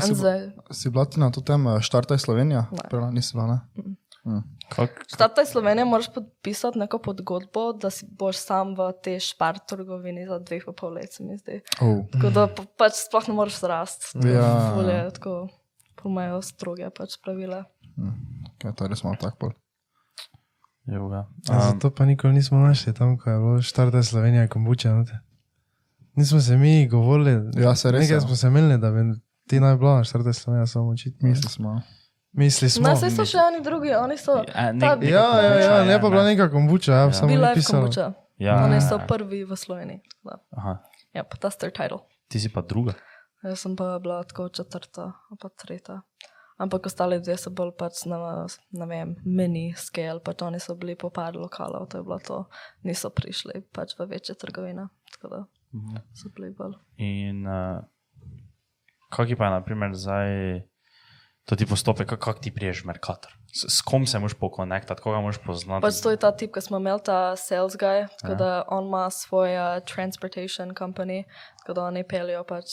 Si, 0.00 0.14
zdaj, 0.14 0.50
si 0.70 0.90
bila 0.90 1.04
ti 1.04 1.20
na 1.20 1.30
to 1.30 1.40
tem 1.40 1.66
eh, 1.66 1.80
Štartaj 1.80 2.18
Slovenija? 2.18 2.66
Ne. 2.70 2.88
Prva 2.90 3.10
nisi 3.10 3.34
bila, 3.34 3.46
ne? 3.46 3.58
Kak, 3.74 3.84
Štartaj 5.06 5.46
Slovenije 5.46 5.84
moraš 5.84 6.12
podpisati 6.14 6.78
neko 6.78 6.98
podgodbo, 6.98 7.72
da 7.72 7.90
si 7.90 8.06
boš 8.08 8.36
sam 8.38 8.74
v 8.74 8.92
tej 9.02 9.20
špart 9.20 9.66
trgovini 9.68 10.26
za 10.26 10.38
dveh 10.38 10.62
pa 10.66 10.72
pol 10.72 10.92
let, 10.92 11.12
se 11.12 11.24
mi 11.24 11.36
zdi. 11.36 11.60
Oh. 11.80 12.06
Tako 12.12 12.30
da 12.30 12.46
pa, 12.46 12.62
pač 12.78 12.92
sploh 12.98 13.28
ne 13.28 13.34
moreš 13.34 13.58
zrasti. 13.58 14.18
Ja. 14.26 14.72
Ful 14.74 14.86
je 14.86 15.10
tako 15.10 15.48
imajo 16.04 16.42
stroge 16.42 16.90
pač 16.90 17.18
pravila. 17.18 17.64
Ja, 18.64 18.72
to 18.72 18.86
res 18.86 19.02
malo 19.04 19.16
tak 19.20 19.36
pol. 19.38 19.50
Joga. 20.84 21.26
A 21.48 21.60
Zato 21.68 21.90
pa 21.90 22.04
nikoli 22.04 22.32
nismo 22.34 22.58
našli 22.58 22.94
tam, 22.94 23.18
ko 23.18 23.30
je 23.30 23.38
bilo 23.38 23.62
štarta 23.62 24.02
Slovenija, 24.02 24.48
kombuča. 24.48 24.94
noter. 24.94 25.18
Nismo 26.14 26.40
se 26.40 26.56
mi 26.56 26.88
govorili, 26.88 27.50
Ja, 27.54 27.74
se 27.74 27.90
res 27.90 28.00
nekaj 28.00 28.16
je. 28.16 28.20
smo 28.20 28.36
se 28.36 28.46
imeli, 28.46 28.78
da 28.78 28.90
bi 28.90 29.00
ti 29.48 29.60
naj 29.60 29.76
bila 29.76 29.96
na 29.96 30.04
štarta 30.04 30.32
Slovenija, 30.32 30.66
samo 30.66 30.88
očitno. 30.88 31.28
Misli 31.28 31.50
smo. 31.50 31.82
Misli 32.32 32.70
smo. 32.70 32.84
Ne, 32.84 32.96
saj 32.96 33.10
so 33.10 33.24
še 33.24 33.38
oni 33.38 33.60
drugi, 33.60 33.92
oni 33.92 34.16
so. 34.16 34.38
Ja, 34.38 34.72
nek- 34.72 34.80
ta- 34.80 34.96
Ja, 35.02 35.24
ja, 35.36 35.42
ja, 35.42 35.50
kombuča 35.50 35.84
ne 35.84 35.92
je, 35.92 36.00
pa 36.00 36.08
bila 36.08 36.24
neka 36.24 36.46
kombuča, 36.48 36.92
ja, 36.94 37.12
samo 37.12 37.28
Bila 37.28 37.48
je 37.50 37.62
kombuča. 37.62 38.12
Ja. 38.38 38.64
Oni 38.64 38.80
so 38.80 38.98
prvi 39.00 39.44
v 39.44 39.52
Sloveniji. 39.54 40.00
Da. 40.24 40.38
Aha. 40.50 40.78
Ja, 41.12 41.22
pa 41.22 41.36
ta 41.36 41.50
star 41.50 41.70
title. 41.70 41.98
Ti 42.26 42.40
si 42.40 42.48
pa 42.48 42.62
druga. 42.62 42.94
Jaz 43.42 43.58
sem 43.58 43.76
pa 43.76 43.98
bila 43.98 44.22
tako 44.22 44.48
četrta, 44.48 45.12
ali 45.28 45.36
pa 45.36 45.48
tretja. 45.50 46.00
Ampak 46.56 46.86
ostali 46.86 47.18
dve 47.18 47.36
so 47.36 47.50
bolj 47.50 47.72
pač 47.74 48.04
na, 48.06 48.46
ne 48.70 48.86
vem, 48.86 49.16
mini 49.26 49.74
scale, 49.74 50.20
pač 50.20 50.42
oni 50.42 50.56
so 50.58 50.74
bili 50.74 50.94
po 50.94 51.10
par 51.10 51.34
lokalov, 51.34 51.88
to 51.88 51.98
je 51.98 52.04
bilo 52.04 52.18
to, 52.18 52.44
niso 52.82 53.10
prišli 53.10 53.60
pač 53.68 53.92
v 53.92 54.06
večje 54.06 54.34
trgovine, 54.36 54.86
tako 55.10 55.28
da 55.28 55.40
so 56.14 56.30
bili 56.30 56.52
bolj. 56.52 56.76
In 56.98 57.42
uh, 57.42 57.82
kak 59.10 59.28
je 59.28 59.36
pa, 59.36 59.50
na 59.50 59.60
primer, 59.60 59.90
zdaj 59.92 60.62
to 61.44 61.56
ti 61.56 61.66
postopek, 61.66 62.08
kako 62.14 62.32
kak 62.32 62.42
ti 62.42 62.54
priješ 62.54 62.82
v 62.82 62.92
Merkator? 62.92 63.32
S, 63.52 63.66
s 63.68 63.82
kom 63.84 64.06
se 64.06 64.18
moš 64.18 64.34
pokonektati, 64.34 65.02
koga 65.02 65.20
moš 65.20 65.38
poznati? 65.44 65.82
Pač 65.84 66.00
to 66.00 66.10
je 66.10 66.16
ta 66.16 66.30
tip, 66.32 66.54
ki 66.54 66.60
smo 66.64 66.78
imeli 66.80 67.02
ta 67.04 67.36
sales 67.36 67.76
guy, 67.76 68.06
tako 68.20 68.34
da 68.34 68.50
on 68.72 68.86
ima 68.88 69.10
svoj 69.10 69.56
uh, 69.56 69.84
transportation 69.84 70.72
company, 70.74 71.24
tako 71.60 71.74
da 71.76 71.84
oni 71.84 72.04
peljejo 72.08 72.44
pač, 72.48 72.64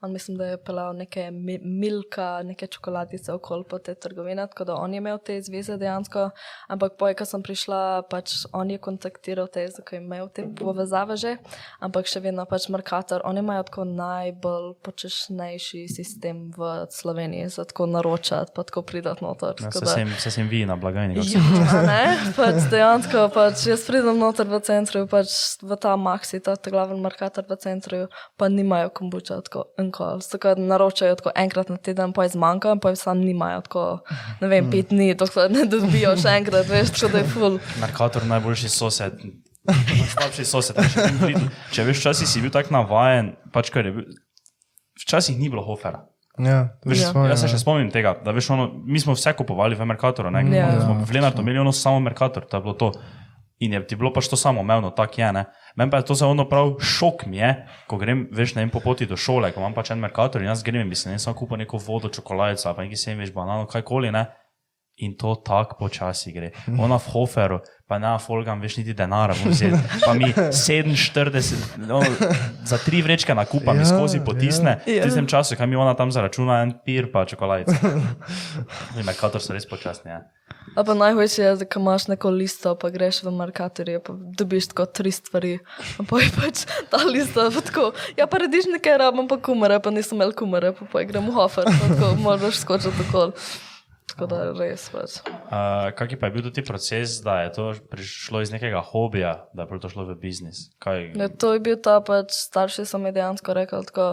on 0.00 0.12
mislim, 0.12 0.36
da 0.38 0.46
je 0.46 0.60
peljal 0.64 0.94
neke 0.96 1.30
mi, 1.30 1.58
milka, 1.58 2.42
neke 2.42 2.66
čokoladice 2.66 3.32
okoli 3.32 3.64
po 3.68 3.78
te 3.78 3.94
trgovine, 3.94 4.46
tako 4.46 4.64
da 4.64 4.74
on 4.74 4.94
je 4.94 5.02
imel 5.02 5.18
te 5.18 5.40
zveze 5.42 5.76
dejansko, 5.76 6.30
ampak 6.68 6.94
poj, 6.98 7.16
ko 7.18 7.26
sem 7.28 7.42
prišla, 7.42 7.80
pač 8.10 8.46
on 8.52 8.70
je 8.70 8.78
kontaktiral 8.78 9.50
te, 9.52 9.66
zato 9.68 9.96
je 9.96 10.00
imel 10.00 10.30
te 10.30 10.46
povezave 10.56 11.16
že, 11.18 11.34
ampak 11.82 12.06
še 12.06 12.22
vedno 12.24 12.46
pač 12.46 12.68
Mercator, 12.70 13.26
oni 13.26 13.42
imajo 13.42 13.66
tako 13.68 13.84
najbolj 13.84 14.70
počešnejši 14.86 15.84
sistem 15.90 16.48
v 16.56 16.86
Sloveniji, 16.94 17.50
za 17.52 17.66
tako 17.68 17.90
naročati, 17.90 18.52
pa 18.54 18.62
tako 18.62 18.82
pridati 18.82 19.24
noter. 19.24 19.58
Ja, 19.58 19.68
tako 19.68 19.78
se, 19.78 19.84
da- 19.84 19.94
sem, 19.98 20.14
se 20.30 20.34
sem 20.36 20.48
vi 20.48 20.66
na 20.66 20.76
blagajni. 20.76 21.16
se- 21.24 21.38
Ja, 21.38 21.82
ne, 21.82 22.32
pač 22.36 22.68
dejansko, 22.70 23.28
pač 23.34 23.66
jaz 23.66 23.86
pridem 23.86 24.18
noter 24.18 24.46
v 24.46 24.60
centru, 24.60 25.06
pač 25.08 25.28
v 25.62 25.76
ta 25.76 25.96
Maxi, 25.96 26.40
ta, 26.40 26.56
ta 26.56 26.70
glaven 26.70 27.00
markator 27.00 27.44
v 27.48 27.56
centru, 27.56 28.06
pa 28.36 28.48
nimajo 28.48 28.90
kombuča, 28.90 29.40
tako 29.42 29.64
enkoli. 29.78 30.20
Tako 30.30 30.54
da 30.54 30.62
naročajo 30.62 31.16
tako 31.16 31.32
enkrat 31.36 31.68
na 31.70 31.76
teden, 31.76 32.12
pa 32.12 32.24
je 32.24 32.36
zmanjka, 32.36 32.76
pa 32.76 32.90
je 32.90 32.96
sam 32.96 33.18
nimajo 33.20 33.60
tako, 33.66 33.84
ne 34.40 34.48
vem, 34.48 34.70
pet 34.70 34.88
dni, 34.92 35.14
dokler 35.14 35.50
ne 35.50 35.64
dobijo 35.64 36.16
še 36.16 36.36
enkrat, 36.38 36.66
veš, 36.68 36.90
tako 36.94 37.12
da 37.12 37.18
je 37.18 37.28
full. 37.32 37.58
Merkator 37.80 38.24
najboljši 38.28 38.68
sosed. 38.68 39.18
Slabši 39.68 40.44
sosed. 40.48 40.76
Če, 40.80 41.34
če 41.72 41.84
veš, 41.84 41.98
včasih 42.00 42.28
si 42.28 42.40
bil 42.40 42.50
tako 42.50 42.72
navajen, 42.72 43.34
pač 43.52 43.68
kar 43.70 43.84
je 43.84 43.92
bil. 43.92 44.06
Včasih 44.98 45.36
ni 45.38 45.48
bilo 45.48 45.62
hofera. 45.62 46.07
Ja, 46.38 46.68
Veš, 46.84 46.98
Ja. 47.00 47.10
svoje. 47.10 47.30
jaz 47.30 47.40
se 47.40 47.48
še 47.48 47.58
spomnim 47.58 47.90
tega, 47.90 48.14
da 48.24 48.30
veš, 48.30 48.50
ono, 48.50 48.70
mi 48.84 49.00
smo 49.00 49.12
vse 49.12 49.32
kupovali 49.32 49.74
v 49.74 49.84
Merkatoru, 49.84 50.30
ne, 50.30 50.44
Ja. 50.48 50.66
ja, 50.68 50.80
smo 50.80 50.94
v 50.94 51.10
Lenartu 51.12 51.42
imeli 51.42 51.58
ono 51.58 51.72
samo 51.72 52.00
Merkator, 52.00 52.44
to 52.44 52.56
je 52.56 52.62
bilo 52.62 52.74
to. 52.74 52.92
In 53.58 53.72
je 53.72 53.86
ti 53.86 53.96
bilo 53.96 54.12
pač 54.12 54.28
to 54.28 54.36
samo 54.36 54.62
mevno, 54.62 54.90
tako 54.90 55.18
je. 55.18 55.32
Ne. 55.32 55.44
Meni 55.74 55.90
pa 55.90 55.96
je 55.96 56.04
to 56.04 56.14
ono 56.22 56.44
prav 56.48 56.76
šok 56.78 57.26
mi 57.26 57.36
je, 57.36 57.66
ko 57.86 57.98
grem, 57.98 58.28
veš, 58.30 58.54
ne 58.54 58.62
vem, 58.62 58.70
po 58.70 58.78
poti 58.80 59.06
do 59.06 59.16
šole, 59.16 59.50
ko 59.50 59.58
imam 59.60 59.74
pač 59.74 59.90
en 59.90 59.98
Merkator 59.98 60.40
in 60.40 60.46
jaz 60.46 60.62
grem 60.62 60.80
in 60.80 60.88
bi 60.88 60.94
si 60.94 61.08
ne 61.08 61.18
samo 61.18 61.34
kupil 61.34 61.58
neko 61.58 61.78
vodo, 61.78 62.08
čokoladico, 62.08 62.68
ali 62.68 62.76
pa 62.76 62.82
neki 62.82 62.96
sendvič, 62.96 63.34
banano, 63.34 63.66
kajkoli 63.66 64.12
ne. 64.14 64.26
In 64.98 65.12
to 65.14 65.34
tako 65.36 65.76
počasi 65.78 66.32
gre. 66.34 66.48
Ona 66.74 66.96
v 66.98 67.06
Hoferu, 67.12 67.60
pa 67.86 67.98
ne 67.98 68.16
folgam, 68.18 68.58
veš, 68.58 68.80
niti 68.80 68.94
denara 68.94 69.30
vzel. 69.36 69.76
Pa 70.02 70.10
mi 70.12 70.32
47, 70.34 71.54
no, 71.86 72.02
za 72.64 72.78
tri 72.78 72.98
vrečke 73.02 73.30
nakupa 73.34 73.72
mi 73.72 73.86
Ja, 73.86 73.86
skozi 73.86 74.18
potisne. 74.20 74.80
ja. 74.86 75.02
V 75.02 75.06
tistem 75.06 75.26
času, 75.26 75.54
kaj 75.54 75.66
mi 75.66 75.78
ona 75.78 75.94
tam 75.94 76.10
zaračuna, 76.10 76.62
en 76.62 76.74
pir 76.84 77.12
pa 77.12 77.22
čokoladice. 77.24 77.78
In 78.98 79.06
Merkator 79.06 79.38
so 79.38 79.54
res 79.54 79.68
počasni. 79.70 80.10
Ja. 80.10 80.26
A 80.74 80.82
pa 80.84 80.94
najhujše 80.94 81.42
je, 81.42 81.54
da 81.56 81.66
imaš 81.76 82.08
neko 82.08 82.30
listo, 82.30 82.74
pa 82.74 82.90
greš 82.90 83.22
v 83.22 83.30
markatorje, 83.30 84.02
pa 84.02 84.12
dobiš 84.14 84.68
tako 84.74 84.86
tri 84.86 85.14
stvari. 85.14 85.54
Pa 86.10 86.18
je 86.20 86.28
pač 86.34 86.66
ta 86.90 87.00
lista, 87.06 87.48
pa 87.54 87.62
tako, 87.62 87.92
ja 88.18 88.26
pa 88.26 88.42
rediš 88.42 88.66
nekaj, 88.66 88.98
rabim 88.98 89.30
pa 89.30 89.38
kumare, 89.38 89.78
pa 89.78 89.94
nisem 89.94 90.18
imel 90.18 90.34
kumare, 90.34 90.74
pa, 90.74 90.90
pa 90.90 91.06
grem 91.06 91.30
v 91.30 91.38
hofer, 91.38 91.70
pa 91.70 91.86
tako 91.94 92.12
moraš 92.18 92.60
skočiti 92.66 93.06
okoli. 93.08 93.32
Tako 94.18 94.26
da 94.34 94.38
res 94.58 94.88
pač. 94.90 95.12
Uh, 95.30 95.92
kak 95.94 96.10
je 96.10 96.18
pa 96.18 96.26
bil 96.34 96.42
tudi 96.42 96.64
proces, 96.66 97.20
da 97.22 97.36
je 97.44 97.52
to 97.54 97.66
prišlo 97.92 98.42
iz 98.42 98.50
nekega 98.50 98.80
hobija, 98.90 99.46
da 99.54 99.62
je 99.62 99.78
to 99.78 99.90
šlo 99.92 100.08
v 100.08 100.16
biznis? 100.18 100.64
Kaj, 100.82 101.12
Ja, 101.14 101.28
to 101.30 101.52
je 101.54 101.62
bil 101.62 101.78
ta 101.78 102.00
pač, 102.02 102.34
starši 102.34 102.82
so 102.82 102.98
mi 102.98 103.14
dejansko 103.14 103.54
rekli, 103.54 103.86
tako, 103.86 104.08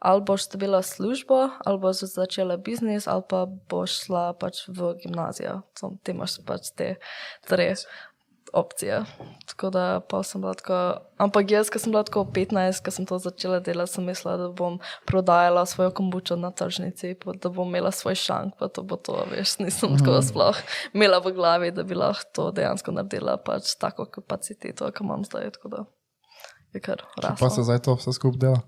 ali 0.00 0.24
boš 0.24 0.48
dobila 0.54 0.80
službo, 0.80 1.42
ali 1.60 1.82
boš 1.82 2.06
začela 2.08 2.56
biznis, 2.56 3.04
ali 3.04 3.20
pa 3.28 3.44
boš 3.44 4.06
šla 4.06 4.24
pač 4.40 4.64
v 4.72 4.94
gimnazijo. 5.04 5.60
Ti 5.76 6.16
imaš 6.16 6.40
pač 6.48 6.72
te 6.72 6.94
tri 7.44 7.74
opcije. 8.52 9.04
Tako 9.46 9.70
da 9.70 10.00
pa 10.08 10.22
sem 10.22 10.40
bila 10.40 10.54
tako, 10.54 11.00
ampak 11.18 11.50
jaz, 11.50 11.70
ko 11.70 11.78
sem 11.78 11.92
bila 11.92 12.02
tako 12.02 12.24
15, 12.24 12.84
ko 12.84 12.90
sem 12.90 13.06
to 13.06 13.18
začela 13.18 13.60
delati, 13.60 13.92
sem 13.92 14.04
mislila, 14.04 14.36
da 14.36 14.48
bom 14.48 14.78
prodajala 15.06 15.66
svojo 15.66 15.90
kombučo 15.90 16.36
na 16.36 16.50
tržnici, 16.50 17.16
da 17.42 17.48
bom 17.48 17.68
imela 17.68 17.90
svoj 17.90 18.14
šank, 18.14 18.54
pa 18.58 18.68
to 18.68 18.82
bo 18.82 18.96
to, 18.96 19.16
veš, 19.30 19.58
nisem 19.58 19.98
tako 19.98 20.22
sploh 20.22 20.56
imela 20.94 21.18
v 21.18 21.32
glavi, 21.32 21.70
da 21.70 21.82
bi 21.82 21.94
lahko 21.94 22.30
to 22.34 22.50
dejansko 22.50 22.92
naredila, 22.92 23.36
pač 23.36 23.74
tako 23.80 24.06
kapaciteto, 24.06 24.90
kot 24.90 25.00
imam 25.00 25.24
zdaj. 25.24 25.50
Je 26.72 26.80
kar 26.80 27.02
Pa 27.20 27.34
se 27.34 27.44
raslo. 27.44 27.62
zdaj 27.64 27.78
to 27.82 27.94
vse 27.94 28.12
skupaj 28.12 28.38
dela. 28.38 28.60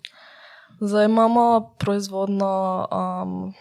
Zdaj 0.81 1.05
imamo 1.05 1.75
proizvodno, 1.79 2.87
um, 2.91 3.53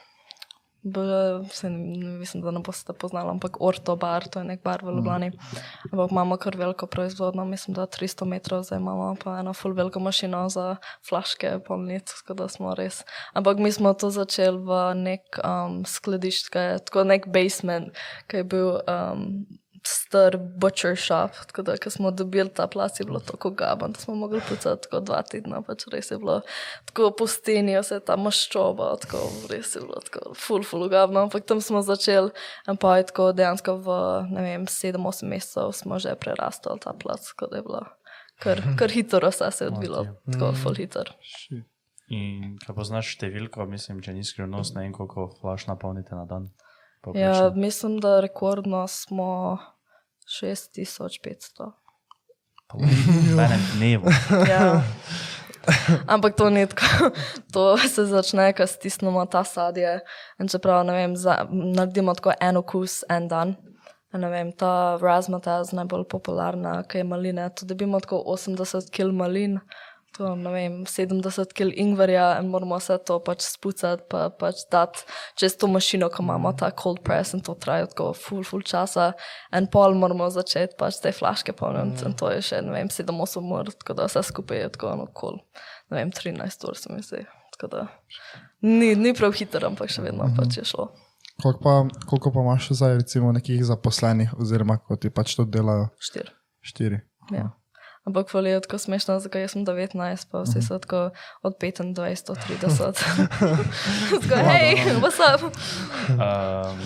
mislim, 0.84 2.42
da 2.42 2.52
ne 2.52 2.60
boste 2.60 2.94
poznali, 2.94 3.30
ampak 3.30 3.62
Orto 3.62 3.96
bar, 3.96 4.28
to 4.28 4.40
je 4.40 4.46
nek 4.46 4.64
bar 4.64 4.84
v 4.84 4.96
Ljubljani. 4.96 5.32
Ampak 5.92 6.12
imamo 6.12 6.38
kar 6.38 6.58
veliko 6.58 6.88
proizvodno, 6.88 7.46
mislim, 7.46 7.76
da 7.76 7.88
300 7.88 8.26
metrov 8.26 8.64
zdaj 8.64 8.80
imamo, 8.80 9.16
pa 9.24 9.40
eno 9.40 9.54
full 9.54 9.74
veliko 9.74 10.00
mašino 10.00 10.50
za 10.50 10.76
flaške 11.10 11.60
polnic, 11.68 12.14
tako 12.22 12.34
da 12.34 12.48
smo 12.48 12.76
res. 12.76 13.04
Ampak 13.34 13.58
mi 13.58 13.72
smo 13.72 13.94
to 13.94 14.10
začeli 14.10 14.58
v 14.58 14.82
nek 14.96 15.40
um, 15.44 15.82
skladišč, 15.86 16.50
ki 16.50 16.68
je 16.68 16.84
tako 16.86 17.04
nek 17.04 17.28
basement, 17.28 17.94
ki 18.28 18.42
je 18.42 18.44
bil 18.44 18.80
um, 18.82 19.46
star 19.88 20.38
butcher 20.38 20.98
shop, 20.98 21.36
tako 21.48 21.64
da, 21.66 21.76
ko 21.78 21.90
smo 21.90 22.12
dobili 22.12 22.50
ta 22.50 22.68
plac, 22.68 23.00
je 23.00 23.06
bilo 23.06 23.20
tako 23.20 23.50
gaban, 23.50 23.92
da 23.92 24.00
smo 24.00 24.16
mogli 24.16 24.42
pucati 24.50 24.84
tako 24.84 25.00
dva 25.00 25.22
tedna, 25.22 25.62
pač 25.66 25.88
res 25.92 26.12
je 26.12 26.18
bilo 26.22 26.42
tako 26.86 27.12
po 27.18 27.28
steni, 27.28 27.78
vse 27.80 28.00
ta 28.06 28.18
maščoba, 28.20 28.92
tako 29.02 29.24
res 29.50 29.76
je 29.76 29.82
bilo 29.82 30.04
tako 30.06 30.36
full, 30.38 30.64
full 30.68 30.90
gabno, 30.90 31.26
ampak 31.26 31.46
tam 31.50 31.62
smo 31.62 31.82
začeli 31.82 32.30
in 32.70 32.78
pa 32.78 32.98
je 33.00 33.10
tako 33.10 33.32
dejansko 33.34 33.78
v, 33.82 33.98
ne 34.36 34.46
vem, 34.46 34.70
7-8 34.70 35.34
mesecev 35.34 35.74
smo 35.78 36.00
že 36.00 36.16
prerastali 36.20 36.80
ta 36.80 36.94
plac, 36.94 37.26
tako 37.34 37.52
da 37.52 37.62
je 37.62 37.68
bilo 37.70 37.84
kar, 38.42 38.64
kar 38.78 38.94
hitro 38.94 39.30
vse 39.30 39.52
se 39.52 39.66
je 39.66 39.74
odvilo, 39.74 40.06
tako 40.32 40.54
full 40.64 40.78
hitro. 40.78 41.14
In 42.12 42.58
kaj 42.60 42.76
poznaš 42.76 43.14
številko, 43.16 43.64
mislim, 43.72 44.02
če 44.04 44.14
ni 44.14 44.26
skrivnost, 44.28 44.76
ne 44.76 44.84
vem, 44.84 44.92
koliko 44.96 45.30
flaš 45.40 45.70
napolnite 45.70 46.18
na 46.18 46.26
dan. 46.28 46.50
Ja, 47.02 47.32
povprečno. 47.32 47.52
mislim, 47.56 48.00
da 48.00 48.20
rekordno 48.20 48.88
smo 48.88 49.58
6500. 50.42 51.72
V 52.74 53.40
enem 53.40 53.62
dnevu. 53.76 54.06
Ja. 54.50 54.82
Ampak 56.14 56.36
to 56.36 56.50
ni 56.50 56.68
tako, 56.68 57.10
to 57.54 57.78
se 57.78 58.06
začne, 58.06 58.54
ko 58.54 58.68
stisnemo 58.68 59.26
ta 59.26 59.44
sadje. 59.44 60.00
In 60.40 60.48
čeprav 60.48 60.86
vem, 60.88 61.16
za, 61.16 61.46
naredimo 61.52 62.14
tako 62.14 62.34
en 62.40 62.58
okus 62.58 63.04
en 63.10 63.28
dan. 63.28 63.56
Ne 64.14 64.30
vem, 64.30 64.52
ta 64.52 64.98
razmataz 65.02 65.72
najbolj 65.74 66.04
popularna, 66.12 66.82
ki 66.84 66.98
je 66.98 67.04
malina, 67.04 67.50
to 67.50 67.66
dobimo 67.66 68.00
tako 68.00 68.24
80 68.28 68.92
kg 68.92 69.14
malin, 69.16 69.60
to 70.18 70.36
ne 70.36 70.52
vem, 70.52 70.74
70 70.90 71.54
kg 71.56 71.72
ingverja 71.80 72.26
in 72.42 72.50
moramo 72.52 72.78
vse 72.80 72.98
to 73.08 73.18
pač 73.24 73.46
spucati, 73.48 74.04
pa 74.12 74.30
pač 74.30 74.66
dati 74.72 75.06
čez 75.40 75.56
to 75.60 75.70
mašino, 75.72 76.10
ko 76.12 76.24
imamo 76.24 76.52
ta 76.58 76.72
cold 76.72 77.02
press 77.06 77.36
in 77.38 77.44
to 77.46 77.56
traja 77.56 77.88
tako 77.92 78.12
full, 78.18 78.44
full 78.48 78.66
časa. 78.68 79.12
En 79.56 79.70
pol 79.72 79.96
moramo 80.00 80.30
začeti 80.34 80.76
pač 80.80 81.00
te 81.04 81.14
flaške 81.16 81.56
polniti 81.58 82.06
in 82.08 82.18
to 82.20 82.32
je 82.34 82.42
še, 82.50 82.64
ne 82.66 82.76
vem, 82.76 82.92
7-8 82.92 83.54
ur, 83.60 83.72
tako 83.84 83.98
da 84.00 84.10
vse 84.10 84.26
skupaj 84.32 84.66
je 84.66 84.74
tako 84.76 84.92
ono 84.96 85.08
kol, 85.14 85.40
ne 85.92 86.02
vem, 86.02 86.12
13 86.12 86.68
ur 86.68 86.78
se 86.78 86.92
mi 86.94 87.06
zdi. 87.06 87.24
Tako 87.56 87.72
da 87.72 87.86
ni, 88.66 88.96
ni 88.96 89.14
prav 89.14 89.36
hiter, 89.38 89.66
ampak 89.68 89.92
še 89.94 90.04
vedno 90.06 90.28
pač 90.38 90.60
je 90.60 90.68
šlo. 90.68 90.90
Koliko 91.42 91.62
pa, 91.64 92.06
koliko 92.10 92.32
pa 92.34 92.44
imaš 92.44 92.70
zdaj, 92.78 93.00
recimo, 93.02 93.32
nekih 93.34 93.64
zaposlenih, 93.66 94.36
oziroma 94.38 94.78
ko 94.78 94.98
ti 95.00 95.10
pač 95.10 95.34
to 95.38 95.46
delajo 95.50 95.90
Štir. 95.98 96.30
štiri? 96.62 97.02
Ja. 97.34 97.50
Ampak 98.02 98.32
kvali 98.32 98.50
je 98.50 98.62
tako 98.62 98.78
smešno, 98.78 99.20
zakaj 99.20 99.42
jaz 99.42 99.52
sem 99.54 99.66
19, 99.66 100.26
pa 100.32 100.42
vsi 100.42 100.62
so 100.66 100.80
tako 100.82 101.12
od 101.46 101.54
25 101.62 101.94
do 102.28 102.34
30. 102.34 102.98
Tako, 104.22 104.36
hej, 104.50 104.74
what's 105.02 105.22
up? 105.22 105.42
Um, 106.10 106.80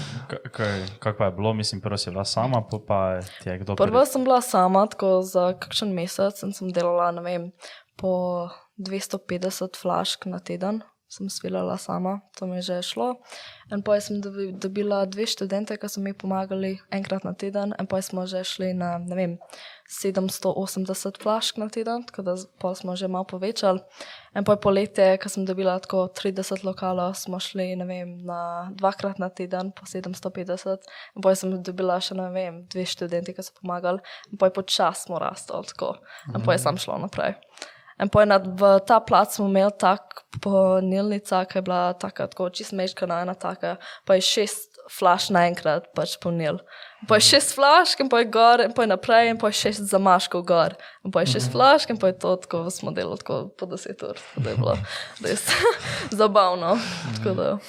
Kako 0.99 1.17
pa 1.17 1.25
je 1.25 1.31
bilo, 1.31 1.53
mislim, 1.53 1.81
prvo 1.81 1.97
si 1.97 2.11
bila 2.11 2.25
sama, 2.25 2.61
pol 2.69 2.83
pa 2.87 3.19
ti 3.43 3.49
je 3.49 3.57
kdo 3.57 3.75
Prva 3.75 4.05
sem 4.05 4.23
bila 4.23 4.41
sama, 4.41 4.87
tako 4.87 5.21
za 5.21 5.53
kakšen 5.59 5.93
mesec 5.93 6.43
in 6.43 6.53
sem 6.53 6.71
delala, 6.71 7.11
ne 7.11 7.21
vem, 7.21 7.51
po 7.95 8.49
250 8.77 9.79
flašk 9.81 10.25
na 10.25 10.39
teden. 10.39 10.81
Sem 11.15 11.29
svilala 11.31 11.77
sama, 11.79 12.19
to 12.35 12.43
mi 12.45 12.57
je 12.59 12.61
že 12.61 12.81
šlo. 12.91 13.13
In 13.71 13.79
potem 13.81 14.01
sem 14.01 14.17
dobi, 14.21 14.51
dobila 14.51 15.05
dve 15.07 15.23
študente, 15.23 15.77
ki 15.79 15.87
so 15.87 16.01
mi 16.03 16.11
pomagali 16.11 16.75
enkrat 16.91 17.23
na 17.23 17.31
teden, 17.31 17.71
in 17.79 17.87
potem 17.87 18.03
smo 18.03 18.25
že 18.27 18.43
šli 18.43 18.73
na, 18.75 18.97
ne 18.99 19.15
vem, 19.15 19.37
780 19.87 21.21
flašk 21.21 21.57
na 21.61 21.69
teden, 21.69 22.03
tako 22.03 22.25
da 22.27 22.35
pol 22.59 22.75
smo 22.75 22.95
že 22.99 23.07
malo 23.07 23.23
povečali. 23.23 23.79
In 24.35 24.43
potem 24.43 24.61
poletje, 24.61 25.05
ko 25.21 25.31
sem 25.31 25.45
dobila 25.47 25.77
tako 25.79 26.09
30 26.11 26.65
lokalov, 26.67 27.15
smo 27.15 27.39
šli, 27.39 27.75
ne 27.79 27.87
vem, 27.87 28.17
na 28.27 28.67
dvakrat 28.75 29.21
na 29.21 29.29
teden 29.29 29.71
po 29.71 29.87
750. 29.87 30.83
In 31.15 31.23
potem 31.23 31.39
sem 31.39 31.55
dobila 31.63 31.95
še, 32.03 32.17
ne 32.19 32.27
vem, 32.35 32.65
dve 32.67 32.83
študenti, 32.83 33.37
ki 33.37 33.45
so 33.45 33.55
pomagali, 33.61 34.03
in 34.31 34.41
potem 34.41 34.59
počasi 34.59 35.07
smo 35.07 35.21
rastli, 35.21 35.63
tako. 35.71 35.95
In 36.33 36.41
potem 36.41 36.59
sem 36.59 36.81
šla 36.81 36.99
naprej. 37.07 37.39
In 38.01 38.09
potem 38.11 38.29
nad, 38.33 38.43
v 38.43 38.75
ta 38.83 38.99
plac 38.99 39.35
smo 39.35 39.47
imeli 39.47 39.71
tak 39.79 40.25
polnilnica, 40.43 41.45
ki 41.47 41.57
je 41.57 41.63
bila 41.63 41.93
taka, 41.95 42.27
tako 42.27 42.49
čist 42.51 42.75
mečkana, 42.75 43.21
ena 43.23 43.35
taka, 43.39 43.77
pa 44.03 44.17
je 44.19 44.25
šest 44.25 44.75
flaš 44.91 45.29
naenkrat 45.33 45.87
pač 45.97 46.17
polnil. 46.21 46.59
Pa 47.09 47.17
je 47.19 47.25
šest 47.27 47.55
flašk 47.55 48.01
in 48.01 48.09
pa 48.09 48.19
je 48.21 48.27
gor, 48.33 48.61
in 48.65 48.73
pa 48.73 48.85
je 48.85 48.89
naprej, 48.91 49.29
in 49.31 49.39
pa 49.41 49.49
je 49.49 49.59
šest 49.59 49.87
zamaškov 49.89 50.43
gor. 50.45 50.75
In 51.05 51.13
pa 51.13 51.23
je 51.23 51.35
šest 51.35 51.51
flašk 51.53 51.93
in 51.93 51.99
pa 52.01 52.11
je 52.11 52.17
to 52.19 52.35
tako, 52.43 52.65
smo 52.73 52.91
delali 52.91 53.17
tako 53.21 53.49
po 53.57 53.69
deset 53.69 54.03
ur. 54.03 54.17
Tako 54.17 54.43
da 54.43 54.49
je 54.49 54.57
bilo 54.57 54.77
res 55.23 55.45
zabavno. 56.19 56.77
Tako 57.17 57.35
da. 57.39 57.49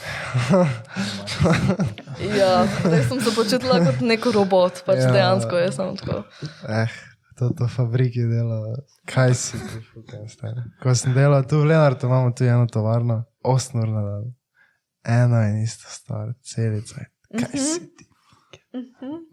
Ja, 2.17 2.65
zdaj 2.81 3.03
sem 3.09 3.21
se 3.21 3.31
počutila 3.37 3.77
kot 3.85 4.01
nek 4.01 4.25
robot, 4.33 4.81
pač 4.87 5.03
ja. 5.05 5.11
dejansko 5.13 5.59
je 5.61 5.73
samo 5.73 5.97
tako. 6.01 6.23
Eh, 6.65 6.95
to, 7.39 7.51
to 7.59 7.69
fabriki 7.69 8.25
dela. 8.31 8.59
Kaj 9.09 9.35
si 9.35 9.59
ti, 9.61 9.81
fucking 9.93 10.29
stari? 10.31 10.65
Ko 10.83 10.95
sem 10.95 11.15
delal 11.15 11.45
tu 11.49 11.61
v 11.63 11.71
Lenartu, 11.73 12.07
imamo 12.07 12.33
tu 12.37 12.45
eno 12.45 12.67
tovarno, 12.67 13.23
8 13.45 13.79
ur 13.83 13.89
na 13.93 14.03
dan. 14.09 14.27
Eno 15.07 15.43
in 15.47 15.63
isto 15.63 15.87
stvar, 15.89 16.33
celica. 16.43 17.07
Kaj 17.31 17.55
si 17.61 17.87
ti? 17.97 18.09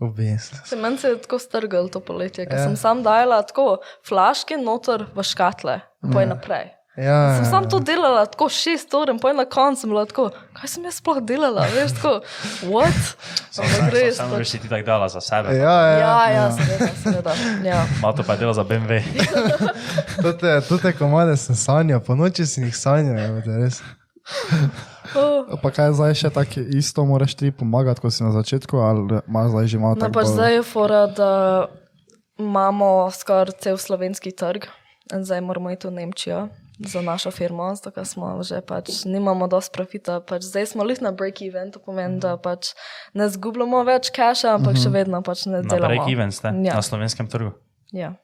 Objesno. 0.01 0.57
Se 0.65 0.75
meni 0.75 0.97
se 0.97 1.07
je 1.07 1.17
tako 1.21 1.39
strgal 1.39 1.89
to 1.89 1.99
poletje, 1.99 2.45
ker 2.45 2.55
Ja. 2.55 2.61
ja. 2.61 2.67
sem 2.67 2.75
sam 2.79 3.03
dajala 3.03 3.41
tako 3.41 3.81
flaške 4.07 4.57
noter 4.57 5.07
v 5.15 5.23
škatle, 5.23 5.79
in 6.03 6.11
poje 6.13 6.29
naprej. 6.29 6.71
Ja, 6.93 7.33
Sem 7.33 7.43
ja, 7.43 7.49
sam 7.49 7.65
to 7.65 7.79
delala 7.79 8.25
tako 8.25 8.45
šest 8.49 8.93
ur 8.93 9.09
in 9.09 9.17
poje 9.17 9.33
na 9.33 9.45
koncu 9.45 9.81
sem 9.81 9.89
bila 9.89 10.03
tako, 10.05 10.27
kaj 10.53 10.69
sem 10.69 10.83
jaz 10.83 10.99
sploh 11.01 11.17
delala, 11.21 11.65
veš, 11.67 11.95
tako, 11.97 12.11
what? 12.63 12.99
Res. 13.95 14.17
Samo 14.17 14.35
veš, 14.35 14.37
pač- 14.37 14.51
si 14.51 14.59
ti 14.59 14.69
tako 14.69 14.85
dala 14.85 15.07
za 15.09 15.17
sebe. 15.19 15.55
ja, 15.55 15.73
ja, 15.81 15.97
Ja, 15.97 16.29
ja, 16.29 16.43
seveda, 16.51 16.89
seveda. 16.95 17.33
Ja. 17.63 17.79
Malo 18.01 18.13
to 18.13 18.21
pa 18.21 18.33
je 18.33 18.39
delo 18.39 18.53
za 18.53 18.61
BMW. 18.63 19.01
To 20.21 20.33
te, 20.33 20.61
to 20.61 20.77
te 20.77 20.93
komade 20.93 21.33
sem 21.33 21.55
sanjal, 21.55 21.99
po 21.99 22.13
noči 22.13 22.45
si 22.45 22.61
jih 22.61 22.77
sanjal, 22.77 23.17
evo 23.17 23.41
te 23.41 23.57
res. 23.57 23.81
Oh. 25.15 25.49
Pa 25.59 25.69
kaj 25.69 25.93
zdaj 25.93 26.13
še 26.15 26.29
tako 26.29 26.61
isto, 26.71 27.03
moraš 27.03 27.33
ti 27.35 27.49
pomagati, 27.51 27.99
kot 27.99 28.13
si 28.13 28.21
na 28.21 28.31
začetku, 28.31 28.77
ali 28.77 29.19
imaš 29.23 29.49
zdaj 29.49 29.65
že 29.67 29.77
malo 29.79 29.95
No, 29.95 29.99
tako 29.99 30.13
pač 30.13 30.25
bolj- 30.25 30.33
zdaj 30.33 30.53
je 30.53 30.63
fora, 30.63 31.01
da 31.09 31.31
imamo 32.37 32.89
skoraj 33.09 33.57
cel 33.59 33.77
slovenski 33.77 34.31
trg 34.31 34.69
in 35.09 35.25
zdaj 35.25 35.41
moramo 35.41 35.73
iti 35.73 35.87
v 35.87 35.91
Nemčijo 35.93 36.47
za 36.79 37.01
našo 37.01 37.29
firmo, 37.29 37.69
zato 37.71 37.91
ker 37.91 38.03
smo 38.03 38.41
že 38.41 38.61
pač 38.61 39.05
nimamo 39.05 39.47
dosti 39.47 39.71
profita. 39.71 40.19
Pač 40.19 40.41
zdaj 40.43 40.65
smo 40.67 40.83
lih 40.83 40.97
na 40.99 41.11
break-even, 41.11 41.69
to 41.69 41.79
pomeni, 41.79 42.19
da 42.19 42.33
pač 42.35 42.73
ne 43.13 43.27
zgubljamo 43.27 43.83
več 43.83 44.09
cache, 44.09 44.47
ampak 44.47 44.75
še 44.75 44.89
vedno 44.89 45.21
pač 45.21 45.45
ne 45.45 45.51
Na 45.55 45.61
delamo. 45.63 45.87
break-even 45.87 46.29
ste 46.29 46.47
Ja. 46.59 46.73
na 46.73 46.81
slovenskem 46.81 47.27
trgu. 47.27 47.53
Ja. 47.91 48.15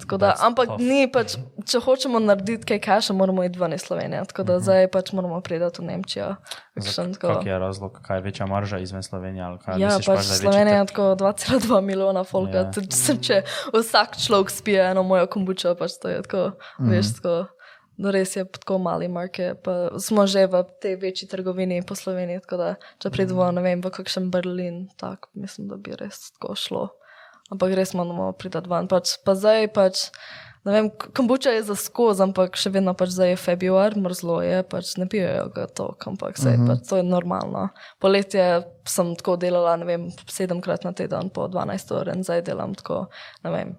Tako 0.00 0.16
da, 0.16 0.26
That's 0.26 0.46
ampak 0.46 0.68
tough. 0.68 0.80
ni 0.80 1.06
pač, 1.12 1.36
če 1.70 1.78
hočemo 1.84 2.18
narediti 2.18 2.66
kaj 2.66 2.80
cache, 2.82 3.14
moramo 3.14 3.44
iti 3.46 3.58
ven 3.58 3.72
iz 3.76 3.84
Slovenije. 3.86 4.24
Tako 4.30 4.42
da 4.42 4.58
zdaj 4.60 4.88
pač 4.90 5.12
moramo 5.14 5.40
priti 5.40 5.64
v 5.78 5.84
Nemčijo. 5.86 6.34
Tako- 6.74 7.34
Kak 7.34 7.46
je 7.46 7.58
razlog, 7.58 8.00
kaj 8.02 8.18
je 8.18 8.22
večja 8.22 8.46
marža 8.46 8.78
izven 8.78 9.02
Slovenije? 9.02 9.42
Ja, 9.42 9.50
misliš, 9.86 10.06
pač 10.06 10.16
večji 10.18 10.42
Slovenija 10.42 10.78
je 10.78 10.86
tako 10.86 11.02
2,2 11.14 11.80
milijona 11.80 12.24
folka. 12.24 12.56
Ja. 12.56 12.64
Yeah. 12.64 12.90
Sem, 12.90 13.20
če 13.22 13.42
vsak 13.72 14.18
človek 14.18 14.50
spije 14.50 14.90
eno 14.90 15.02
mojo 15.02 15.26
kombučo, 15.26 15.74
pač 15.78 15.98
to 16.02 16.08
je 16.08 16.22
tako, 16.22 16.50
mm. 16.78 16.90
veš, 16.90 17.14
tako. 17.20 17.46
No, 17.96 18.10
res 18.10 18.36
je 18.36 18.42
tako 18.42 18.78
mali 18.82 19.06
market, 19.08 19.62
pa 19.62 19.94
smo 20.02 20.26
že 20.26 20.48
v 20.50 20.64
tej 20.82 20.96
večji 20.98 21.28
trgovini 21.30 21.78
po 21.86 21.94
Sloveniji, 21.94 22.42
tako 22.42 22.56
da 22.56 22.74
če 22.98 23.10
pridemo, 23.14 23.46
ne 23.54 23.62
vem, 23.62 23.78
v 23.78 23.90
kakšen 23.94 24.30
Berlin, 24.34 24.88
tak 24.98 25.30
mislim, 25.38 25.68
da 25.70 25.76
bi 25.78 25.94
res 25.94 26.32
tako 26.34 26.58
šlo. 26.58 26.88
Ampak 27.52 27.74
res 27.76 27.92
moramo 27.92 28.32
priti 28.38 28.62
ven. 28.70 28.88
Pač, 28.88 29.18
pa 29.24 29.34
zdaj 29.36 29.68
pač, 29.76 30.06
ne 30.64 30.72
vem, 30.72 30.90
kombuča 31.16 31.52
je 31.52 31.62
za 31.68 31.76
skozi, 31.76 32.22
ampak 32.24 32.56
še 32.56 32.72
vedno 32.72 32.94
pač 32.96 33.12
zdaj 33.12 33.34
je 33.34 33.40
februar, 33.40 33.96
mrzlo 34.00 34.38
je, 34.44 34.62
pač 34.64 34.94
ne 35.00 35.06
pijejo 35.10 35.50
ga 35.52 35.66
to, 35.68 35.90
ampak 36.08 36.38
sej, 36.40 36.56
uh 36.56 36.60
-huh. 36.60 36.68
pač 36.72 36.88
to 36.88 36.96
je 36.96 37.02
normalno. 37.02 37.68
Poletje 38.00 38.64
sem 38.88 39.14
tako 39.16 39.36
delala, 39.36 39.76
ne 39.76 39.84
vem, 39.84 40.08
sedemkrat 40.26 40.84
na 40.84 40.92
teden 40.92 41.30
po 41.30 41.48
12 41.48 41.92
ur 42.00 42.08
in 42.08 42.24
zdaj 42.24 42.42
delam 42.42 42.74
tako, 42.74 43.06
ne 43.44 43.50
vem. 43.50 43.76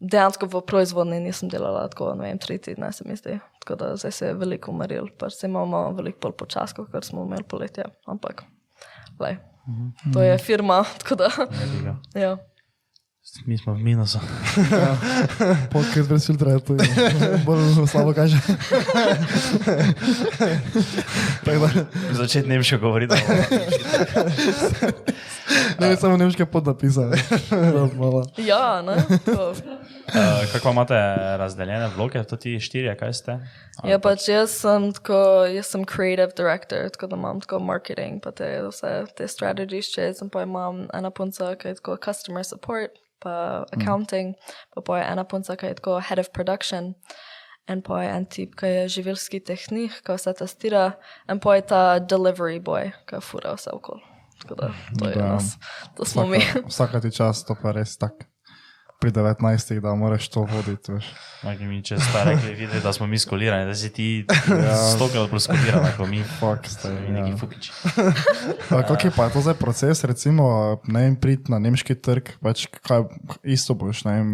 Dejansko 0.00 0.46
v 0.46 0.60
proizvodni 0.66 1.20
nisem 1.20 1.48
delala 1.48 1.88
tako, 1.88 2.14
ne 2.14 2.22
vem, 2.22 2.38
tri 2.38 2.58
tedne 2.58 2.92
se 2.92 3.04
mi 3.06 3.16
zdi. 3.16 3.40
Tako 3.60 3.74
da 3.74 3.96
zdaj 3.96 4.12
se 4.12 4.26
je 4.26 4.34
veliko 4.34 4.70
umaril, 4.70 5.08
pač 5.18 5.32
se 5.32 5.46
imamo 5.46 5.92
veliko 5.92 6.18
bolj 6.22 6.32
počasko, 6.32 6.86
ker 6.92 7.04
smo 7.04 7.24
imeli 7.24 7.42
poletje. 7.42 7.84
Ampak, 8.06 8.42
lej, 9.20 9.36
to 10.12 10.22
je 10.22 10.38
firma, 10.38 10.84
tako 11.00 11.14
da. 11.14 11.28
Ja. 12.14 12.36
Mi 13.46 13.58
smo 13.58 13.72
v 13.74 13.78
minusu. 13.78 14.20
Podcast 15.72 16.08
brez 16.08 16.26
filtra 16.26 16.50
je 16.52 16.60
to 16.60 16.76
bolj 17.44 17.86
slabo 17.88 18.12
kaže. 18.12 18.36
Začeti 22.12 22.48
nemško 22.48 22.78
govoriti. 22.78 23.14
Ne 25.80 25.88
vem, 25.88 25.96
samo 25.96 26.16
nemške 26.16 26.46
podnapisane. 26.46 27.16
Ja, 28.50 28.82
ne? 28.82 28.96
Tako. 29.24 29.48
Uh, 30.04 30.52
kako 30.52 30.70
imate 30.70 30.94
razdeljene 31.38 31.88
vloge, 31.96 32.24
to 32.24 32.36
ti 32.36 32.60
štirje, 32.60 32.96
kaj 32.96 33.12
ste? 33.12 33.38
Ja, 33.84 33.98
pač 33.98 34.28
jaz 34.28 34.52
sem 34.60 34.90
tako, 34.92 35.46
jaz 35.48 35.70
sem 35.72 35.84
creative 35.88 36.36
director, 36.36 36.90
tako 36.92 37.06
da 37.12 37.16
imam 37.16 37.40
tako 37.40 37.58
marketing, 37.64 38.20
pa 38.22 38.34
te 38.36 38.48
vse 38.68 38.92
te 39.16 39.28
strategies, 39.28 39.88
če 39.94 40.10
sem 40.18 40.30
pa 40.30 40.44
imam 40.44 40.84
ena 40.94 41.10
punca, 41.10 41.54
ki 41.56 41.72
je 41.72 41.80
tako 41.80 41.96
customer 42.04 42.44
support, 42.44 43.00
pa 43.24 43.64
accounting, 43.72 44.34
pa 44.74 44.84
pa 44.84 45.00
je 45.00 45.06
ena 45.12 45.24
punca, 45.24 45.56
ki 45.56 45.72
je 45.72 45.80
tako 45.80 46.00
head 46.00 46.20
of 46.20 46.32
production. 46.36 46.94
En 47.66 47.80
pa 47.80 48.02
je 48.02 48.08
en 48.12 48.26
tip, 48.28 48.56
ki 48.60 48.68
je 48.68 48.88
živilski 48.98 49.40
tehnik, 49.40 50.02
ki 50.04 50.18
vse 50.18 50.34
testira, 50.36 50.90
in 51.32 51.40
pa 51.40 51.56
je 51.56 51.68
ta 51.70 51.84
delivery 51.98 52.60
boy, 52.60 52.92
ki 53.08 53.24
fura 53.24 53.54
vse 53.56 53.72
okoli. 53.72 54.13
Tako 54.44 54.54
da 54.60 54.70
to 54.98 55.08
je 55.08 55.14
Da. 55.16 55.32
nas, 55.32 55.56
to 55.96 56.04
smo 56.04 56.26
mi. 56.26 56.38
Vsaka, 56.38 56.68
vsaka 56.68 57.00
ti 57.00 57.10
čas, 57.10 57.44
to 57.44 57.56
pa 57.62 57.72
res 57.72 57.96
tako. 57.96 58.28
Pri 59.00 59.10
19, 59.12 59.80
da 59.80 59.94
moraš 59.94 60.28
to 60.28 60.46
voditi. 60.48 60.92
Veš. 60.92 61.04
Maki 61.42 61.64
mi 61.68 61.82
če 61.84 61.98
ste 62.00 62.24
rekli, 62.24 62.54
videli, 62.54 62.80
da 62.80 62.92
smo 62.92 63.06
mi 63.06 63.18
skolirani, 63.18 63.66
da 63.68 63.74
si 63.74 63.90
ti 63.92 64.24
stokrat 64.94 65.28
bolj 65.30 65.40
skolirani, 65.44 65.90
kot 65.96 66.08
mi. 66.08 66.22
Fuck, 66.38 66.68
staj, 66.70 66.94
Mi 67.02 67.12
neki 67.12 67.30
ja. 67.30 67.36
fukiči. 67.36 67.72
A 68.78 68.80
Kak 68.86 69.04
je 69.04 69.10
pa 69.10 69.28
to 69.28 69.42
zdaj 69.44 69.54
proces, 69.60 70.04
recimo, 70.04 70.78
ne 70.88 71.02
vem, 71.04 71.16
priti 71.20 71.52
na 71.52 71.58
nemški 71.58 71.94
trg, 72.00 72.32
pač 72.40 72.64
kaj, 72.80 73.04
isto 73.42 73.74
boš, 73.76 74.06
ne 74.08 74.12
vem, 74.16 74.32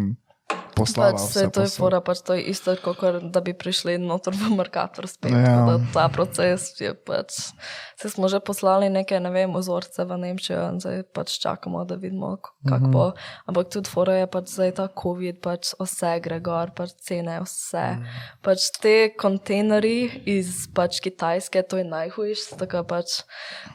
poslala. 0.75 1.15
Pač 1.15 1.33
se 1.33 1.45
to 1.53 1.63
je 1.65 1.71
fora, 1.73 2.01
pač 2.03 2.21
to 2.25 2.35
je 2.37 2.43
isto, 2.51 2.75
kot 2.83 3.03
da 3.33 3.41
bi 3.43 3.53
prišli 3.57 3.97
noter 4.01 4.35
v 4.35 4.51
Merkator 4.55 5.07
spet. 5.09 5.33
Ja. 5.33 5.77
Ta 5.93 6.07
proces 6.13 6.73
je 6.81 6.93
pač. 6.95 7.51
Se 7.99 8.09
smo 8.09 8.27
že 8.31 8.41
poslali 8.41 8.89
neke, 8.89 9.19
ne 9.21 9.29
vem, 9.33 9.51
vzorce 9.53 10.05
v 10.07 10.17
Nemčijo 10.17 10.61
in 10.73 10.81
zdaj 10.81 11.03
pač 11.13 11.37
čakamo, 11.41 11.83
da 11.85 11.99
vidimo, 12.01 12.37
kako 12.67 12.91
bo. 12.91 13.07
Ampak 13.45 13.71
tudi 13.73 13.91
fora 13.91 14.21
je 14.23 14.27
pač 14.31 14.53
zdaj 14.55 14.71
ta 14.79 14.87
COVID, 14.89 15.41
pač 15.43 15.73
vse 15.77 16.13
gre 16.23 16.39
gor, 16.43 16.73
pač 16.75 16.95
cene, 17.01 17.41
vse. 17.45 17.87
Mhm. 17.97 18.21
Pač 18.41 18.69
te 18.81 18.95
kontejnerji 19.13 20.23
iz 20.25 20.67
pač 20.73 21.01
Kitajske, 21.03 21.63
to 21.67 21.81
je 21.81 21.85
najhujše, 21.87 22.57
tako 22.57 22.85
pač 22.87 23.21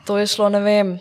to 0.07 0.18
je 0.18 0.26
šlo, 0.30 0.51
ne 0.51 0.62
vem. 0.64 0.97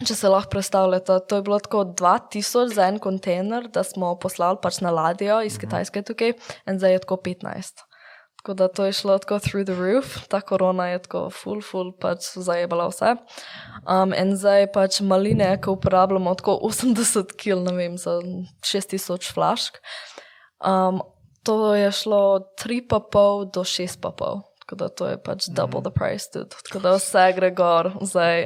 Če 0.00 0.14
se 0.16 0.28
lahko 0.32 0.54
predstavljate, 0.56 1.18
to 1.28 1.38
je 1.38 1.44
bilo 1.46 1.58
tako 1.60 1.84
2000 1.84 2.72
za 2.74 2.88
en 2.88 2.98
kontejner, 2.98 3.68
da 3.68 3.84
smo 3.84 4.14
poslali 4.18 4.58
pač 4.62 4.80
na 4.80 4.90
ladjo 4.90 5.42
iz 5.44 5.58
Kitajske 5.60 6.02
tukaj, 6.08 6.32
in 6.66 6.80
zdaj 6.80 6.96
je 6.96 7.02
tako 7.04 7.20
15. 7.28 7.84
Tako 8.42 8.54
da 8.58 8.66
to 8.68 8.84
je 8.88 8.92
šlo 8.98 9.18
tako 9.22 9.38
through 9.38 9.66
the 9.68 9.76
roof, 9.78 10.16
ta 10.28 10.40
korona 10.40 10.88
je 10.88 11.02
tako 11.04 11.28
full, 11.30 11.60
full, 11.62 11.92
pač 11.94 12.32
zajebala 12.34 12.88
vse. 12.90 13.12
Um, 13.86 14.10
in 14.18 14.32
zdaj 14.34 14.66
pač 14.74 14.98
maline, 15.06 15.52
ko 15.62 15.76
uporabljamo 15.76 16.34
tako 16.40 16.56
80 16.66 17.36
kg, 17.38 17.60
ne 17.68 17.76
vem, 17.76 17.94
za 18.00 18.18
6000 18.66 19.30
flašk. 19.36 19.78
Um, 20.58 21.04
to 21.46 21.74
je 21.74 21.92
šlo 21.92 22.40
3,5 22.58 23.52
do 23.54 23.62
6,5. 23.62 24.42
Tako 24.62 24.76
da 24.78 24.88
to 24.88 25.08
je 25.08 25.16
pač 25.18 25.48
double 25.50 25.82
the 25.82 25.90
price 25.90 26.30
tudi. 26.32 26.54
Tako 26.68 26.78
da 26.78 26.92
vse 26.94 27.24
gre 27.34 27.50
gor 27.50 27.88
zdaj 28.00 28.44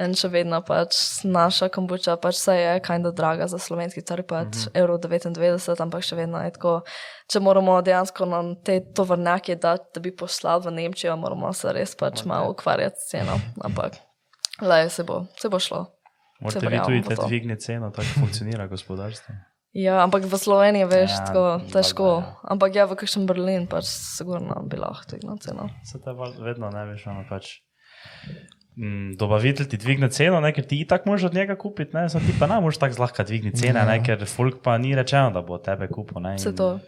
in 0.00 0.14
še 0.16 0.30
vedno 0.32 0.62
pač 0.64 0.96
naša 1.28 1.68
kombuča 1.68 2.16
pač 2.16 2.38
se 2.40 2.54
je 2.56 2.78
kinda 2.80 3.12
draga 3.12 3.46
za 3.52 3.58
slovenski 3.60 4.00
trg, 4.02 4.24
pač 4.26 4.46
mm 4.46 4.50
-hmm. 4.50 4.78
evro 4.80 4.96
99, 4.98 5.82
ampak 5.82 6.02
še 6.02 6.16
vedno 6.16 6.40
je 6.44 6.50
tako, 6.56 6.80
če 7.28 7.40
moramo 7.40 7.82
dejansko 7.82 8.24
na 8.24 8.42
te 8.64 8.80
tovrnjake 8.94 9.56
dati, 9.56 9.84
da 9.94 10.00
bi 10.00 10.16
poslali 10.16 10.64
v 10.64 10.70
Nemčijo, 10.70 11.16
moramo 11.16 11.52
se 11.52 11.72
res 11.72 11.94
pač 11.94 12.24
malo 12.24 12.50
ukvarjati 12.50 12.96
s 12.96 13.10
ceno, 13.10 13.40
ampak 13.60 13.92
le 14.60 14.88
se 14.90 15.04
bo, 15.04 15.26
se 15.36 15.48
bo 15.48 15.58
šlo. 15.58 15.86
Morate 16.40 16.66
vi 16.66 16.80
tudi 17.02 17.16
dvigne 17.26 17.56
ceno, 17.56 17.90
tako 17.90 18.08
funkcionira 18.20 18.66
gospodarstvo. 18.66 19.34
Ja, 19.72 20.00
ampak 20.00 20.24
v 20.24 20.32
Sloveniji 20.32 20.84
veš, 20.84 21.10
Ja, 21.10 21.14
ja, 21.14 21.26
tako 21.26 21.44
težko. 21.68 22.06
ja. 22.18 22.36
Ampak 22.44 22.74
ja, 22.74 22.84
v 22.84 22.96
kakšnem 22.96 23.26
Berlin 23.26 23.66
pač 23.66 23.84
sigurno 23.84 24.62
bi 24.64 24.76
lahko 24.76 25.04
dvignil 25.10 25.36
ceno. 25.38 25.68
Se 25.84 26.00
te 26.00 26.10
vedno 26.40 26.70
ne 26.70 26.86
veš, 26.86 27.06
ono 27.06 27.24
pač. 27.28 27.60
Mm, 28.76 29.16
dobavitelj 29.16 29.68
ti 29.68 29.76
dvigne 29.76 30.06
ceno, 30.08 30.38
ne, 30.40 30.52
ker 30.52 30.62
ti 30.64 30.86
tako 30.86 31.10
možeš 31.10 31.24
od 31.24 31.34
njega 31.34 31.56
kupiti, 31.56 31.90
ne, 31.94 32.08
samo 32.08 32.22
ti 32.22 32.32
pa 32.38 32.46
ne 32.46 32.60
moreš 32.60 32.78
tako 32.78 32.94
zlahka 32.94 33.24
dvigniti 33.24 33.58
cene, 33.58 33.82
ne, 33.82 33.98
ker 34.00 34.22
folk 34.24 34.62
pa 34.62 34.78
ni 34.78 34.94
rečeno, 34.94 35.30
da 35.30 35.42
bo 35.42 35.58
tebe 35.58 35.88
kupil. 35.88 36.22
Ne, 36.22 36.36
in- 36.38 36.54
to. 36.54 36.78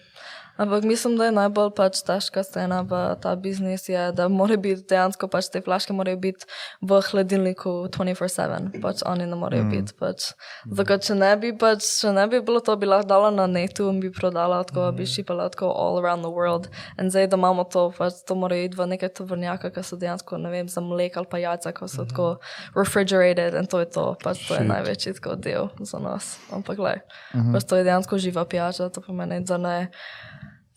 Ampak 0.61 0.85
mislim, 0.85 1.17
da 1.17 1.25
je 1.25 1.33
najbolj 1.33 1.71
pač 1.73 2.03
težka 2.05 2.43
scena 2.45 2.83
v 2.85 2.99
ta 3.23 3.33
biznis, 3.37 3.87
je, 3.89 4.01
da 4.13 4.27
mora 4.29 4.59
biti 4.61 4.85
dejansko 4.93 5.29
pač 5.33 5.49
te 5.49 5.63
flaške 5.65 5.95
morajo 5.97 6.19
biti 6.21 6.45
v 6.85 6.99
hladilniku 7.07 7.71
24-7, 7.89 8.67
pač 8.83 9.01
oni 9.09 9.25
ne 9.31 9.39
morejo 9.41 9.65
mm. 9.65 9.71
biti. 9.73 9.97
Pač. 9.97 10.27
Zato, 10.69 10.99
če 11.07 11.17
ne 11.17 11.31
bi 11.41 11.55
pač, 11.57 11.87
če 12.03 12.13
ne 12.13 12.27
bi 12.29 12.43
bilo 12.45 12.61
to, 12.61 12.77
bi 12.77 12.91
lahko 12.91 13.09
dala 13.09 13.31
na 13.33 13.47
netu 13.49 13.89
in 13.89 14.03
bi 14.05 14.11
prodala 14.13 14.61
tako, 14.69 14.91
mm. 14.91 14.99
bi 15.01 15.09
šipala 15.09 15.49
tako 15.55 15.71
all 15.73 15.97
around 16.03 16.29
the 16.29 16.35
world. 16.37 16.69
In 17.01 17.09
zdaj, 17.09 17.31
da 17.33 17.41
imamo 17.41 17.65
to, 17.65 17.87
pač 17.97 18.21
to 18.29 18.37
mora 18.37 18.61
iti 18.61 18.77
v 18.77 18.91
neke 18.93 19.09
tovrnjaka, 19.17 19.73
ki 19.73 19.87
so 19.87 19.97
dejansko, 19.97 20.43
ne 20.45 20.53
vem, 20.53 20.69
za 20.69 20.85
mlek 20.85 21.17
ali 21.17 21.33
pa 21.33 21.41
jajca, 21.41 21.73
ko 21.73 21.89
so 21.89 22.05
mm. 22.05 22.13
tako 22.13 22.29
refrigerated 22.77 23.57
in 23.57 23.65
to 23.65 23.81
je 23.81 23.89
to, 23.97 24.07
pač 24.21 24.45
to 24.45 24.61
je 24.61 24.69
največji 24.69 25.17
tako 25.23 25.41
del 25.41 25.73
za 25.81 26.05
nas. 26.05 26.37
Ampak 26.53 26.85
le, 26.85 26.95
mm. 27.33 27.57
pač 27.57 27.65
to 27.65 27.81
je 27.81 27.89
dejansko 27.89 28.21
živa 28.21 28.45
pijača, 28.45 28.93
to 28.93 29.01
pomeni, 29.09 29.41
da 29.41 29.57
ne 29.57 29.77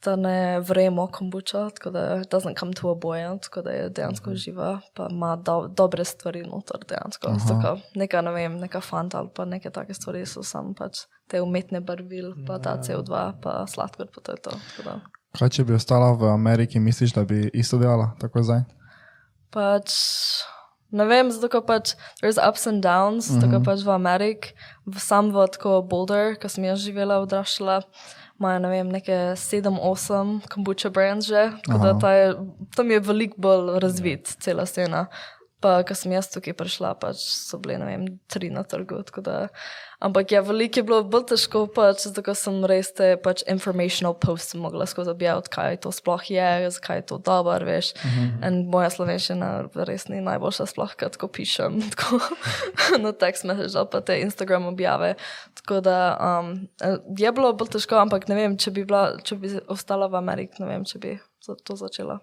da 0.05 0.15
ne 0.15 0.59
vremo 0.59 1.07
kombuča, 1.07 1.69
tako 1.69 1.89
da 1.89 2.21
it 2.21 2.33
doesn't 2.33 2.59
come 2.59 2.73
to 2.73 2.91
a 2.91 2.95
boil, 2.95 3.39
tako 3.39 3.61
da 3.61 3.71
je 3.71 3.89
dejansko 3.89 4.29
uh 4.29 4.35
-huh. 4.35 4.43
živa, 4.43 4.79
pa 4.93 5.07
ima 5.11 5.35
do, 5.35 5.67
dobre 5.67 6.05
stvari 6.05 6.43
noter 6.43 6.79
dejansko. 6.89 7.27
Uh 7.27 7.35
-huh. 7.35 7.81
Neka, 7.95 8.21
ne 8.21 8.31
vem, 8.31 8.57
neka 8.57 8.81
fanta 8.81 9.17
ali 9.17 9.29
pa 9.35 9.45
neke 9.45 9.69
take 9.69 9.93
stvari 9.93 10.25
so 10.25 10.43
samo 10.43 10.73
pač 10.73 10.97
te 11.27 11.41
umetne 11.41 11.81
barvil, 11.81 12.33
pa 12.47 12.59
ta 12.59 12.77
CO2, 12.77 13.33
pa 13.41 13.65
sladkor, 13.67 14.07
pa 14.15 14.21
to 14.21 14.31
je 14.31 14.37
to. 14.37 14.49
tako 14.49 14.89
da. 14.89 14.99
Kaj 15.33 15.49
če 15.49 15.63
bi 15.63 15.73
ostala 15.73 16.11
v 16.13 16.29
Ameriki, 16.29 16.79
misliš, 16.79 17.13
da 17.13 17.23
bi 17.25 17.49
isto 17.53 17.77
delala, 17.77 18.11
tako 18.21 18.43
zdaj? 18.43 18.59
Pač, 19.49 19.93
ne 20.91 21.05
vem, 21.09 21.31
zato 21.33 21.49
ker 21.49 21.63
pač 21.65 21.95
there's 22.21 22.37
ups 22.49 22.67
and 22.67 22.85
downs, 22.85 23.29
mm 23.29 23.35
-hmm. 23.35 23.41
tako 23.41 23.63
pač 23.65 23.81
v 23.81 23.89
Ameriki, 23.89 24.53
sam 24.97 25.31
v 25.33 25.47
tako 25.47 25.81
Boulder, 25.81 26.37
ko 26.41 26.49
sem 26.49 26.63
jaz 26.63 26.79
živela, 26.79 27.17
odraščala, 27.19 27.81
imajo, 28.39 28.59
ne 28.59 28.69
vem, 28.69 28.89
neke 28.89 29.17
7-8 29.39 30.47
kombucha 30.49 30.89
brands 30.89 31.27
že, 31.27 31.51
tako 31.65 31.77
da 31.84 31.93
ta 31.99 32.11
je, 32.11 32.34
tam 32.75 32.91
je 32.91 32.99
veliko 32.99 33.36
bolj 33.38 33.79
razvit 33.79 34.36
cela 34.39 34.65
scena. 34.65 35.05
Pa, 35.64 35.78
ko 35.88 35.95
sem 35.95 36.11
jaz 36.11 36.28
tukaj 36.28 36.57
prišla, 36.59 36.89
pač 36.99 37.22
so 37.24 37.55
bile, 37.61 37.78
ne 37.80 37.86
vem, 37.88 38.01
tri 38.28 38.49
na 38.51 38.66
trgu. 38.68 38.97
Da, 39.24 39.47
ampak 40.03 40.34
ja, 40.36 40.41
veliko 40.43 40.82
je 40.82 40.84
bilo 40.89 40.97
bolj 41.07 41.30
težko, 41.32 41.61
pač, 41.72 42.03
zato 42.03 42.34
sem 42.36 42.57
res 42.68 42.89
te 42.97 43.14
pač 43.24 43.45
informational 43.47 44.18
posts 44.20 44.57
mogla 44.59 44.84
skozi 44.89 45.14
objaviti, 45.14 45.53
kaj 45.55 45.80
to 45.86 45.93
sploh 45.95 46.26
je, 46.28 46.49
zakaj 46.76 46.99
je 46.99 47.05
to 47.14 47.20
dobro, 47.24 47.64
veš. 47.64 47.93
Uh 47.95 48.03
-huh. 48.03 48.47
In 48.49 48.59
moja 48.74 48.89
slovenščina 48.91 49.70
res 49.88 50.09
ni 50.11 50.20
najboljša, 50.20 50.66
sploh 50.66 50.95
kad 50.99 51.16
ko 51.18 51.32
pišem 51.32 51.80
tako, 51.95 52.20
na 52.99 53.16
text 53.16 53.47
message 53.47 53.80
ali 53.80 53.88
pa 53.91 54.01
te 54.01 54.20
Instagram 54.20 54.66
objave. 54.66 55.16
Tako 55.53 55.80
da 55.80 56.18
um, 56.20 56.68
je 57.18 57.32
bilo 57.32 57.53
bolj 57.53 57.70
težko, 57.70 57.95
ampak 57.95 58.28
ne 58.28 58.36
vem, 58.36 58.57
če 58.57 58.72
bi, 58.72 58.84
bila, 58.86 59.16
če 59.24 59.36
bi 59.36 59.59
ostala 59.68 60.07
v 60.07 60.16
Ameriki, 60.16 60.59
ne 60.59 60.68
vem, 60.68 60.84
če 60.84 60.99
bi 60.99 61.20
to 61.64 61.76
začela. 61.76 62.20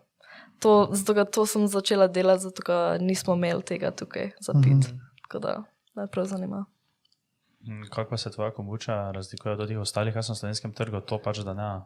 To, 0.60 0.88
zato, 0.92 1.14
ker 1.16 1.24
to 1.24 1.46
sem 1.46 1.66
začela 1.68 2.08
delati, 2.08 2.42
zato 2.42 2.62
ker 2.62 3.00
nismo 3.00 3.34
imeli 3.34 3.64
tega 3.64 3.90
tukaj 3.90 4.30
za 4.40 4.52
pit. 4.52 4.72
Mm 4.72 4.80
-hmm. 4.80 4.98
Tako 5.22 5.38
da 5.38 5.62
me 5.94 6.06
prav 6.06 6.26
zanima. 6.26 6.64
Mm, 7.60 7.88
Kako 7.90 8.16
se 8.16 8.30
tvoja 8.30 8.50
kombuča 8.50 9.10
razlikuje 9.10 9.54
od 9.54 9.68
teh 9.68 9.78
ostalih, 9.78 10.14
kaj 10.14 10.22
so 10.22 10.32
na 10.32 10.36
slovenskem 10.36 10.72
trgu, 10.72 11.00
to 11.00 11.18
pač 11.18 11.38
da 11.38 11.54
ne. 11.54 11.80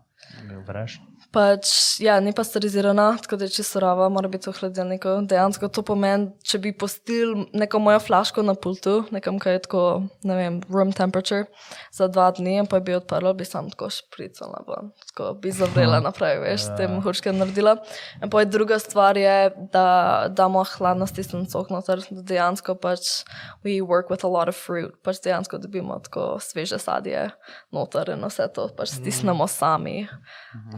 Pač, 1.34 1.66
ja, 1.98 2.20
ni 2.22 2.30
pasterizirana, 2.30 3.16
tako 3.22 3.36
da 3.40 3.48
je 3.48 3.56
čisto 3.56 3.78
surova, 3.78 4.06
mora 4.12 4.28
biti 4.30 4.46
v 4.46 4.54
hladilniku. 4.54 5.16
Dejansko 5.26 5.66
to 5.72 5.82
pomeni, 5.82 6.28
če 6.46 6.60
bi 6.62 6.70
postil 6.78 7.32
neko 7.50 7.80
mojo 7.82 7.98
flaško 8.04 8.44
na 8.46 8.54
pultu, 8.54 9.00
nekam, 9.14 9.40
kaj 9.42 9.56
je 9.56 9.62
tako, 9.64 9.82
ne 10.22 10.36
vem, 10.38 10.60
room 10.70 10.92
temperature, 10.94 11.48
za 11.94 12.06
dva 12.06 12.28
dni, 12.36 12.60
in 12.62 12.68
pa 12.70 12.78
bi 12.78 12.94
odprla, 12.94 13.32
bi 13.34 13.46
sam 13.48 13.72
tako 13.72 13.88
špricala, 13.90 14.62
ven, 14.68 14.92
tako 15.10 15.32
bi 15.42 15.50
zavrela 15.54 15.98
naprej, 16.06 16.38
veš, 16.44 16.68
s 16.68 16.76
tem 16.78 17.00
hurške 17.02 17.34
naredila. 17.34 17.80
In 18.22 18.30
pa 18.30 18.44
je 18.44 18.50
druga 18.54 18.78
stvar 18.78 19.18
je, 19.18 19.50
da 19.74 19.86
damo 20.30 20.62
hladno 20.76 21.08
stisnjen 21.10 21.48
sok 21.50 21.74
noter, 21.74 22.04
da 22.14 22.22
dejansko 22.22 22.76
pač 22.78 23.24
we 23.66 23.80
work 23.82 24.12
with 24.12 24.22
a 24.22 24.30
lot 24.30 24.48
of 24.48 24.54
fruit, 24.54 24.94
pač 25.02 25.18
dejansko 25.24 25.58
dobimo 25.58 25.98
tako 26.04 26.36
sveže 26.38 26.78
sadje 26.78 27.26
noter 27.74 28.14
in 28.14 28.22
vse 28.22 28.46
to 28.54 28.68
pač 28.76 28.94
stisnemo 29.00 29.50
sami. 29.50 30.04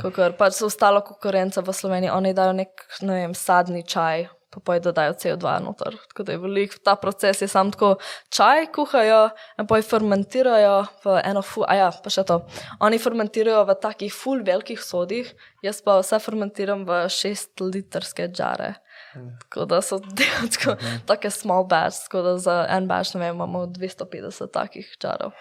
Kakor 0.00 0.36
pač 0.38 0.58
so 0.58 0.70
ostala 0.70 1.02
konkurenca 1.04 1.62
v 1.62 1.74
Sloveniji, 1.74 2.14
oni 2.14 2.34
dajo 2.36 2.56
nek, 2.56 2.86
ne 3.02 3.20
vem, 3.20 3.34
sadni 3.34 3.82
čaj, 3.86 4.28
pa 4.56 4.60
pa 4.64 4.78
dodajo 4.80 5.12
CO2 5.20 5.58
noter. 5.64 5.96
Tako 6.08 6.22
da 6.22 6.32
je 6.32 6.38
velik, 6.38 6.78
ta 6.84 6.96
proces 6.96 7.42
je 7.42 7.48
sam 7.48 7.70
tako 7.72 7.96
čaj 8.32 8.70
kuhajo 8.72 9.28
pa 9.68 9.76
jih 9.76 9.84
fermentirajo 9.84 10.86
v 11.04 11.18
eno 11.24 11.42
fu, 11.42 11.64
a 11.68 11.76
ja, 11.76 11.90
pa 11.90 12.10
še 12.12 12.24
to. 12.24 12.40
Oni 12.80 12.98
fermentirajo 12.98 13.66
v 13.68 13.76
takih 13.82 14.14
ful 14.14 14.40
velikih 14.46 14.80
sodih, 14.80 15.28
jaz 15.62 15.82
pa 15.84 15.98
vse 16.00 16.20
fermentiram 16.24 16.86
v 16.88 17.04
šest 17.12 17.60
litrske 17.60 18.30
džare. 18.32 18.74
Tako 19.16 19.64
da 19.64 19.80
so 19.82 19.98
dejansko 19.98 20.70
-huh. 20.70 20.98
take 21.06 21.30
small 21.30 21.64
batch, 21.64 22.08
tako 22.08 22.22
da 22.22 22.38
za 22.38 22.66
en 22.68 22.88
batch, 22.88 23.14
ne 23.14 23.20
vem, 23.20 23.34
imamo 23.34 23.66
250 23.66 24.52
takih 24.52 24.96
džarov. 25.00 25.32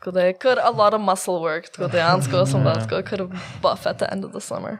Tako 0.00 0.10
da 0.16 0.22
je 0.24 0.32
kar 0.32 0.58
a 0.64 0.70
lot 0.70 0.94
of 0.96 1.00
muscle 1.04 1.42
work, 1.44 1.68
tako 1.68 1.90
dejansko 1.92 2.46
sem 2.46 2.62
bila 2.64 2.74
tako 2.74 3.02
kar 3.04 3.26
buff 3.62 3.86
at 3.86 3.98
the 4.00 4.06
end 4.12 4.24
of 4.24 4.32
the 4.32 4.40
summer. 4.40 4.78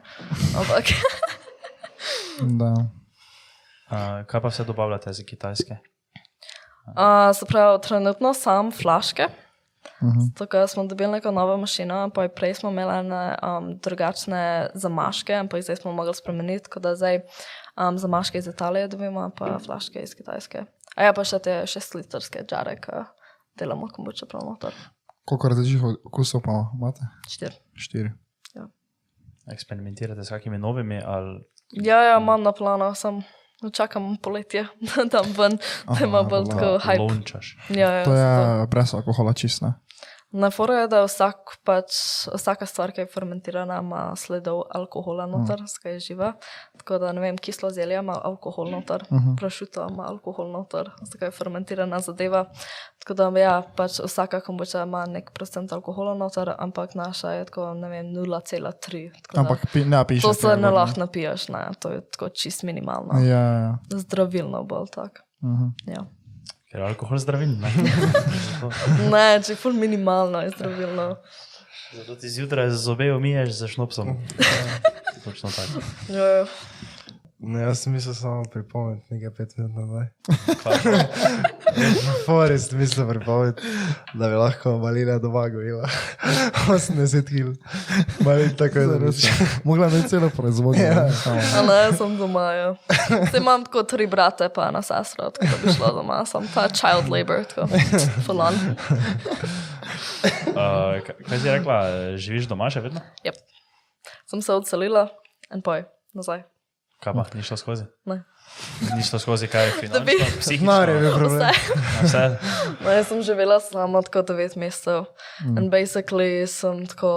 Ampak 0.57 0.85
Da. 2.61 2.73
Uh, 3.91 4.25
kaj 4.27 4.41
pa 4.41 4.49
vse 4.49 4.65
dobavljate 4.65 5.13
za 5.13 5.23
kitajske? 5.27 5.77
Uh, 6.87 7.37
se 7.37 7.47
pravi, 7.47 7.81
trenutno 7.83 8.35
sam 8.35 8.73
flaške. 8.73 9.27
Tako 10.39 10.67
smo 10.67 10.85
dobili 10.85 11.13
neko 11.13 11.31
novo 11.31 11.57
mašino, 11.57 12.11
pa 12.15 12.23
je 12.23 12.35
prej 12.35 12.55
smo 12.55 12.71
imeli 12.71 12.99
ene, 12.99 13.37
um, 13.43 13.79
drugačne 13.79 14.71
zamaške, 14.75 15.33
jih 15.33 15.65
zdaj 15.65 15.77
smo 15.77 15.93
mogli 15.93 16.15
spremeniti, 16.15 16.65
tako 16.65 16.81
da 16.81 16.95
zdaj 16.97 17.21
um, 17.77 17.99
zamaške 17.99 18.39
iz 18.39 18.47
Italije 18.47 18.89
dobimo, 18.89 19.31
pa 19.39 19.59
flaške 19.59 20.01
iz 20.01 20.15
Kitajske. 20.15 20.65
A 20.97 21.05
ja, 21.05 21.13
pa 21.13 21.25
še 21.25 21.39
te 21.39 21.67
šestlitrske 21.67 22.45
džare, 22.49 22.77
ki 22.81 23.05
delamo 23.61 23.89
kombuča 23.93 24.27
prav 24.27 24.45
noter. 24.49 24.75
Koliko 25.31 25.49
različnih 25.49 25.83
okusov 26.11 26.43
pa 26.43 26.57
imate? 26.75 27.07
Štiri. 27.31 27.55
Štiri. 27.79 28.11
Eksperimentirate 29.53 30.25
s 30.25 30.29
kakimi 30.29 30.59
novimi 30.59 30.99
ali 31.05 31.41
Ja, 31.73 32.03
ja, 32.03 32.19
imam 32.19 32.43
na 32.43 32.53
planu, 32.53 32.95
sem 32.95 33.23
čakam 33.73 34.17
poletje, 34.23 34.67
da 34.89 35.05
dam 35.05 35.33
ven, 35.39 35.59
da 35.87 36.05
ima 36.05 36.23
bolj 36.23 36.45
tako 36.51 36.79
hype. 36.83 36.99
lončaš? 36.99 37.57
Ja, 37.69 37.93
ja, 37.93 38.05
To 38.05 38.15
je 38.15 38.67
brez 38.67 38.95
alkohola 38.95 39.33
čist, 39.33 39.63
ne? 39.63 39.73
Na 40.33 40.51
foru 40.51 40.73
je, 40.73 40.87
da 40.89 41.01
vsak, 41.03 41.57
pač, 41.67 41.95
vsaka 42.31 42.67
stvar, 42.67 42.93
ki 42.95 43.03
je 43.03 43.09
fermentirana, 43.11 43.81
ima 43.83 44.03
sledov 44.17 44.61
alkohola 44.71 45.27
noter, 45.27 45.59
mm. 45.65 45.71
skaj 45.73 45.93
je 45.93 46.01
živa. 46.05 46.29
Tako 46.79 46.99
da, 47.03 47.11
ne 47.13 47.21
vem, 47.25 47.39
kislo 47.39 47.71
zelje 47.75 47.99
ima 47.99 48.15
alkohol 48.25 48.71
noter, 48.71 49.03
uh 49.11 49.19
-huh. 49.19 49.37
prašuto 49.41 49.87
ima 49.91 50.07
alkohol 50.07 50.53
noter, 50.53 50.91
skaj 51.13 51.27
je 51.29 51.33
fermentirana 51.33 52.01
zadeva. 52.01 52.45
Tako 52.99 53.15
da, 53.15 53.41
ja, 53.41 53.63
pač 53.77 53.99
vsaka 54.05 54.41
kombuča 54.41 54.83
ima 54.83 55.07
nek 55.07 55.31
procent 55.35 55.73
alkohola 55.73 56.15
noter, 56.15 56.55
ampak 56.59 56.95
naša 56.95 57.33
je 57.33 57.45
tako, 57.45 57.75
ne 57.75 57.89
vem, 57.89 58.07
0,3. 58.07 59.11
tako 59.23 59.35
da 59.35 59.41
Ampak 59.41 59.67
pi, 59.73 59.85
ne 59.85 60.05
piše. 60.05 60.23
To 60.23 60.35
se 60.35 60.57
ne 60.57 60.71
lahko 60.71 61.01
napiješ, 61.01 61.49
ne, 61.49 61.69
to 61.79 61.91
je 61.91 62.01
tako 62.11 62.29
čist 62.29 62.63
minimalno. 62.63 63.19
Ja, 63.21 63.41
ja. 63.41 63.79
Zdravilno 63.91 64.65
bolj 64.65 64.87
tak. 64.93 65.23
Uh 65.43 65.51
-huh. 65.51 65.71
Ja. 65.87 66.20
Ker 66.71 66.85
alkohol 66.87 67.19
zdravil. 67.19 67.57
Ne? 67.59 67.71
Ne, 69.13 69.41
če 69.43 69.55
je 69.55 69.59
ful 69.59 69.75
minimalno, 69.75 70.43
je 70.45 70.53
zdravilno. 70.55 71.07
Zato 71.97 72.15
ti 72.15 72.31
zjutraj 72.31 72.71
zobe 72.79 73.09
umiješ 73.13 73.57
za 73.59 73.69
šnopsom. 73.69 74.15
Točno 75.25 75.51
tako. 75.51 75.83
Ja, 76.15 76.27
ja. 76.27 76.45
Ne, 77.43 77.63
jaz 77.63 77.79
sem 77.81 77.93
mislil 77.93 78.15
samo 78.15 78.43
pripomniti 78.53 79.15
nekaj 79.15 79.31
pet 79.37 79.57
minut 79.57 79.73
nazaj. 79.77 80.07
Forest, 82.27 82.73
mislim, 82.73 83.09
pripoved, 83.09 83.61
da 84.15 84.29
bi 84.29 84.35
lahko 84.35 84.79
malina 84.79 85.19
doma 85.19 85.49
gojila. 85.49 85.89
80 86.69 87.25
kg. 87.25 87.57
Malin 88.25 88.57
tako 88.57 88.79
je, 88.79 89.13
se. 89.13 89.29
Mogla 89.65 89.89
bi 89.89 90.03
celo 90.09 90.31
proizvodnjo. 90.37 90.85
Ja. 90.85 91.05
ne, 91.05 91.13
samo. 91.13 91.41
A 91.59 91.63
ne, 91.63 91.97
sem 91.97 92.17
doma. 92.17 92.53
Ja. 92.53 92.75
Zdaj 93.09 93.41
imam 93.41 93.65
tako 93.65 93.83
tri 93.83 94.07
brate, 94.07 94.49
pa 94.55 94.69
ena 94.69 94.83
sestra, 94.83 95.31
tako 95.31 95.47
da 95.47 95.57
bi 95.65 95.75
šla 95.77 95.93
doma. 95.93 96.25
Sem 96.27 96.49
ta 96.55 96.69
child 96.69 97.09
labor, 97.09 97.45
tako 97.45 97.69
fulan. 98.27 98.55
Uh, 100.21 101.01
kaj 101.29 101.39
si 101.39 101.49
rekla, 101.49 101.77
živiš 102.21 102.49
doma 102.51 102.69
še 102.71 102.83
vedno? 102.85 103.01
Yep. 103.25 103.41
Sem 104.29 104.43
se 104.45 104.53
odselila 104.53 105.09
in 105.55 105.65
poj, 105.65 105.87
nazaj. 106.15 106.45
Kaj 107.01 107.13
pa, 107.15 107.25
ni 107.35 107.43
šlo 107.43 107.57
skozi? 107.57 107.85
Ne. 108.05 108.23
Ni 108.97 109.03
šlo 109.03 109.19
skozi 109.19 109.47
kaj 109.47 109.71
finančno, 109.71 110.05
bi- 110.05 110.41
psihično? 110.41 110.67
Mare 110.67 110.93
je 110.93 111.11
problem. 111.11 111.41
Vse. 111.41 111.75
Vse. 112.03 112.39
No, 112.81 112.91
jaz 112.91 113.07
sem 113.07 113.23
živela 113.23 113.61
sama 113.61 114.03
tako 114.03 114.23
9 114.25 114.57
mesecev. 114.57 115.05
Mm. 115.41 115.59
In 115.59 115.71
basically 115.71 116.47
sem 116.47 116.87
tako 116.87 117.13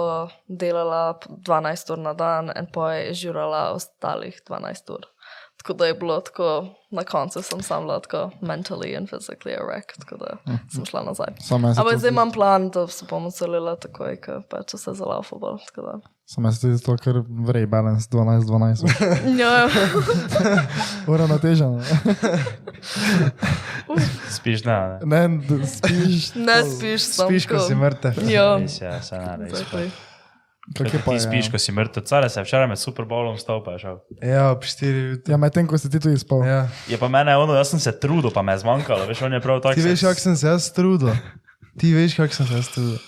delala 0.48 1.14
p- 1.14 1.28
12 1.40 1.90
ur 1.90 1.98
na 1.98 2.12
dan 2.14 2.52
in 2.56 2.66
poj 2.66 3.12
žurala 3.14 3.72
ostalih 3.72 4.40
12 4.42 4.90
ur. 4.90 5.04
Tako 5.56 5.72
da 5.72 5.86
je 5.86 5.94
bilo 5.94 6.20
tako, 6.20 6.48
na 6.90 7.04
koncu 7.04 7.42
sem 7.42 7.62
sam 7.62 7.82
bila 7.82 8.00
tako 8.00 8.30
mentally 8.42 8.96
and 8.96 9.08
physically 9.08 9.54
a 9.54 9.62
wreck, 9.62 9.96
tako 9.98 10.16
da 10.16 10.36
sem 10.68 10.84
šla 10.84 11.02
nazaj. 11.02 11.32
Ampak 11.78 11.98
zdaj 11.98 12.10
imam 12.10 12.32
plan, 12.32 12.70
da 12.70 12.86
se 12.86 13.06
bom 13.10 13.26
odselila 13.26 13.76
takoj, 13.76 14.16
ko 14.16 14.42
pač 14.50 14.70
se 14.70 14.92
za 14.92 15.04
laufobal. 15.04 15.58
Samo 16.26 16.48
jaz 16.48 16.60
tudi 16.60 16.78
to, 16.80 16.96
ker 16.96 17.20
vrej 17.46 17.66
balans 17.68 18.08
12-12. 18.08 18.88
Ja, 19.36 19.68
Uravnoteženo. 21.12 21.82
Spiš, 24.30 24.64
ne, 24.64 24.98
ne. 25.04 25.28
Ne, 25.28 25.38
da 25.48 25.66
spiš. 25.66 26.34
ne 26.34 26.58
spiš, 26.64 27.02
sam 27.02 27.28
Spiš, 27.28 27.46
ko 27.46 27.60
si 27.60 27.76
mrtev. 27.76 28.24
Ja, 28.28 28.56
se 28.68 28.88
ne 28.88 29.36
res. 29.36 29.52
exactly. 29.52 29.90
Kak 30.72 30.94
je 30.94 31.00
pa, 31.04 31.12
Ti 31.12 31.20
spiš, 31.20 31.46
ja. 31.46 31.52
ko 31.52 31.60
si 31.60 31.72
mrtev. 31.76 32.06
Care 32.08 32.28
se 32.32 32.42
včeraj 32.42 32.68
med 32.72 32.80
Super 32.80 33.04
Bowlom 33.04 33.36
šel. 33.36 34.00
Ja, 34.22 34.50
ob 34.50 34.64
4 34.64 35.10
jutri. 35.10 35.32
Ja, 35.32 35.36
medtem 35.36 35.68
ko 35.68 35.78
si 35.78 35.90
ti 35.92 36.00
tudi 36.00 36.16
spal. 36.18 36.40
Ja. 36.48 36.68
Je 36.88 36.96
pa 36.96 37.08
mene 37.08 37.36
ono, 37.36 37.52
jaz 37.54 37.68
sem 37.76 37.80
se 37.80 37.92
trudil, 38.00 38.32
pa 38.32 38.42
me 38.42 38.52
je 38.56 38.64
zmanjkalo. 38.64 39.04
Veš, 39.06 39.22
on 39.22 39.32
je 39.36 39.40
prav 39.44 39.60
tako. 39.60 39.74
Ti 39.76 39.84
veš, 39.84 40.00
kako 40.08 40.20
sem 40.20 40.36
se 40.36 40.46
jaz 40.48 40.72
trudil. 40.72 41.12
Ti 41.78 41.92
veš, 41.94 42.16
kako 42.16 42.34
sem 42.34 42.46
se 42.46 42.54
jaz 42.54 42.68
trudil. 42.72 42.98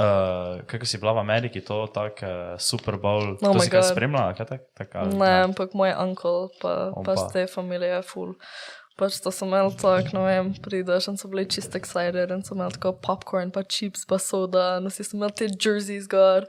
Uh, 0.00 0.64
kako 0.64 0.86
si 0.88 0.96
bila 0.96 1.12
v 1.12 1.20
Ameriki, 1.20 1.60
to 1.60 1.84
tak 1.92 2.22
uh, 2.24 2.56
Super 2.56 2.96
Bowl, 2.96 3.36
Oh 3.44 3.52
to 3.52 3.60
si 3.60 3.68
God. 3.68 3.84
spremljala? 3.84 4.32
Kaj 4.32 4.46
tak, 4.48 4.62
tak, 4.72 4.94
ali, 4.96 5.12
Ne, 5.12 5.44
ampak 5.44 5.76
moj 5.76 5.92
uncle, 5.92 6.48
pa 6.56 6.88
On 6.96 7.04
pa. 7.04 7.28
te 7.28 7.44
familije 7.44 8.00
je 8.00 8.02
full. 8.08 8.32
Pač 8.96 9.16
to 9.20 9.32
sem 9.32 9.48
imel 9.48 9.72
tako, 9.76 10.12
ne 10.16 10.22
vem, 10.24 10.48
prideš 10.60 11.08
in 11.08 11.16
so 11.20 11.28
bili 11.28 11.46
čist 11.48 11.72
excited 11.76 12.32
in 12.32 12.40
sem 12.44 12.56
imel 12.56 12.72
tako 12.72 12.92
popcorn, 13.00 13.52
pa 13.52 13.62
chips, 13.64 14.04
pa 14.08 14.16
soda, 14.20 14.76
in 14.80 14.88
vsi 14.88 15.04
sem 15.04 15.20
imel 15.20 15.32
te 15.36 15.48
jerseys 15.52 16.08
gor. 16.08 16.44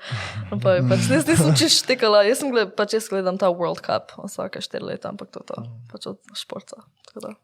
In 0.52 0.60
pa 0.60 0.76
je 0.80 0.88
pač 0.88 1.08
nis, 1.12 1.28
nisem 1.28 1.56
čist 1.56 1.84
štekala, 1.84 2.24
jaz 2.28 2.39
sem 2.43 2.52
gled, 2.52 2.72
pač 2.76 2.95
jaz 2.95 3.08
gledam 3.12 3.39
ta 3.39 3.52
World 3.52 3.80
Cup 3.84 4.16
vsake 4.20 4.64
štiri 4.64 4.84
leta, 4.95 5.12
ampak 5.12 5.32
to 5.32 5.43
je 5.43 5.47
to, 5.52 5.64
pač 5.91 6.08
od 6.12 6.20
športa. 6.36 6.84
Tako 7.12 7.36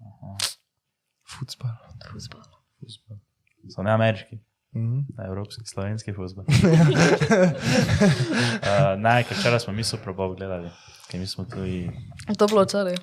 Futbol. 1.27 1.71
fuzbol. 2.11 2.43
So 3.67 3.83
ne 3.83 3.91
ameriški, 3.91 4.39
Mhm. 4.77 4.99
ne 5.17 5.25
evropski, 5.25 5.65
slovenski 5.65 6.13
fuzbol. 6.13 6.45
uh, 6.45 6.53
ne, 9.05 9.23
ker 9.23 9.37
včeraj 9.37 9.59
smo 9.59 9.73
mi 9.73 9.83
Super 9.83 10.13
Bowl 10.13 10.35
gledali, 10.37 10.69
ker 11.11 11.19
mi 11.19 11.27
smo 11.27 11.45
tudi. 11.45 11.91
To 12.37 12.45
je 12.45 12.47
bilo 12.47 12.63
včeraj. 12.63 12.95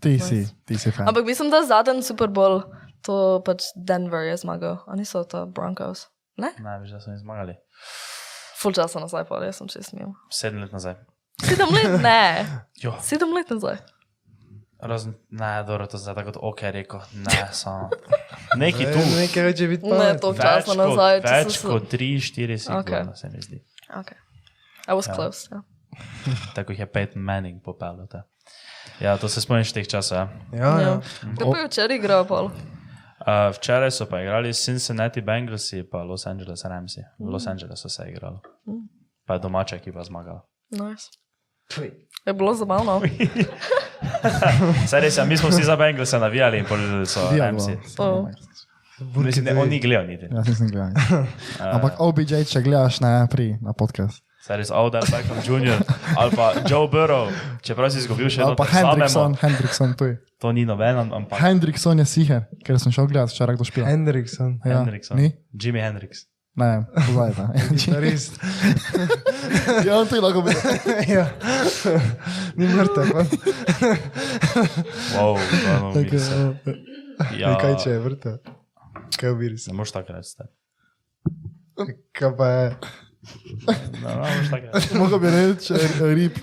Ti 0.00 0.18
si, 0.18 0.48
ti 0.64 0.78
si 0.78 0.90
fan. 0.90 1.08
Ampak 1.08 1.24
mislim, 1.24 1.50
da 1.50 1.62
zadnji 1.64 2.02
Super 2.02 2.28
Bowl, 2.28 2.62
to 3.02 3.42
pač 3.44 3.62
Denver 3.76 4.20
je 4.26 4.36
zmagal, 4.36 4.76
oni 4.86 5.04
so 5.04 5.24
to 5.24 5.46
Broncos. 5.46 6.06
Ne? 6.36 6.50
Ne, 6.58 6.78
veš, 6.80 6.90
da 6.90 7.00
smo 7.00 7.12
jih 7.12 7.20
zmagali. 7.20 7.54
Full 8.60 8.74
časa 8.74 9.00
nazaj, 9.00 9.24
pa 9.28 9.44
jaz 9.44 9.56
sem 9.58 9.68
čest 9.70 9.92
mimo. 9.94 10.14
Sedem 10.30 10.60
let 10.62 10.72
nazaj. 10.72 10.94
Sedem 11.42 11.68
let, 11.74 12.00
ne. 12.02 12.46
Jo. 12.82 12.94
Sedem 13.02 13.34
let 13.34 13.50
nazaj. 13.50 13.76
Razen, 14.80 15.14
ne, 15.30 15.64
dobro, 15.64 15.86
to 15.86 15.98
zdaj 15.98 16.14
tako 16.14 16.32
kot 16.32 16.38
ok, 16.42 16.60
rekel, 16.62 17.00
ne, 17.14 17.48
samo. 17.52 17.90
Neki 18.56 18.84
tu. 18.84 18.98
Nekaj 19.16 19.42
več 19.42 19.60
je 19.60 19.68
biti 19.68 19.84
Ne, 19.84 19.90
pametno. 19.90 20.18
to 20.20 20.34
časa 20.34 20.64
kot, 20.64 20.76
nazaj. 20.78 21.20
več 21.20 21.28
sem 21.42 21.50
se- 21.52 21.68
kot 21.68 21.88
tri, 21.88 22.20
štiri 22.20 22.58
sigurno, 22.58 22.82
Okay. 22.82 23.16
se 23.16 23.28
mi 23.28 23.42
zdi. 23.42 23.58
Okay. 23.90 24.18
I 24.86 24.92
was 24.92 25.08
close. 25.08 25.48
Ja. 25.52 25.62
Tako 26.54 26.72
jih 26.72 26.80
je 26.80 26.86
Peyton 26.88 27.18
Manning 27.20 27.62
popeljal. 27.62 28.06
Ja, 29.00 29.16
to 29.16 29.28
se 29.28 29.40
spomniš 29.40 29.72
teh 29.72 29.86
časov. 29.86 30.18
Ja? 30.18 30.28
Ja, 30.52 30.80
ja. 30.80 31.00
Kdo 31.24 31.50
pa 31.52 31.58
je 31.58 31.66
včeraj 31.66 31.96
igral, 31.96 32.24
Paul? 32.24 32.46
Uh, 32.46 33.50
včeraj 33.52 33.90
so 33.90 34.06
pa 34.06 34.20
igrali 34.20 34.54
Cincinnati 34.54 35.20
Bengalsi 35.20 35.78
in 35.78 36.06
Los 36.06 36.26
Angeles 36.26 36.64
Ramsi. 36.64 37.00
V 37.18 37.26
Los 37.26 37.46
Angelesu 37.46 37.88
se 37.88 38.02
je 38.02 38.10
igralo. 38.10 38.40
Pa 39.26 39.34
je 39.34 39.40
domača 39.40 39.76
ekipa 39.76 40.04
zmagala. 40.04 40.46
Nice. 40.70 41.10
Je 42.26 42.32
bilo 42.32 42.54
zabavno. 42.54 43.00
Saj 44.90 45.00
res, 45.00 45.16
ja, 45.18 45.24
mi 45.24 45.36
smo 45.36 45.50
vsi 45.52 45.64
za 45.64 45.76
Bengalse 45.76 46.18
navijali 46.18 46.58
in 46.58 46.68
povedali 46.68 47.06
so. 47.06 47.30
Ramsi. 47.38 47.76
Oh. 47.98 48.28
Mislim, 49.16 49.44
ne, 49.44 49.54
on 49.54 49.68
ni 49.68 49.78
gledal 49.80 50.06
niti. 50.06 50.26
Jaz 50.30 50.48
nisem 50.48 50.70
gledal. 50.70 50.92
Ampak 51.74 52.00
OBJ, 52.02 52.42
če 52.50 52.62
gledaš, 52.62 53.00
ne, 53.00 53.12
pri 53.30 53.54
na 53.62 53.72
podcast. 53.72 54.24
Saj 54.42 54.56
res, 54.62 54.70
Odell 54.72 55.04
Beckham 55.10 55.42
Jr. 55.44 55.82
ali 56.16 56.32
pa 56.32 56.52
Joe 56.64 56.88
Burrow, 56.88 57.28
čeprav 57.60 57.90
si 57.92 58.00
izgubil 58.00 58.30
še 58.32 58.46
eno 58.46 58.54
pa 58.56 58.64
Hendrikson, 58.70 59.34
Hendrikson 59.42 59.92
tuj. 59.98 60.14
To 60.40 60.54
ni 60.54 60.62
noben, 60.64 61.02
ampak 61.02 61.36
Hendrikson 61.42 61.98
je 62.00 62.06
siher, 62.08 62.46
ker 62.64 62.78
sem 62.80 62.94
šel 62.94 63.10
gledat 63.10 63.34
včeraj, 63.34 63.58
kdo 63.58 63.66
špila. 63.66 63.90
Hendrikson. 63.90 64.56
Ja, 64.62 64.80
Hendrickson. 64.80 65.18
Ni? 65.18 65.34
Jimi 65.52 65.82
Hendrix. 65.82 66.27
Ne, 66.58 66.84
pozaj 67.06 67.32
ta. 67.38 67.48
Gitarist. 67.78 68.34
Ja, 69.86 69.98
on 69.98 70.08
tudi 70.08 70.20
lahko 70.20 70.42
bi. 70.42 70.52
ja. 71.16 71.26
Ni 72.56 72.66
mrtev. 72.66 73.10
Wow, 75.14 75.38
je 75.38 75.60
Tako, 75.64 75.94
novica. 75.94 76.34
ja. 77.30 77.36
Ja, 77.38 77.52
Kaj 77.60 77.76
če 77.84 77.90
je 77.90 78.00
mrtev? 78.02 78.38
Kaj 79.18 79.34
viri 79.38 79.58
se? 79.58 79.70
Ne 79.70 79.76
moreš 79.78 79.92
tako 79.94 80.16
reči. 80.16 80.48
Kaj 82.18 82.34
pa 82.38 82.48
je? 82.48 82.66
No, 84.02 84.08
no, 84.08 84.16
moreš 84.24 84.50
tako 84.50 84.66
reči. 84.74 84.98
Mogoče 84.98 85.22
bi 85.22 85.32
reči 85.36 85.78
eh, 85.78 86.02
rip, 86.14 86.42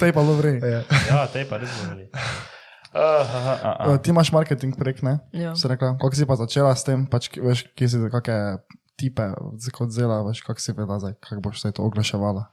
te 0.00 0.12
pa 0.12 0.22
dobro. 0.22 0.54
Ja. 0.62 0.82
Ja, 1.10 1.24
te 1.32 1.44
pa 1.48 1.58
res 1.62 1.74
govori. 1.82 2.08
Uh, 2.90 3.00
uh, 3.00 3.50
uh, 3.86 3.94
uh. 3.94 3.98
Ti 4.02 4.10
imaš 4.10 4.32
marketing 4.34 4.74
prek, 4.78 5.02
ne? 5.06 5.18
Ja. 5.32 5.54
Rekla, 5.64 5.94
kako 5.98 6.14
si 6.16 6.26
pa 6.26 6.38
začela 6.38 6.74
s 6.74 6.86
tem, 6.86 7.06
pač, 7.06 7.30
veš, 7.38 7.66
kje 7.78 7.86
si 7.88 8.00
kakšne 8.10 8.38
tipe 9.00 9.30
kot 9.76 9.94
zela, 9.94 10.20
veš, 10.28 10.44
kako 10.46 10.62
si 10.62 10.76
vedela, 10.76 11.00
zdaj, 11.02 11.16
kako 11.24 11.40
boš 11.48 11.64
se 11.64 11.72
to 11.76 11.88
oglaševala. 11.88 12.50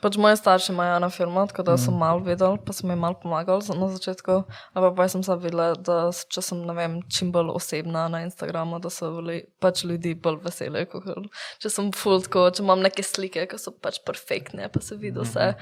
Pač 0.00 0.16
moji 0.16 0.36
starši 0.36 0.72
imajo 0.72 0.94
eno 0.96 1.10
firmo, 1.12 1.42
tako 1.46 1.62
da 1.62 1.74
sem 1.76 1.94
malo 1.94 2.22
vedel, 2.24 2.56
pa 2.64 2.72
sem 2.72 2.88
jim 2.90 3.02
malo 3.04 3.18
pomagal 3.20 3.60
na 3.76 3.88
začetku. 3.92 4.38
Ampak 4.72 4.94
pa 4.96 5.08
sem 5.12 5.22
se 5.22 5.34
videla, 5.36 5.74
da 5.76 5.98
če 6.08 6.42
sem 6.44 6.62
ne 6.64 6.76
vem, 6.76 6.94
čim 7.12 7.32
bolj 7.34 7.52
osebna 7.52 8.06
na 8.08 8.22
Instagramu, 8.24 8.78
da 8.80 8.88
so 8.92 9.10
bili 9.18 9.42
pač 9.60 9.84
ljudi 9.84 10.14
bolj 10.16 10.40
veseli. 10.46 10.86
kakor 10.88 11.28
Če 11.60 11.72
sem 11.74 11.90
full 11.92 12.24
tako, 12.24 12.46
če 12.48 12.64
imam 12.64 12.80
neke 12.80 13.04
slike, 13.04 13.44
ki 13.50 13.60
so 13.60 13.74
pač 13.76 14.00
perfektne, 14.06 14.70
pa 14.72 14.80
se 14.80 14.96
vidi 14.96 15.20
vse, 15.20 15.52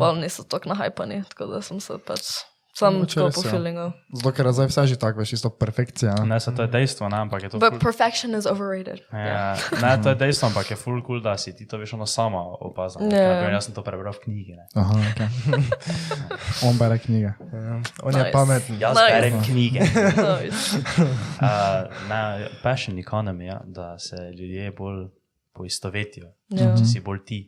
pa 0.00 0.10
niso 0.18 0.42
tako 0.42 0.74
nahajpani. 0.74 1.22
Tako 1.30 1.52
da 1.54 1.62
sem 1.62 1.78
se 1.78 2.00
pač 2.02 2.32
sam 2.74 2.94
Mogoče 2.94 3.14
tako 3.16 3.30
po 3.32 3.40
ja. 3.40 3.50
feelingu. 3.50 3.84
Zato, 4.12 4.32
ker 4.32 4.46
je 4.46 4.52
zdaj 4.52 4.66
vse 4.66 4.82
že 4.86 4.96
tako, 4.96 5.18
veš, 5.20 5.32
isto 5.32 5.50
perfekcija. 5.50 6.14
ne. 6.16 6.26
Ne, 6.26 6.40
se 6.40 6.50
to 6.50 6.62
je 6.62 6.68
dejstvo, 6.68 7.08
ne, 7.08 7.16
ampak 7.18 7.42
je 7.42 7.48
to. 7.48 7.58
But 7.58 7.72
ful- 7.72 7.80
perfection 7.80 8.34
is 8.34 8.46
overrated. 8.46 9.00
Ja, 9.10 9.54
ne, 9.78 9.92
to 10.02 10.08
je 10.08 10.14
dejstvo, 10.16 10.48
ampak 10.48 10.70
je 10.70 10.76
full 10.76 10.98
cool, 11.02 11.20
da 11.20 11.36
si 11.36 11.54
ti 11.54 11.66
to 11.66 11.78
veš 11.78 11.92
ono 11.92 12.06
sama 12.06 12.42
opazila. 12.60 13.04
Ja. 13.04 13.18
Yeah. 13.40 13.52
Jaz 13.52 13.64
sem 13.64 13.74
to 13.74 13.82
prebral 13.82 14.12
v 14.12 14.20
knjigi. 14.20 14.52
Ne. 14.52 14.66
Aha, 14.74 14.94
ok. 15.06 15.20
On 16.66 16.74
bere 16.74 16.98
knjige. 16.98 17.30
Ja. 17.30 17.78
On 18.02 18.10
je 18.10 18.18
Nice. 18.18 18.32
pameten. 18.32 18.76
Jaz 18.80 18.96
Nice. 18.96 19.12
berem 19.12 19.42
knjige. 19.42 19.80
Nice. 19.80 20.66
Uh, 21.36 21.48
na 22.08 22.20
passion 22.62 22.96
economy, 22.98 23.44
ja, 23.44 23.60
da 23.66 23.98
se 23.98 24.16
ljudje 24.32 24.72
bolj 24.72 25.06
poistovetijo, 25.52 26.26
Ja. 26.48 26.74
če 26.76 26.84
si 26.84 27.00
bolj 27.00 27.18
ti. 27.26 27.38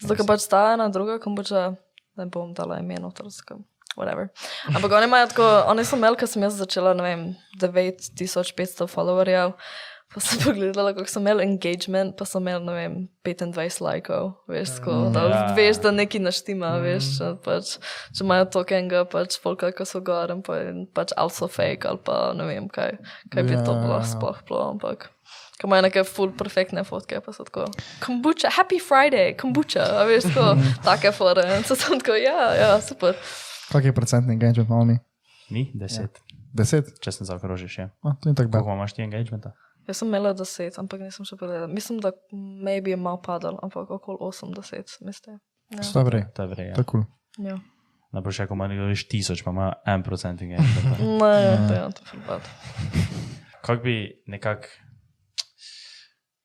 Zato, 0.00 0.14
ker 0.14 0.26
pač 0.26 0.46
ta 0.46 0.72
ena 0.74 0.88
druga 0.88 1.18
kombuča, 1.18 1.74
ne 2.16 2.26
bom 2.26 2.52
dala 2.54 2.78
ime 2.78 2.94
noter, 3.00 3.26
tako, 3.26 3.60
whatever. 3.96 4.28
Ampak 4.74 4.92
oni 4.92 5.04
imajo 5.06 5.26
tako, 5.32 5.46
oni 5.68 5.84
so 5.84 5.96
imeli, 5.96 6.16
ko 6.16 6.26
sem 6.26 6.42
jaz 6.42 6.58
začela, 6.58 6.94
ne 6.94 7.02
vem, 7.02 7.24
9500 7.60 8.86
followerjev, 8.88 9.52
pa 10.12 10.20
sem 10.20 10.40
pogledala, 10.44 10.92
kako 10.94 11.08
so 11.08 11.20
imeli 11.20 11.44
engagement, 11.44 12.16
pa 12.18 12.24
so 12.28 12.40
imeli, 12.40 12.64
ne 12.66 12.74
vem, 12.76 12.96
25 13.24 13.80
lajkov, 13.80 14.32
veš, 14.48 14.74
tako, 14.78 14.96
da 15.14 15.22
Ja. 15.28 15.40
veš, 15.56 15.80
da 15.80 15.90
nekaj 15.90 16.20
naštima, 16.20 16.74
veš, 16.84 17.08
če 17.18 17.30
pač, 17.44 17.76
če 18.12 18.24
imajo 18.26 18.44
tokenga, 18.52 19.04
pač 19.08 19.38
folka, 19.40 19.72
ko 19.72 19.84
so 19.88 20.00
gor 20.04 20.34
pa 20.44 20.58
pač 20.94 21.14
also 21.16 21.48
fake 21.48 21.88
ali 21.88 22.00
pa 22.04 22.32
ne 22.36 22.44
vem, 22.44 22.68
kaj, 22.68 22.98
kaj 23.32 23.42
bi 23.42 23.56
to 23.64 23.72
Ja. 23.72 23.80
bilo 23.80 24.00
sploh 24.04 24.42
bilo, 24.48 24.66
ampak. 24.74 25.08
Ko 25.60 25.68
imajo 25.68 25.82
neke 25.86 26.02
full 26.04 26.32
perfektne 26.34 26.82
fotke, 26.84 27.20
pa 27.22 27.32
so 27.32 27.44
tako, 27.46 27.68
kombuča, 28.04 28.50
happy 28.50 28.80
Friday, 28.82 29.32
kombuča, 29.38 29.84
veš, 30.08 30.28
tako, 30.34 30.56
take 30.84 31.12
fore. 31.12 31.44
In 31.56 31.64
so 31.64 31.76
tam 31.76 32.00
tako, 32.00 32.18
ja, 32.18 32.52
ja, 32.54 32.70
super. 32.82 33.14
Kak 33.72 33.84
je 33.84 33.92
procentni 33.92 34.34
engagement 34.34 34.70
na 34.70 34.76
oni? 34.76 34.96
Ni 35.50 35.70
deset, 35.74 36.20
Deset? 36.52 36.92
če 37.00 37.12
sem 37.12 37.28
zaokrožil 37.28 37.68
še. 37.68 37.88
No, 38.04 38.14
to 38.20 38.28
ni 38.28 38.36
tako 38.36 38.52
bad. 38.52 38.68
imaš 38.68 38.92
ti 38.96 39.04
engagementa? 39.04 39.54
Jaz 39.88 39.98
sem 39.98 40.08
imela 40.08 40.30
10, 40.36 40.78
ampak 40.78 41.00
nisem 41.02 41.26
še 41.26 41.36
povedala. 41.40 41.66
Mislim, 41.66 41.98
da 41.98 42.12
maybe 42.32 42.92
je 42.92 42.98
malo 43.00 43.18
padal, 43.18 43.58
ampak 43.64 43.90
okoli 43.90 44.20
80, 44.22 45.00
mislim. 45.02 45.40
Ja. 45.72 45.82
To 45.82 46.04
je 46.04 46.06
vrej. 46.06 46.24
To 46.36 46.44
je 46.44 46.48
vrej. 46.52 46.68
To 46.76 46.84
je 46.84 46.88
kul. 46.92 47.02
Ja. 47.42 47.56
Najboljše, 48.12 48.46
ko 48.46 48.54
imaš 48.54 49.06
tisoč, 49.08 49.42
pa 49.42 49.50
ima 49.50 49.72
en 49.88 50.04
procent 50.04 50.42
engagementa. 50.44 51.00
Ne, 51.22 51.68
to 51.68 51.74
je 51.74 51.82
to 51.96 52.02
ful 52.04 52.20
Kako 53.64 53.82
bi 53.82 54.22
nekako. 54.26 54.68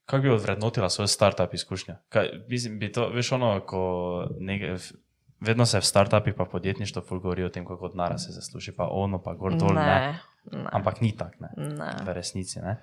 Kako 0.08 0.22
bi 0.24 0.30
odvrednotila 0.32 0.90
svojo 0.90 1.08
startup 1.12 1.54
izkušnjo? 1.54 1.96
Kaj, 2.10 2.48
mislim, 2.48 2.80
bi 2.80 2.92
to, 2.92 3.10
veš, 3.12 3.32
ono, 3.36 3.60
ko 3.68 3.82
nek, 4.40 4.64
vedno 5.40 5.66
se 5.66 5.80
v 5.80 5.86
startupih 5.86 6.34
pa 6.38 6.46
podjetništvo 6.46 7.02
ful 7.02 7.20
govori 7.20 7.44
o 7.44 7.50
tem, 7.50 7.66
kako 7.66 7.88
denarja 7.88 8.18
se 8.18 8.32
zasluži, 8.32 8.72
pa 8.76 8.88
ono, 8.92 9.22
pa 9.24 9.34
gor 9.34 9.56
dol, 9.56 9.74
ne. 9.74 9.86
Ne, 9.86 10.20
ne. 10.52 10.70
Ampak 10.72 11.02
ni 11.02 11.16
tako, 11.18 11.36
ne. 11.40 11.50
ne. 11.58 11.92
V 12.06 12.14
resnici, 12.14 12.60
ne. 12.60 12.78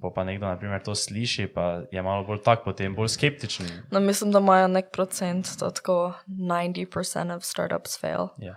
Po 0.00 0.10
pa 0.14 0.24
nekdo, 0.24 0.46
na 0.46 0.58
primer, 0.58 0.82
to 0.82 0.94
sliši, 0.94 1.46
pa 1.54 1.82
je 1.92 2.02
malo 2.02 2.24
bolj 2.24 2.42
tak, 2.44 2.64
potem 2.64 2.94
bolj 2.94 3.08
skeptičen. 3.16 3.66
No, 3.90 4.00
mislim, 4.00 4.32
da 4.32 4.40
imajo 4.40 4.68
nek 4.68 4.90
procent, 4.92 5.48
tako 5.60 6.14
90% 6.26 7.36
of 7.36 7.44
startups 7.44 8.00
fail. 8.00 8.28
Ja. 8.38 8.56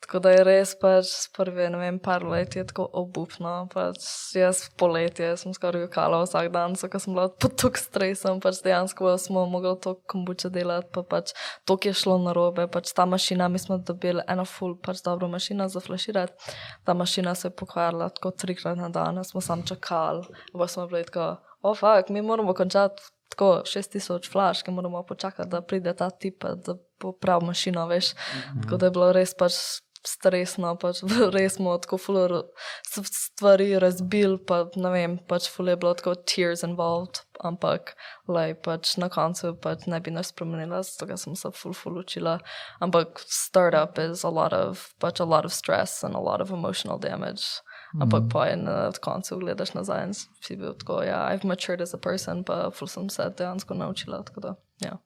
Tako 0.00 0.20
da 0.22 0.30
je 0.30 0.42
res 0.46 0.72
pač 0.78 1.10
prvi, 1.34 1.66
ne 1.72 1.78
vem, 1.80 1.96
par 1.98 2.22
let 2.22 2.54
je 2.56 2.62
tako 2.70 2.84
obupno. 3.00 3.66
Pač 3.72 4.04
jaz 4.38 4.62
poletje 4.78 5.32
sem 5.40 5.54
skoraj 5.56 5.84
jokala 5.88 6.20
vsak 6.22 6.52
dan, 6.54 6.76
so 6.78 6.86
ko 6.88 7.00
sem 7.02 7.16
bila 7.16 7.26
pod 7.28 7.56
tok 7.58 7.80
stresom, 7.80 8.38
pač 8.40 8.60
dejansko 8.64 9.16
smo 9.18 9.42
mogli 9.50 9.74
to 9.82 9.96
kombuče 10.08 10.52
delati, 10.54 10.88
pa 10.94 11.02
pač 11.02 11.34
to, 11.66 11.76
ki 11.76 11.90
je 11.90 11.98
šlo 12.04 12.16
na 12.22 12.32
robe, 12.36 12.68
pač 12.70 12.94
ta 12.94 13.08
mašina, 13.10 13.50
mi 13.50 13.58
smo 13.58 13.80
dobili 13.82 14.22
eno 14.30 14.46
full, 14.46 14.78
pač 14.78 15.02
dobro 15.02 15.28
mašino 15.28 15.66
za 15.68 15.82
flaširati, 15.82 16.54
ta 16.86 16.94
mašina 16.94 17.34
se 17.34 17.50
je 17.50 17.56
pokvarila 17.58 18.08
tako 18.14 18.30
trikrat 18.38 18.78
na 18.78 18.88
dan, 18.94 19.18
smo 19.26 19.42
sam 19.42 19.66
čakali, 19.66 20.24
pa 20.54 20.70
smo 20.70 20.86
bili 20.86 21.04
tako, 21.10 21.42
o 21.60 21.72
oh, 21.72 21.76
fakt, 21.76 22.14
mi 22.14 22.22
moramo 22.22 22.54
končati 22.54 23.02
tako 23.34 23.62
6000 23.66 24.30
flash, 24.30 24.62
ki 24.64 24.70
moramo 24.70 25.02
počakati, 25.02 25.50
da 25.50 25.60
pride 25.60 25.92
ta 25.96 26.10
tip, 26.10 26.44
da 26.44 26.78
bo 27.02 27.12
prav 27.12 27.42
mašino, 27.44 27.86
veš. 27.86 28.14
-hmm. 28.14 28.62
Tako 28.62 28.76
da 28.76 28.86
je 28.86 28.90
bilo 28.90 29.12
res 29.12 29.34
pač 29.34 29.52
stresno, 30.06 30.74
pač 30.80 31.02
res 31.34 31.56
smo 31.58 31.76
tako 31.82 31.98
fuler 31.98 32.34
stvari 32.84 33.78
razbil, 33.78 34.38
pa 34.46 34.64
ne 34.76 34.92
vem, 34.94 35.16
pač 35.30 35.48
fule 35.52 35.74
je 35.74 35.80
bilo 35.80 35.94
tako 35.98 36.14
tears 36.28 36.64
involved, 36.66 37.22
ampak 37.44 37.94
lej, 38.28 38.56
pač 38.64 38.96
na 39.00 39.08
koncu 39.12 39.54
pač 39.62 39.86
ne 39.90 40.00
bi 40.00 40.14
nas 40.14 40.32
spremenila, 40.34 40.82
zato 40.82 41.16
sem 41.16 41.36
se 41.38 41.52
ful 41.54 41.74
ful 41.76 41.98
učila, 42.02 42.38
ampak 42.84 43.22
startup 43.26 43.98
is 43.98 44.24
a 44.24 44.30
lot 44.30 44.52
of, 44.52 44.88
pač 45.00 45.20
a 45.20 45.28
lot 45.28 45.48
of 45.48 45.54
stress 45.54 46.04
and 46.04 46.14
a 46.14 46.22
lot 46.22 46.40
of 46.40 46.52
emotional 46.52 46.98
damage. 46.98 47.62
Ampak 47.96 48.26
pa 48.28 48.46
je 48.50 48.56
na 48.60 48.92
koncu 49.00 49.38
gledaš 49.40 49.72
nazaj 49.72 50.02
in 50.04 50.12
si 50.12 50.56
bil 50.60 50.74
tako, 50.76 51.00
ja, 51.08 51.24
I've 51.32 51.48
matured 51.48 51.80
as 51.80 51.94
a 51.94 51.98
person, 51.98 52.44
pa 52.44 52.68
ful 52.70 52.88
sem 52.88 53.08
se 53.08 53.30
dejansko 53.32 53.74
naučila, 53.74 54.20
tako 54.28 54.40
da, 54.40 54.54
ja. 54.84 54.98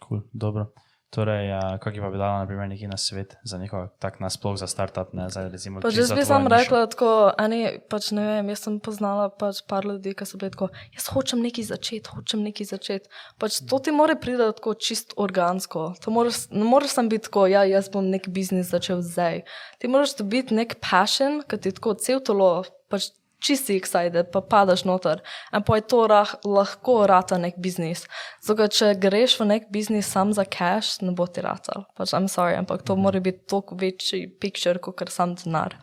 Cool, 0.00 0.22
dobro. 0.32 0.72
Torej, 1.08 1.48
uh, 1.48 1.78
kako 1.80 2.00
pa 2.04 2.10
bi 2.12 2.18
dala, 2.20 2.38
na 2.38 2.46
primer, 2.46 2.68
neki 2.68 2.86
na 2.86 2.96
svet 3.00 3.36
za 3.44 3.58
neko 3.58 3.88
tak 3.98 4.20
nasploh 4.20 4.58
za 4.60 4.66
startup, 4.68 5.14
ne 5.16 5.30
za 5.32 5.48
recimo. 5.48 5.80
Pač 5.80 5.96
jaz 5.96 6.12
bi 6.12 6.24
sam 6.24 6.44
nišo? 6.44 6.52
rekla, 6.52 6.80
tako, 6.92 7.12
eni, 7.40 7.80
pač 7.88 8.10
ne 8.12 8.26
vem, 8.26 8.50
jaz 8.52 8.66
sem 8.66 8.76
poznala 8.84 9.30
pač 9.32 9.62
par 9.64 9.88
ljudi, 9.88 10.12
ki 10.12 10.28
so 10.28 10.36
bili 10.36 10.52
tako, 10.52 10.68
jaz 10.92 11.08
hočem 11.14 11.40
nekaj 11.40 11.64
začeti, 11.70 12.12
hočem 12.12 12.44
nekaj 12.44 12.68
začeti. 12.74 13.08
Pač 13.40 13.56
to 13.64 13.80
ti 13.80 13.94
more 13.96 14.18
priti 14.20 14.50
tako 14.60 14.76
čist 14.76 15.16
organsko. 15.16 15.94
To 16.04 16.12
Moraš, 16.12 16.44
ne 16.52 16.68
moreš 16.68 16.98
sam 16.98 17.08
biti 17.08 17.24
tako, 17.30 17.46
ja, 17.48 17.64
jaz 17.64 17.88
bom 17.88 18.04
nek 18.12 18.28
biznis 18.28 18.68
začel 18.68 19.00
zdaj. 19.00 19.46
Ti 19.80 19.88
moraš 19.88 20.12
dobiti 20.20 20.60
nek 20.60 20.76
passion, 20.84 21.40
ki 21.48 21.56
ti 21.56 21.72
tako 21.72 21.96
cel 21.96 22.20
telo, 22.20 22.52
pač 22.92 23.08
čisti 23.40 23.76
excited, 23.78 24.30
pa 24.32 24.40
padaš 24.40 24.84
noter. 24.84 25.22
In 25.54 25.62
pa 25.62 25.78
je 25.78 25.86
to 25.90 26.06
rah, 26.10 26.34
lahko 26.44 27.06
rata 27.06 27.38
nek 27.38 27.58
biznis. 27.62 28.06
Zato, 28.44 28.68
če 28.68 28.94
greš 29.00 29.38
v 29.40 29.48
nek 29.52 29.70
biznis 29.74 30.10
sam 30.10 30.32
za 30.36 30.44
cash, 30.44 31.00
ne 31.02 31.14
bo 31.16 31.26
ti 31.26 31.44
ratal. 31.44 31.86
Pač, 31.96 32.14
I'm 32.16 32.28
sorry, 32.28 32.58
ampak 32.58 32.82
to 32.82 32.96
mora 32.96 33.20
biti 33.20 33.46
toliko 33.46 33.78
večji 33.78 34.26
picture, 34.40 34.78
kot 34.82 35.08
sam 35.14 35.36
denar. 35.38 35.78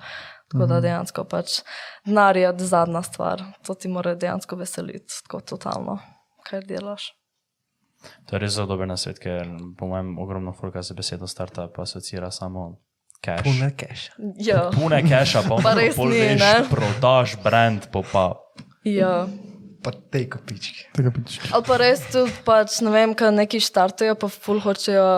Tako 0.52 0.68
da 0.70 0.80
dejansko 0.80 1.24
pač 1.26 1.60
denar 2.06 2.38
je 2.38 2.52
zadnja 2.70 3.02
stvar. 3.04 3.44
To 3.66 3.74
ti 3.74 3.90
mora 3.90 4.16
dejansko 4.16 4.56
veseliti, 4.60 5.22
tako 5.26 5.42
totalno, 5.42 6.00
kaj 6.46 6.68
delaš. 6.70 7.14
To 8.30 8.36
je 8.36 8.40
res 8.44 8.54
zelo 8.54 8.70
dober 8.70 8.88
nasvet, 8.88 9.18
ker 9.20 9.48
po 9.78 9.88
mojem 9.90 10.18
ogromno 10.22 10.54
folka 10.54 10.84
se 10.84 10.94
besedo 10.94 11.28
startup 11.28 11.80
asocira 11.82 12.30
samo 12.32 12.76
cash. 13.26 13.44
Pune 13.48 13.72
cache. 13.74 14.14
Ja, 14.46 14.68
Pune 14.76 15.02
cache, 15.10 15.42
pa, 15.50 15.58
Pa 15.66 15.74
res 15.80 15.98
pol 15.98 16.14
ni, 16.14 16.22
veš, 16.22 16.40
ne? 16.46 16.54
prodaš 16.70 17.36
brand, 17.44 17.90
po 17.92 18.06
pa. 18.06 18.28
ja. 18.86 19.26
Pa 19.86 19.92
te 19.94 20.24
kopičke. 20.26 20.88
Tega 20.98 21.12
pič. 21.14 21.36
Ali 21.54 21.62
pa 21.68 21.76
res 21.78 22.00
tudi, 22.10 22.32
pač, 22.46 22.80
ne 22.82 22.90
vem, 22.90 23.12
kaj 23.14 23.30
neki 23.38 23.60
štartujejo, 23.62 24.16
pa 24.18 24.30
ful 24.34 24.58
hočejo, 24.64 25.10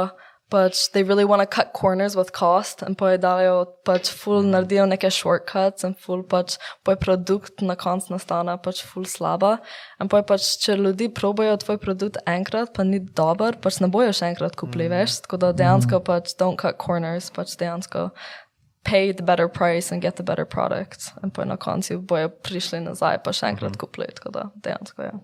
pač, 0.50 0.88
they 0.93 1.04
really 1.04 1.26
want 1.26 1.41
to 1.41 1.48
cut 1.48 1.74
corners 1.74 2.16
with 2.16 2.32
cost 2.32 2.82
in 2.82 2.95
je 2.95 3.18
dajo, 3.18 3.68
pač, 3.84 4.10
ful 4.10 4.43
naredijo 4.43 4.88
neke 4.88 5.12
shortcuts 5.12 5.84
in 5.84 5.93
ful 5.93 6.24
pač, 6.24 6.58
pa 6.84 6.95
je 6.95 7.02
produkt 7.04 7.62
na 7.62 7.76
koncu 7.76 8.14
nastane 8.14 8.56
pač 8.64 8.84
ful 8.84 9.06
slaba. 9.06 9.60
In 10.00 10.08
je 10.08 10.24
pač, 10.24 10.58
če 10.64 10.78
ljudi 10.80 11.10
probajo 11.10 11.58
tvoj 11.58 11.78
produkt 11.84 12.18
enkrat, 12.26 12.74
pa 12.74 12.84
ni 12.84 13.00
dober, 13.00 13.60
pač 13.60 13.80
ne 13.84 13.91
bojo 13.91 14.12
še 14.16 14.32
enkrat 14.32 14.56
kupili, 14.56 14.88
veš, 14.88 15.22
tako 15.28 15.38
da 15.38 15.52
dejansko 15.52 16.00
pač 16.00 16.36
don't 16.39 16.58
cut 16.58 16.80
corners, 16.80 17.30
pač 17.30 17.58
dejansko 17.60 18.12
pay 18.88 19.12
the 19.12 19.24
better 19.24 19.50
price 19.50 19.91
and 19.91 20.02
get 20.02 20.16
the 20.16 20.24
better 20.24 20.45
product. 20.45 21.12
In 21.24 21.32
pa 21.32 21.43
na 21.43 21.58
koncu 21.58 22.00
bojo 22.00 22.32
prišli 22.32 22.80
nazaj, 22.88 23.20
pa 23.24 23.36
še 23.36 23.52
enkrat 23.52 23.76
kupili, 23.76 24.08
tako 24.16 24.32
da 24.32 24.50
dejansko 24.64 25.10
je. 25.12 25.16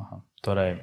Aha. 0.00 0.24
Torej, 0.42 0.80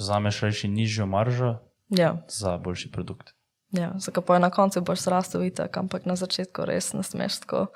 vzameš 0.00 0.46
reči 0.46 0.68
nižjo 0.72 1.04
maržo 1.04 1.58
Ja. 1.90 2.16
za 2.28 2.56
boljši 2.58 2.90
produkt. 2.94 3.34
Ja, 3.70 3.92
zakaj 3.98 4.24
pa 4.26 4.34
je 4.34 4.40
na 4.40 4.50
koncu 4.50 4.80
boš 4.82 5.06
zrastel 5.06 5.44
itak, 5.46 5.76
ampak 5.78 6.06
na 6.06 6.16
začetku 6.18 6.66
res 6.66 6.90
ne 6.92 7.04
smeš 7.06 7.44
tako, 7.44 7.66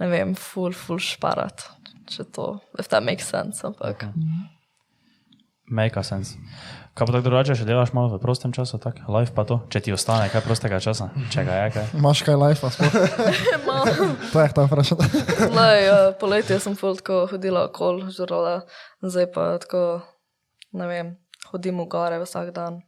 ne 0.00 0.08
vem, 0.12 0.34
full, 0.36 0.76
full 0.76 1.00
šparat, 1.00 1.64
če 2.12 2.26
to, 2.28 2.58
if 2.76 2.90
that 2.92 3.04
makes 3.04 3.28
sense, 3.28 3.64
ampak. 3.64 4.04
Make 5.70 5.96
a 5.96 6.04
sense. 6.04 6.36
Kaj 6.92 7.06
pa 7.06 7.14
tako 7.14 7.22
drugače, 7.28 7.54
če 7.56 7.64
delaš 7.64 7.94
malo 7.96 8.10
v 8.12 8.18
prostem 8.20 8.52
času, 8.52 8.76
tako 8.82 9.14
live 9.14 9.32
pa 9.32 9.46
to, 9.48 9.60
če 9.72 9.80
ti 9.86 9.94
ostane 9.94 10.26
kaj 10.28 10.42
prostega 10.44 10.80
časa, 10.82 11.08
če 11.32 11.46
ga 11.46 11.56
je 11.62 11.72
kaj. 11.78 11.88
Imaš 12.02 12.24
kaj 12.26 12.36
life, 12.36 12.66
a 12.66 12.74
sploh? 12.74 12.92
To 14.34 14.44
je 14.44 14.52
ta 14.52 14.66
vprašanje. 14.66 15.24
Lej, 15.56 15.88
uh, 15.88 16.10
poletje 16.20 16.60
sem 16.60 16.76
full 16.76 17.00
tako 17.00 17.22
hodila 17.32 17.64
okol, 17.70 18.04
žrala, 18.12 18.66
zdaj 19.00 19.30
pa 19.32 19.46
tako, 19.62 20.02
ne 20.76 20.90
vem, 20.90 21.16
hodim 21.48 21.80
v 21.80 21.88
gore 21.88 22.20
vsak 22.20 22.52
dan. 22.52 22.82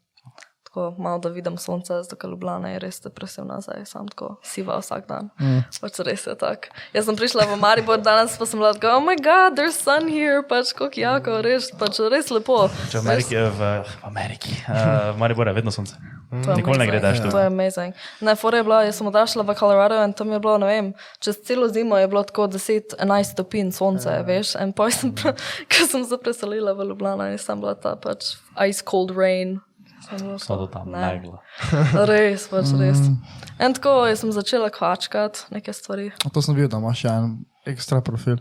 Tako 0.73 0.95
malo 0.99 1.19
da 1.19 1.29
vidim 1.29 1.59
sonce, 1.59 1.93
zato 2.03 2.29
Ljubljana 2.29 2.69
je 2.69 2.79
res 2.79 3.01
depresivna 3.01 3.61
zdaj, 3.61 3.85
sam 3.85 4.09
tako 4.09 4.37
siva 4.43 4.79
vsak 4.79 5.05
dan. 5.05 5.29
Mm. 5.37 5.59
Pač 5.81 5.99
res 6.01 6.25
je 6.27 6.33
tako. 6.35 6.73
Jaz 6.95 7.05
sem 7.05 7.17
prišla 7.17 7.45
v 7.45 7.59
Maribor 7.61 8.01
danes, 8.01 8.39
pa 8.39 8.47
sem 8.47 8.57
bila 8.57 8.73
tako, 8.73 8.95
oh 8.97 9.03
my 9.03 9.13
god, 9.15 9.53
there's 9.53 9.77
sun 9.77 10.09
here, 10.09 10.41
pač 10.43 10.73
kako 10.73 10.97
jako, 10.97 11.43
res, 11.45 11.69
pač 11.77 12.01
res 12.09 12.31
lepo. 12.33 12.71
Če 12.89 12.99
v 12.99 13.05
Ameriki, 13.05 13.37
v, 13.37 13.61
v 13.85 14.09
Ameriki, 14.09 14.53
uh, 14.65 15.13
v 15.13 15.19
Mariboru 15.21 15.53
je 15.53 15.55
vedno 15.55 15.71
sonce. 15.71 15.93
To 16.33 16.41
je 16.41 16.57
Nikoli 16.57 16.79
ne 16.81 16.85
amazing. 16.85 16.91
gre 16.91 17.01
daš 17.05 17.21
tu. 17.21 17.29
To 17.29 17.39
je 17.39 17.47
amazing. 17.47 17.93
Ne, 18.25 18.33
fora 18.41 18.57
je 18.57 18.65
bila, 18.65 18.79
jaz 18.89 18.97
sem 18.97 19.07
odraščala 19.13 19.45
v 19.45 19.57
Colorado 19.61 19.99
in 20.01 20.15
tam 20.17 20.33
je 20.33 20.41
bilo, 20.41 20.57
ne 20.57 20.67
vem, 20.67 20.87
čez 21.21 21.37
celo 21.45 21.69
zimo 21.69 22.01
je 22.01 22.09
bilo 22.09 22.23
tako 22.25 22.49
10-11 22.49 22.97
stopinj 23.35 23.75
sonce, 23.77 24.09
Ja. 24.09 24.25
veš. 24.25 24.55
In 24.57 24.73
pa 24.73 24.89
sem, 24.89 25.13
ko 25.69 25.85
sem 25.85 26.01
se 26.09 26.17
preselila 26.17 26.73
v 26.73 26.89
Ljubljano 26.89 27.29
in 27.29 27.37
sem 27.37 27.61
bila 27.61 27.77
ta 27.77 27.93
pač 28.01 28.41
ice 28.57 28.81
cold 28.81 29.13
rain. 29.13 29.61
Sem 30.03 30.19
bila 30.19 30.39
So 30.39 30.57
to 30.57 30.67
tako, 30.67 30.73
tam 30.73 30.93
ne. 30.93 31.01
megla. 31.07 31.39
Res, 32.11 32.49
pač 32.51 32.73
res. 32.79 32.99
Mm. 32.99 33.17
In 33.63 33.75
tako 33.79 33.95
sem 34.19 34.33
začela 34.35 34.71
kvačkati 34.75 35.55
neke 35.55 35.73
stvari. 35.73 36.11
To 36.33 36.43
sem 36.43 36.57
videl, 36.59 36.71
da 36.73 36.81
imaš 36.83 37.05
še 37.05 37.13
en 37.13 37.35
ekstra 37.71 38.01
profil. 38.03 38.41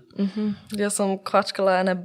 Jaz 0.78 0.98
sem 0.98 1.14
kvačkala 1.28 1.80
ene 1.84 1.98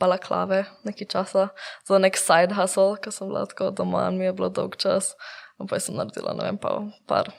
balaklave 0.00 0.66
nekaj 0.84 1.08
časa 1.14 1.46
za 1.88 2.00
nek 2.02 2.18
side 2.20 2.52
hustle, 2.58 2.98
ker 3.00 3.14
sem 3.14 3.30
bila 3.30 3.46
tako 3.48 3.70
doma 3.72 4.08
in 4.10 4.20
mi 4.20 4.28
je 4.28 4.34
bilo 4.36 4.52
dolg 4.52 4.76
čas. 4.76 5.14
In 5.60 5.70
pa 5.70 5.80
sem 5.80 5.96
naredila, 5.96 6.34
ne 6.36 6.50
vem, 6.50 6.58
pa 6.60 6.80
par. 7.08 7.32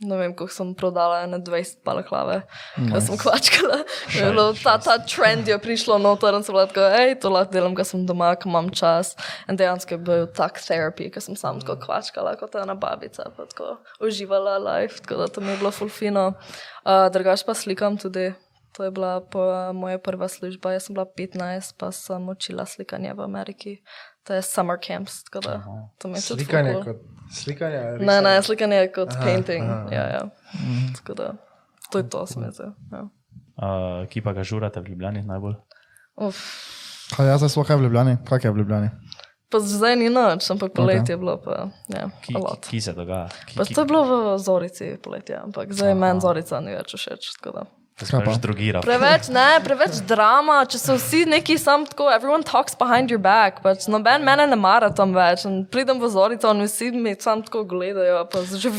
Ne 0.00 0.16
vem, 0.16 0.32
koliko 0.32 0.54
sem 0.54 0.70
prodala, 0.74 1.18
ene 1.26 1.38
20 1.44 1.82
balaklave, 1.84 2.38
nice. 2.80 3.02
sem 3.04 3.18
kvačkala. 3.20 3.82
Bilo 4.14 4.46
Ta, 4.56 4.78
ta 4.80 4.96
trend 5.04 5.48
je 5.48 5.58
prišlo 5.60 5.98
noter 6.00 6.38
in 6.38 6.44
sem 6.46 6.56
bila 6.56 6.64
tako, 6.70 6.86
hej, 6.94 7.18
to 7.20 7.28
lahko 7.28 7.52
delam, 7.52 7.76
ker 7.76 7.84
sem 7.84 8.06
doma, 8.08 8.32
ker 8.40 8.48
imam 8.48 8.70
čas. 8.72 9.12
In 9.44 9.60
dejansko 9.60 9.98
je 9.98 10.02
bil 10.08 10.26
tak 10.36 10.56
terapij, 10.64 11.12
ker 11.12 11.24
sem 11.24 11.36
sam 11.36 11.60
tako 11.60 11.76
kvačkala 11.84 12.38
kot 12.40 12.56
ena 12.56 12.78
babica, 12.80 13.28
pa 13.36 13.44
tako 13.52 13.76
uživala 14.00 14.56
life, 14.70 15.04
tako 15.04 15.20
da 15.20 15.28
to 15.28 15.44
mi 15.44 15.52
je 15.52 15.60
bilo 15.60 15.74
fulfino. 15.74 16.30
Uh, 16.80 17.10
drugač 17.12 17.44
pa 17.44 17.52
slikam 17.52 18.00
tudi, 18.00 18.30
To 18.72 18.84
je 18.84 18.90
bila 18.90 19.22
moja 19.74 19.98
prva 19.98 20.28
služba. 20.28 20.72
Jaz 20.72 20.86
sem 20.86 20.94
bila 20.94 21.06
15, 21.06 21.74
pa 21.76 21.90
sem 21.92 22.28
učila 22.28 22.66
slikanje 22.66 23.14
v 23.14 23.20
Ameriki. 23.20 23.72
To 24.22 24.34
je 24.34 24.42
summer 24.42 24.78
camps, 24.78 25.24
tako 25.24 25.40
da 25.40 25.54
to 25.98 26.08
mi 26.08 26.18
je 26.18 26.22
tudi 26.28 26.44
Slikanje 26.44 26.74
kot 26.84 26.96
slikanje. 27.32 27.80
Ne, 28.00 28.20
ne, 28.20 28.42
slikanje 28.42 28.76
je 28.76 28.92
kot 28.92 29.12
Aha, 29.14 29.24
painting. 29.24 29.64
aha. 29.64 29.88
Ja, 29.92 30.04
ja. 30.08 30.22
Tako 30.96 31.14
da, 31.14 31.32
to 31.90 31.98
je 31.98 32.08
to, 32.08 32.26
sem 32.26 32.42
jaz. 32.42 32.60
Ja. 32.92 33.02
Uh, 33.56 34.06
ki 34.08 34.20
pa 34.20 34.32
ga 34.32 34.44
žurate 34.44 34.80
v 34.80 34.92
Ljubljani 34.92 35.22
najbolj? 35.22 35.54
Uf. 36.16 36.36
Kaj 37.16 37.26
jaz 37.26 37.40
zdaj 37.42 37.50
sploh 37.50 37.66
kaj 37.66 37.76
v 37.76 37.88
Ljubljani? 37.88 38.16
Kaj 38.28 38.44
je 38.44 38.52
v 38.52 38.56
Ljubljani? 38.56 38.90
Pa 39.50 39.58
zdaj 39.58 39.96
ni 39.96 40.08
noč, 40.08 40.46
ampak 40.50 40.72
poletje 40.72 41.12
je 41.12 41.18
bilo 41.18 41.34
pa, 41.42 41.70
ja, 41.90 42.06
Ki, 42.22 42.34
a 42.34 42.38
ki, 42.38 42.42
lot. 42.44 42.66
ki 42.70 42.80
se 42.80 42.92
dogaja? 42.94 43.26
Ki, 43.46 43.58
Pa 43.58 43.64
ki, 43.64 43.74
to 43.74 43.82
je 43.82 43.86
bilo 43.86 44.02
v 44.06 44.38
Zorici 44.38 44.94
poletje, 45.02 45.40
ampak 45.42 45.72
zdaj 45.74 45.94
meni 45.94 46.22
Zorica 46.22 46.60
ni 46.62 46.70
več 46.70 46.94
všeč. 46.94 47.32
Kaj 48.00 48.22
pač 48.24 48.38
drugira. 48.40 48.80
Preveč, 48.84 49.28
ne, 49.32 49.60
preveč 49.64 50.00
drama, 50.08 50.62
če 50.70 50.80
so 50.80 50.96
vsi 50.96 51.26
neki 51.28 51.58
sam 51.60 51.84
tako, 51.88 52.08
everyone 52.14 52.46
talks 52.46 52.76
behind 52.78 53.12
your 53.12 53.20
back, 53.20 53.60
pač 53.64 53.84
noben 53.92 54.24
mene 54.24 54.46
ne 54.48 54.56
mara 54.56 54.88
tam 54.96 55.12
več. 55.16 55.44
In 55.48 55.66
pridem 55.68 56.00
v 56.00 56.08
Zorico 56.12 56.54
in 56.54 56.64
vsi 56.64 56.90
mi 56.96 57.12
sam 57.20 57.44
tako 57.44 57.66
gledajo, 57.68 58.24
pa 58.32 58.44
že 58.48 58.72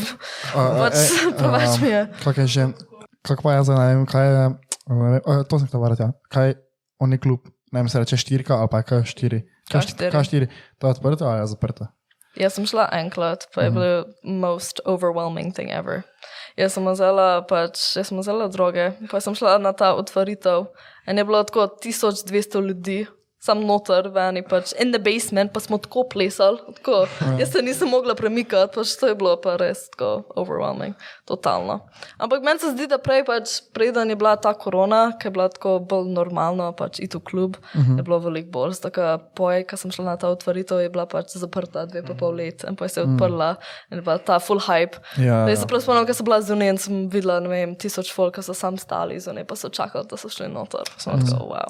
pač 0.50 0.98
preveč 1.40 1.78
mi 1.84 1.94
je. 1.94 2.02
Kaj 2.24 2.42
je 2.42 2.48
že? 2.56 2.68
Kako 3.22 3.46
pa 3.46 3.56
jaz 3.60 3.70
zdaj 3.70 3.78
ne 3.78 3.88
vem, 3.94 4.06
kaj 4.10 4.26
je. 4.26 4.44
Vem, 4.90 5.18
uh, 5.22 5.42
to 5.46 5.62
sem 5.62 5.70
te 5.70 5.78
varati, 5.78 6.02
ja. 6.02 6.10
Kaj 6.34 6.56
oni 7.02 7.18
klub, 7.22 7.46
ne 7.70 7.82
vem, 7.82 7.90
se 7.90 8.02
reče 8.02 8.18
štirka 8.18 8.58
ali 8.58 8.70
pa 8.70 8.82
je 8.82 8.88
kaj 8.90 9.04
štiri. 9.14 9.42
K4. 9.70 10.10
Kaj 10.10 10.24
štiri? 10.26 10.46
To 10.82 10.90
je 10.90 10.98
odprto 10.98 11.30
ali 11.30 11.44
je 11.44 11.52
zaprto? 11.54 11.86
Jaz 12.34 12.56
sem 12.56 12.66
šla 12.66 12.88
enkrat, 12.96 13.46
pa 13.54 13.66
je 13.66 13.70
bil 13.70 14.04
most 14.24 14.80
overwhelming 14.88 15.52
thing 15.52 15.68
ever. 15.70 16.02
Jaz 16.56 16.74
sem 16.76 16.84
vzela, 16.84 17.42
pač, 17.48 17.80
jaz 17.96 18.10
sem 18.10 18.20
vzela 18.20 18.48
droge, 18.52 18.90
pa 19.10 19.20
sem 19.24 19.36
šla 19.36 19.56
na 19.62 19.72
ta 19.72 19.94
otvoritev 19.96 20.66
in 21.08 21.18
je 21.18 21.24
bilo 21.24 21.42
tako 21.48 21.66
1200 21.80 22.60
ljudi. 22.68 23.06
Sam 23.42 23.64
noter, 23.66 24.06
veni 24.14 24.38
pač 24.46 24.70
in 24.78 24.92
the 24.94 25.00
basement, 25.02 25.50
pa 25.50 25.58
smo 25.58 25.74
tako 25.82 26.04
plesali. 26.06 26.60
Tako. 26.76 27.06
Jaz 27.40 27.50
se 27.50 27.62
nisem 27.62 27.88
mogla 27.90 28.14
premikati, 28.14 28.70
pač 28.76 28.92
to 29.00 29.08
je 29.10 29.16
bilo 29.18 29.32
pa 29.42 29.56
res 29.58 29.88
tako 29.90 30.22
overwhelming, 30.38 30.94
totalno. 31.26 31.80
Ampak 32.22 32.44
meni 32.46 32.62
se 32.62 32.70
zdi, 32.70 32.86
da 32.86 33.00
prej, 33.02 33.24
pač, 33.26 33.56
preden 33.74 34.12
je 34.14 34.16
bila 34.16 34.36
ta 34.38 34.52
korona, 34.54 35.00
ki 35.18 35.26
je 35.26 35.32
bila 35.34 35.48
tako 35.50 35.80
bolj 35.90 36.12
normalno, 36.14 36.68
pač 36.78 37.00
iti 37.02 37.18
v 37.18 37.24
klub, 37.26 37.56
uh 37.58 37.80
-huh. 37.80 37.96
je 37.98 38.02
bilo 38.06 38.18
veliko 38.22 38.50
bolj. 38.50 38.76
Tako 38.82 39.18
poj, 39.34 39.66
ko 39.66 39.76
sem 39.76 39.90
šla 39.90 40.04
na 40.04 40.16
ta 40.16 40.28
otvoritev, 40.28 40.78
je 40.80 40.88
bila 40.90 41.06
pač 41.06 41.34
zaprta 41.34 41.86
dve 41.86 42.02
pa 42.06 42.14
pol 42.14 42.34
let 42.34 42.64
in 42.68 42.76
pa 42.76 42.88
se 42.88 43.00
je 43.00 43.04
odprla 43.06 43.56
in 43.90 43.98
je 43.98 44.02
bila 44.02 44.18
ta 44.18 44.38
full 44.38 44.60
hype. 44.60 44.98
Ja, 45.18 45.48
ja. 45.48 45.56
se 45.56 45.66
prav 45.66 45.80
spomnim, 45.80 46.06
ko 46.06 46.14
sem 46.14 46.24
bila 46.24 46.40
zunaj 46.40 46.68
in 46.68 46.78
sem 46.78 47.08
videla, 47.08 47.40
ne 47.40 47.48
vem, 47.48 47.74
tisoč 47.74 48.12
folk, 48.14 48.34
ki 48.34 48.42
so 48.42 48.54
sam 48.54 48.78
stali 48.78 49.18
zunaj, 49.20 49.44
pa 49.44 49.56
so 49.56 49.68
čakali, 49.68 50.06
da 50.10 50.16
so 50.16 50.28
šli 50.28 50.48
noter. 50.48 50.86
Sem 50.96 51.12
Mhm. 51.12 51.26
tako, 51.26 51.44
wow. 51.44 51.68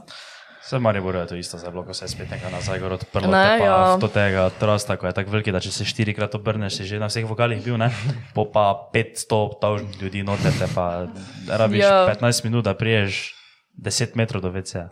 Vse 0.63 0.79
Maribor 0.79 1.15
je 1.17 1.27
to 1.27 1.35
isto, 1.35 1.59
zdaj 1.59 1.71
bilo, 1.71 1.83
ko 1.83 1.93
se 1.93 2.05
je 2.05 2.09
spet 2.09 2.31
nekaj 2.31 2.51
nazaj 2.51 2.79
gor 2.79 2.93
odprlo. 2.93 3.27
Ne, 3.27 3.59
pa 3.59 3.65
ja. 3.65 3.97
Do 3.97 4.07
tega 4.07 4.47
trosta, 4.53 4.97
ko 4.97 5.07
je 5.07 5.13
tako 5.13 5.31
veliki, 5.31 5.51
da 5.51 5.59
če 5.59 5.71
se 5.71 5.85
štirikrat 5.85 6.35
obrneš, 6.35 6.77
si 6.77 6.85
že 6.87 6.97
na 6.97 7.07
vseh 7.07 7.25
vokalih 7.25 7.59
bil, 7.59 7.75
ne? 7.77 7.91
Po 8.31 8.47
pa 8.47 8.71
500 8.89 9.27
tavžnih 9.59 9.99
ljudi 10.01 10.23
noter, 10.23 10.53
te 10.53 10.69
pa 10.69 11.07
rabiš 11.51 11.83
Ja. 11.83 12.07
15 12.09 12.45
minut, 12.45 12.63
da 12.63 12.75
priješ 12.75 13.35
10 13.75 14.15
metrov 14.15 14.39
do 14.39 14.51
WC. 14.51 14.87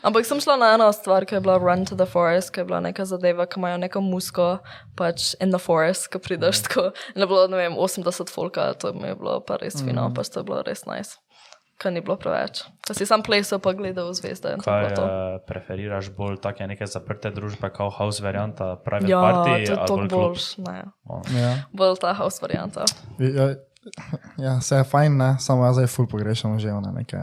Ampak 0.00 0.22
sem 0.22 0.38
šla 0.38 0.56
na 0.56 0.74
eno 0.74 0.92
stvar, 0.92 1.24
ki 1.24 1.34
je 1.34 1.40
bila 1.40 1.56
Run 1.56 1.84
to 1.84 1.96
the 1.96 2.06
Forest, 2.06 2.52
ki 2.52 2.60
je 2.60 2.64
bila 2.64 2.80
neka 2.80 3.04
zadeva, 3.04 3.46
ki 3.46 3.56
imajo 3.56 3.78
neko 3.78 4.00
musko, 4.00 4.58
pač 4.94 5.32
in 5.40 5.50
the 5.50 5.58
forest, 5.58 6.06
ki 6.06 6.18
prideš 6.20 6.60
Mhm. 6.60 6.64
tako. 6.64 6.82
In 7.16 7.20
je 7.20 7.26
bilo, 7.26 7.48
ne 7.48 7.56
vem, 7.56 7.74
80 7.74 8.28
folka, 8.28 8.74
to 8.74 8.92
mi 8.92 9.08
je 9.08 9.16
bilo 9.16 9.40
pa 9.40 9.56
res 9.56 9.74
fino, 9.76 10.06
Mhm. 10.06 10.14
pač 10.14 10.28
to 10.28 10.40
je 10.40 10.44
bilo 10.44 10.62
res 10.62 10.84
nice. 10.84 11.16
Ker 11.74 11.90
ni 11.90 12.00
bilo 12.04 12.14
preveč. 12.20 12.62
Ko 12.86 12.94
si 12.94 13.06
sam 13.08 13.24
plesal, 13.26 13.58
pa 13.58 13.72
gledal 13.74 14.12
zvezde 14.14 14.54
Kaj 14.62 14.84
uh, 14.94 15.08
preferiraš 15.48 16.12
bolj 16.14 16.38
take 16.44 16.68
neke 16.70 16.86
zaprte 16.86 17.32
družbe, 17.34 17.70
kot 17.74 17.96
house 17.98 18.22
varianta, 18.22 18.76
private 18.84 19.10
Ja, 19.10 19.22
party 19.24 19.66
to 19.66 19.96
je 20.02 20.08
bolj 20.12 20.44
ne. 20.62 20.76
Ja. 21.34 21.50
Bolj 21.74 21.98
ta 22.04 22.14
house 22.14 22.38
varianta. 22.44 22.86
Ja, 23.18 23.48
ja, 24.38 24.54
se 24.60 24.78
je 24.78 24.86
fajn, 24.86 25.18
ne? 25.18 25.30
samo 25.42 25.66
jaz 25.66 25.80
zdaj 25.80 25.90
ful 25.90 26.06
pogrešam 26.06 26.58
že 26.62 26.72
one 26.72 26.94
neke. 26.94 27.18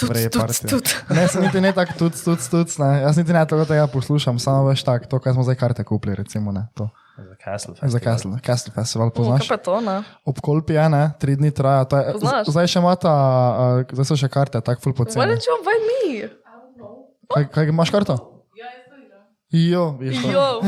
Tudi, 0.00 0.30
tudi, 0.32 0.54
tudi. 0.70 0.90
Ne, 1.12 1.26
sem 1.28 1.42
niti 1.44 1.60
ne 1.60 1.72
tako 1.76 1.92
tuc, 1.98 2.22
tuc, 2.24 2.78
ne. 2.80 2.90
Jaz 3.02 3.18
niti 3.20 3.34
ne 3.36 3.42
toliko 3.44 3.68
tega 3.68 3.84
poslušam, 3.92 4.38
samo 4.40 4.70
veš 4.70 4.86
tak, 4.86 5.10
to, 5.10 5.18
kaj 5.20 5.36
smo 5.36 5.44
zdaj 5.44 5.58
karte 5.60 5.84
kupili, 5.84 6.14
recimo, 6.16 6.54
ne, 6.56 6.70
to. 6.78 6.88
Za 7.20 7.36
Castle. 7.36 7.74
Za 7.76 7.98
Festival. 7.98 8.00
Castle, 8.00 8.30
Castle 8.40 8.72
Festival, 8.72 9.06
Uh, 9.06 9.12
poznaš? 9.12 9.40
kaj 9.40 9.48
pa 9.48 9.54
je 9.54 9.62
to, 9.62 9.76
ne? 9.80 9.96
Ob 10.24 10.40
Kolpi 10.40 10.72
je, 10.72 10.88
ne, 10.88 11.02
tri 11.20 11.36
dni 11.36 11.50
traja, 11.50 11.84
to 11.84 11.96
je, 11.96 12.04
zdaj 12.48 12.66
še 12.66 12.78
ima 12.78 12.96
ta, 12.96 13.14
uh, 13.78 13.92
zdaj 13.92 14.04
so 14.04 14.16
še 14.16 14.28
karte, 14.28 14.60
tako 14.60 14.80
ful 14.80 14.92
Why 14.92 14.96
poceni. 14.96 15.26
didn't 15.28 15.44
you 15.44 15.54
invite 15.58 15.84
me? 15.84 16.00
Kaj, 17.28 17.42
kaj 17.46 17.68
imaš 17.68 17.90
karto? 17.90 18.16
Jo. 19.50 19.98
Jo, 20.30 20.62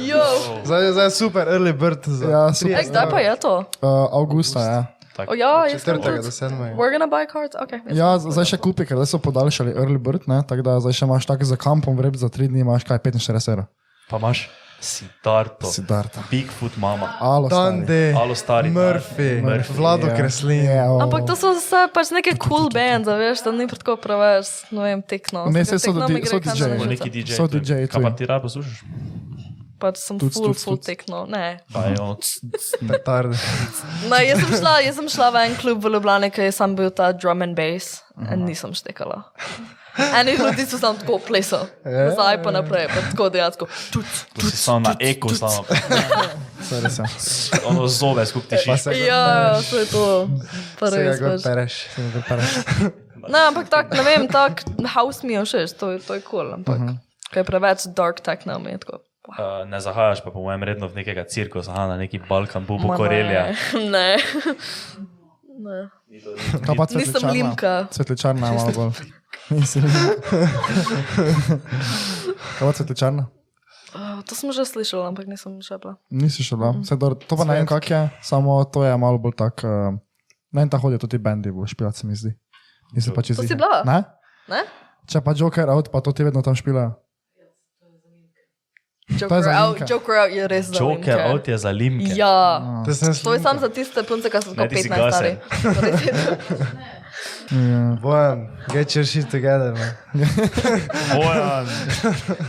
jo. 0.00 0.24
Zdaj, 0.64 0.92
zdaj 0.92 1.04
je 1.04 1.10
super, 1.10 1.44
early 1.48 1.72
bird 1.72 2.00
za 2.02 2.24
Ja, 2.24 2.42
30 2.48 2.54
super. 2.54 2.78
Ej, 2.80 2.86
kdaj 2.88 3.06
pa 3.10 3.18
je 3.20 3.34
to? 3.36 3.54
Uh, 3.84 4.08
Avgusta, 4.10 4.60
ja. 4.60 4.80
O 5.28 5.36
ja, 5.36 5.68
jaz 5.68 5.84
sem 5.84 6.00
4. 6.00 6.00
do 6.00 6.24
tudi. 6.24 6.32
7. 6.32 6.72
We're 6.72 6.88
gonna 6.88 7.04
buy 7.06 7.28
cards? 7.28 7.52
Okay. 7.52 7.84
Ja, 7.92 8.16
zdaj 8.16 8.48
še 8.48 8.56
kupi, 8.56 8.88
ker 8.88 8.96
zdaj 8.96 9.12
so 9.12 9.20
podaljšali 9.20 9.76
early 9.76 10.00
bird, 10.00 10.24
ne, 10.24 10.40
tako 10.48 10.64
da 10.64 10.80
zdaj 10.80 10.96
še 10.96 11.04
imaš 11.04 11.28
tako 11.28 11.44
za 11.44 11.60
kampom 11.60 11.92
vreb 11.92 12.16
za 12.16 12.32
tri 12.32 12.48
dni, 12.48 12.64
imaš 12.64 12.88
kaj 12.88 13.04
45 13.04 13.52
evrov. 13.52 13.68
Pa 14.08 14.16
imaš 14.16 14.48
Sidarto, 14.82 15.70
Siddhartha. 15.70 16.24
Bigfoot 16.28 16.74
mama, 16.76 17.06
Alo, 17.22 17.46
stari. 17.48 17.76
Dundee, 17.76 18.08
Alo 18.18 18.34
stari, 18.34 18.70
Murphy, 18.70 19.38
Murphy, 19.40 19.72
Vlado 19.78 20.08
Ja. 20.10 20.16
Kreslin. 20.16 20.64
Ja, 20.64 20.90
o. 20.90 20.98
Ampak 21.00 21.22
to 21.26 21.36
so 21.38 21.52
vse 21.54 21.86
pač 21.94 22.10
neke 22.10 22.34
cool 22.36 22.66
bands, 22.68 23.06
veš, 23.06 23.44
da 23.44 23.52
ni 23.52 23.68
tako 23.70 23.94
preveč, 23.96 24.50
ne 24.74 24.82
vem, 24.82 25.02
tekno. 25.02 25.46
Ne, 25.48 25.62
saj 25.64 25.78
so 25.78 25.92
di- 25.94 26.12
mi 26.12 26.20
gre 26.20 26.26
so 26.28 26.40
DJ-ji. 26.40 26.58
Živce. 26.58 26.88
neki 26.88 27.10
DJ. 27.10 27.30
So. 27.32 27.46
DJ-ji 27.46 27.86
Kaj 27.88 28.02
pa 28.02 28.10
ti 28.10 28.26
rad 28.26 28.42
poslušaš? 28.42 28.82
Pač 29.78 29.96
sem 29.98 30.18
Tuc, 30.18 30.34
full, 30.34 30.50
tuc, 30.50 30.62
full 30.62 30.76
tuc. 30.78 30.86
tekno. 30.86 31.26
Ne. 31.26 31.58
Petarde. 32.88 33.34
Ne, 34.10 34.18
jaz 34.26 34.38
sem 34.38 34.52
šla, 34.58 34.74
jaz 34.82 34.94
sem 34.94 35.08
šla 35.10 35.30
v 35.30 35.36
en 35.46 35.54
klub 35.58 35.78
v 35.82 35.90
Ljubljani, 35.90 36.30
ker 36.30 36.50
sam 36.54 36.74
bil 36.78 36.90
ta 36.90 37.12
drum 37.12 37.42
and 37.42 37.54
bass 37.58 38.02
in 38.30 38.44
nisem 38.46 38.74
štekala. 38.74 39.22
Eni 40.14 40.32
ljudi 40.32 40.64
so 40.64 40.78
tam 40.78 40.96
tako 40.96 41.18
plesali, 41.20 41.68
nazaj 41.84 42.42
pa 42.42 42.50
naprej, 42.50 42.88
pa 42.88 43.00
tako 43.02 43.28
dejansko. 43.28 43.66
Tu 43.90 44.00
si 44.42 44.56
samo 44.56 44.78
na 44.80 44.94
eko, 44.98 45.28
samo 45.30 45.64
je. 45.70 47.04
ono 47.64 47.86
zobe 47.86 48.26
skupaj 48.26 48.48
Pa 48.48 48.56
tišiš. 48.56 48.80
se 48.80 48.98
Ja, 49.00 49.52
to 49.60 49.78
je 49.78 49.86
to. 49.86 50.28
Se 50.82 50.98
ga 50.98 51.16
gor 51.18 51.30
pač. 51.30 51.42
pereš. 51.44 51.74
Ne, 53.22 53.38
ampak 53.44 53.68
tak, 53.68 53.92
ne 53.92 54.02
vem, 54.02 54.28
tak 54.28 54.62
house 54.88 55.20
mi 55.22 55.34
je 55.34 55.42
všeč, 55.42 55.72
to, 55.72 55.90
je- 55.90 56.00
to 56.00 56.14
je 56.14 56.20
kul, 56.20 56.40
cool, 56.40 56.54
ampak 56.54 56.76
uh 56.76 56.82
-huh. 56.82 56.96
kaj 57.30 57.44
preveč 57.44 57.78
dark 57.86 58.20
techno 58.20 58.58
mi 58.58 58.70
je 58.70 58.78
tako. 58.78 58.98
Uh, 59.28 59.38
ne 59.64 59.80
zahajaš 59.80 60.20
pa 60.20 60.30
po 60.30 60.40
mojem 60.40 60.62
redno 60.62 60.88
v 60.88 60.94
nekega 60.94 61.24
cirkusa, 61.24 61.70
aha, 61.70 61.86
na 61.86 61.96
neki 61.96 62.20
Balkan, 62.20 62.66
bubu 62.66 62.86
Ma 62.88 62.96
Korelija. 62.96 63.46
Ne. 63.74 64.16
ne. 65.66 65.88
Kaj 66.66 66.76
pa 66.76 66.82
Nisem 66.84 67.00
cvetličarna? 67.14 67.32
limka. 67.32 67.86
Cvetličarna 67.90 68.46
je 68.46 68.52
malo 68.54 68.72
bolj. 68.72 68.90
Nisi 69.50 69.80
limka. 69.80 70.22
Kaj 72.58 72.68
pa 72.68 72.72
cvetličarna? 72.72 73.26
Uh, 73.92 74.24
to 74.24 74.32
sem 74.32 74.48
že 74.52 74.64
slišala, 74.64 75.12
ampak 75.12 75.28
nisem 75.28 75.60
še 75.60 75.76
bila. 75.76 76.00
Nisi 76.08 76.40
še 76.46 76.56
bila. 76.56 76.72
Saj 76.80 76.96
dobro, 76.96 77.18
To 77.28 77.36
pa 77.36 77.44
ne 77.44 77.60
vem, 77.60 77.66
kak 77.68 77.84
je, 77.84 78.00
samo 78.24 78.56
to 78.64 78.86
je 78.86 78.92
malo 78.96 79.20
bolj 79.20 79.36
tak. 79.36 79.60
Uh, 79.66 79.92
ne 80.54 80.64
vem, 80.64 80.70
ta 80.72 80.80
hodijo 80.80 81.04
tudi 81.04 81.20
bendi, 81.20 81.52
bo 81.52 81.68
špilat 81.68 81.92
se 81.92 82.08
mi 82.08 82.16
zdi. 82.16 82.32
Nisem 82.96 83.12
pa 83.12 83.20
čez 83.20 83.36
To 83.36 83.44
si 83.44 83.52
bila? 83.52 83.84
Ne? 83.84 84.00
Ne? 84.48 84.64
Če 85.04 85.20
pa 85.20 85.36
Joker 85.36 85.68
out, 85.68 85.92
pa 85.92 86.00
to 86.00 86.08
ti 86.16 86.24
vedno 86.24 86.40
tam 86.40 86.56
špilajo. 86.56 86.96
Joker 89.12 89.44
za 89.44 89.52
out, 89.60 89.76
limke. 89.76 89.84
Joker 89.92 90.14
out 90.24 90.30
je 90.32 90.44
res 90.48 90.66
za 90.72 90.78
Joker 90.78 90.96
limke. 90.96 91.12
out 91.28 91.44
je 91.48 91.56
za 91.58 91.70
limke. 91.74 92.14
Ja. 92.16 92.32
To 92.86 92.94
sem 92.96 93.12
To 93.12 93.34
je 93.36 93.40
sam 93.44 93.60
za 93.60 93.68
tiste 93.68 94.00
punce, 94.08 94.30
ki 94.32 94.40
so 94.40 94.56
tako 94.56 94.72
ti 94.72 94.80
si 94.80 94.88
15 94.88 95.12
stari. 95.12 95.32
Bojan, 98.02 98.46
get 98.72 98.94
your 98.96 99.04
shit 99.04 99.30
together, 99.30 99.72
man. 99.74 99.94
Bojan, 101.16 101.66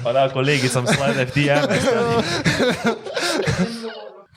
pa 0.04 0.14
da 0.14 0.30
kolegicam 0.34 0.88
slide 0.88 1.26
FDM. 1.26 1.68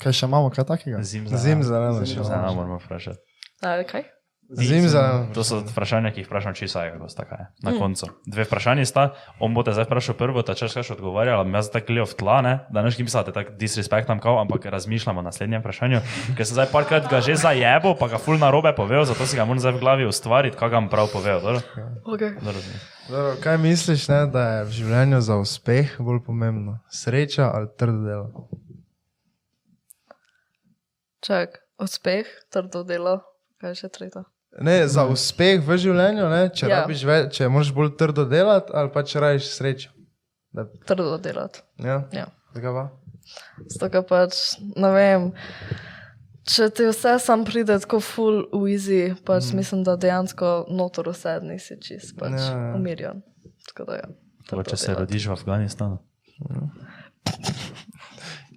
Kaj 0.02 0.12
še 0.12 0.26
imamo, 0.26 0.50
kaj 0.50 0.64
takega? 0.68 1.02
Zim 1.02 1.28
za 1.28 1.36
še. 1.80 2.04
Zim 2.04 2.24
za 2.24 2.42
nam 2.42 2.54
moramo 2.58 2.78
vprašati. 2.84 3.18
A, 3.62 3.78
Kaj? 3.88 4.02
Zim 4.48 4.88
zeleno. 4.88 5.26
To 5.34 5.42
so 5.42 5.58
vprašanja, 5.66 6.12
ki 6.14 6.22
jih 6.22 6.28
vprašam 6.28 6.54
čisto 6.54 6.78
vsakega, 6.78 6.98
gosta, 7.02 7.24
kaj 7.26 7.38
je. 7.40 7.46
Na 7.66 7.72
koncu. 7.78 8.06
Dve 8.30 8.44
vprašanji 8.46 8.86
sta, 8.86 9.08
on 9.42 9.54
bo 9.54 9.64
te 9.66 9.72
zdaj 9.74 9.88
vprašal 9.88 10.14
prvo, 10.14 10.42
ta 10.46 10.54
češ 10.54 10.76
kaj 10.78 10.92
odgovarjal, 10.94 11.42
jaz 11.50 11.70
tako 11.74 11.90
gledam 11.90 12.06
v 12.06 12.14
tla, 12.20 12.36
ne, 12.46 12.54
da 12.70 12.82
ne 12.82 12.90
želim 12.94 13.08
pisati, 13.10 13.34
tako 13.34 13.56
disrespektam 13.58 14.20
kao, 14.22 14.38
ampak 14.40 14.68
razmišljamo 14.70 15.20
o 15.20 15.26
naslednjem 15.26 15.64
vprašanju, 15.64 16.00
ker 16.36 16.46
sem 16.46 16.54
zdaj 16.54 16.68
parkrat 16.72 17.10
ga 17.10 17.20
že 17.20 17.34
zajebo, 17.42 17.96
pa 17.98 18.06
ga 18.12 18.20
ful 18.22 18.38
na 18.38 18.50
robe 18.54 18.70
povedal, 18.76 19.04
zato 19.04 19.26
si 19.26 19.36
ga 19.36 19.48
moram 19.48 19.58
zdaj 19.58 19.74
v 19.74 19.82
glavi 19.82 20.06
ustvariti, 20.06 20.56
kaj 20.56 20.70
ga 20.70 20.82
prav 20.90 21.10
povedal, 21.10 21.42
dobro? 21.42 21.60
Okay. 22.06 22.38
Dobro. 22.38 22.62
Dobro, 23.10 23.34
kaj 23.42 23.58
misliš, 23.58 24.06
ne, 24.08 24.20
da 24.30 24.46
je 24.48 24.62
v 24.64 24.70
življenju 24.78 25.20
za 25.26 25.40
uspeh 25.42 25.98
bolj 25.98 26.22
pomembno? 26.26 26.78
Sreča 26.90 27.50
ali 27.50 27.70
trdo 27.78 28.06
delo? 28.06 28.46
Čak, 31.26 31.58
uspeh, 31.82 32.30
trdo 32.54 32.86
delo, 32.86 33.18
kaj 33.58 33.74
še 33.82 33.90
tretje. 33.90 34.26
Ne, 34.60 34.88
za 34.88 35.04
uspeh 35.04 35.60
v 35.60 35.76
življenju, 35.76 36.28
ne, 36.32 36.48
če, 36.48 36.68
Ja. 36.70 36.84
več, 36.88 37.34
če 37.36 37.48
moraš 37.52 37.72
bolj 37.76 37.90
trdo 38.00 38.24
delati, 38.24 38.72
ali 38.72 38.88
pa 38.94 39.02
če 39.04 39.20
rabiš 39.20 39.50
srečo. 39.52 39.90
Da, 40.56 40.64
Trdo 40.88 41.18
delati. 41.20 41.60
ja, 41.84 42.08
Ja. 42.12 42.26
zakaj 42.54 42.72
pa? 42.72 42.84
Ker 43.90 44.02
pač, 44.08 44.38
ne 44.76 44.90
vem, 44.94 45.26
če 46.48 46.70
ti 46.70 46.86
vse 46.88 47.18
sam 47.20 47.44
pride 47.44 47.76
tako 47.82 48.00
full 48.00 48.46
easy, 48.64 49.12
pač 49.26 49.50
mm. 49.52 49.56
mislim, 49.56 49.82
da 49.84 49.96
dejansko 50.00 50.66
notor 50.70 51.10
vse 51.12 51.40
nisi 51.42 51.76
čist, 51.82 52.14
pač 52.16 52.32
Ja, 52.32 52.40
ja, 52.40 52.52
ja. 52.52 52.66
ja. 52.70 52.74
umirjen. 52.78 53.20
Tako 53.68 53.90
da 53.90 53.98
ja. 54.00 54.08
trdo 54.48 54.62
Če 54.70 54.76
se 54.76 54.94
rodiš 54.94 55.26
v 55.28 55.32
Afganistanu. 55.36 55.98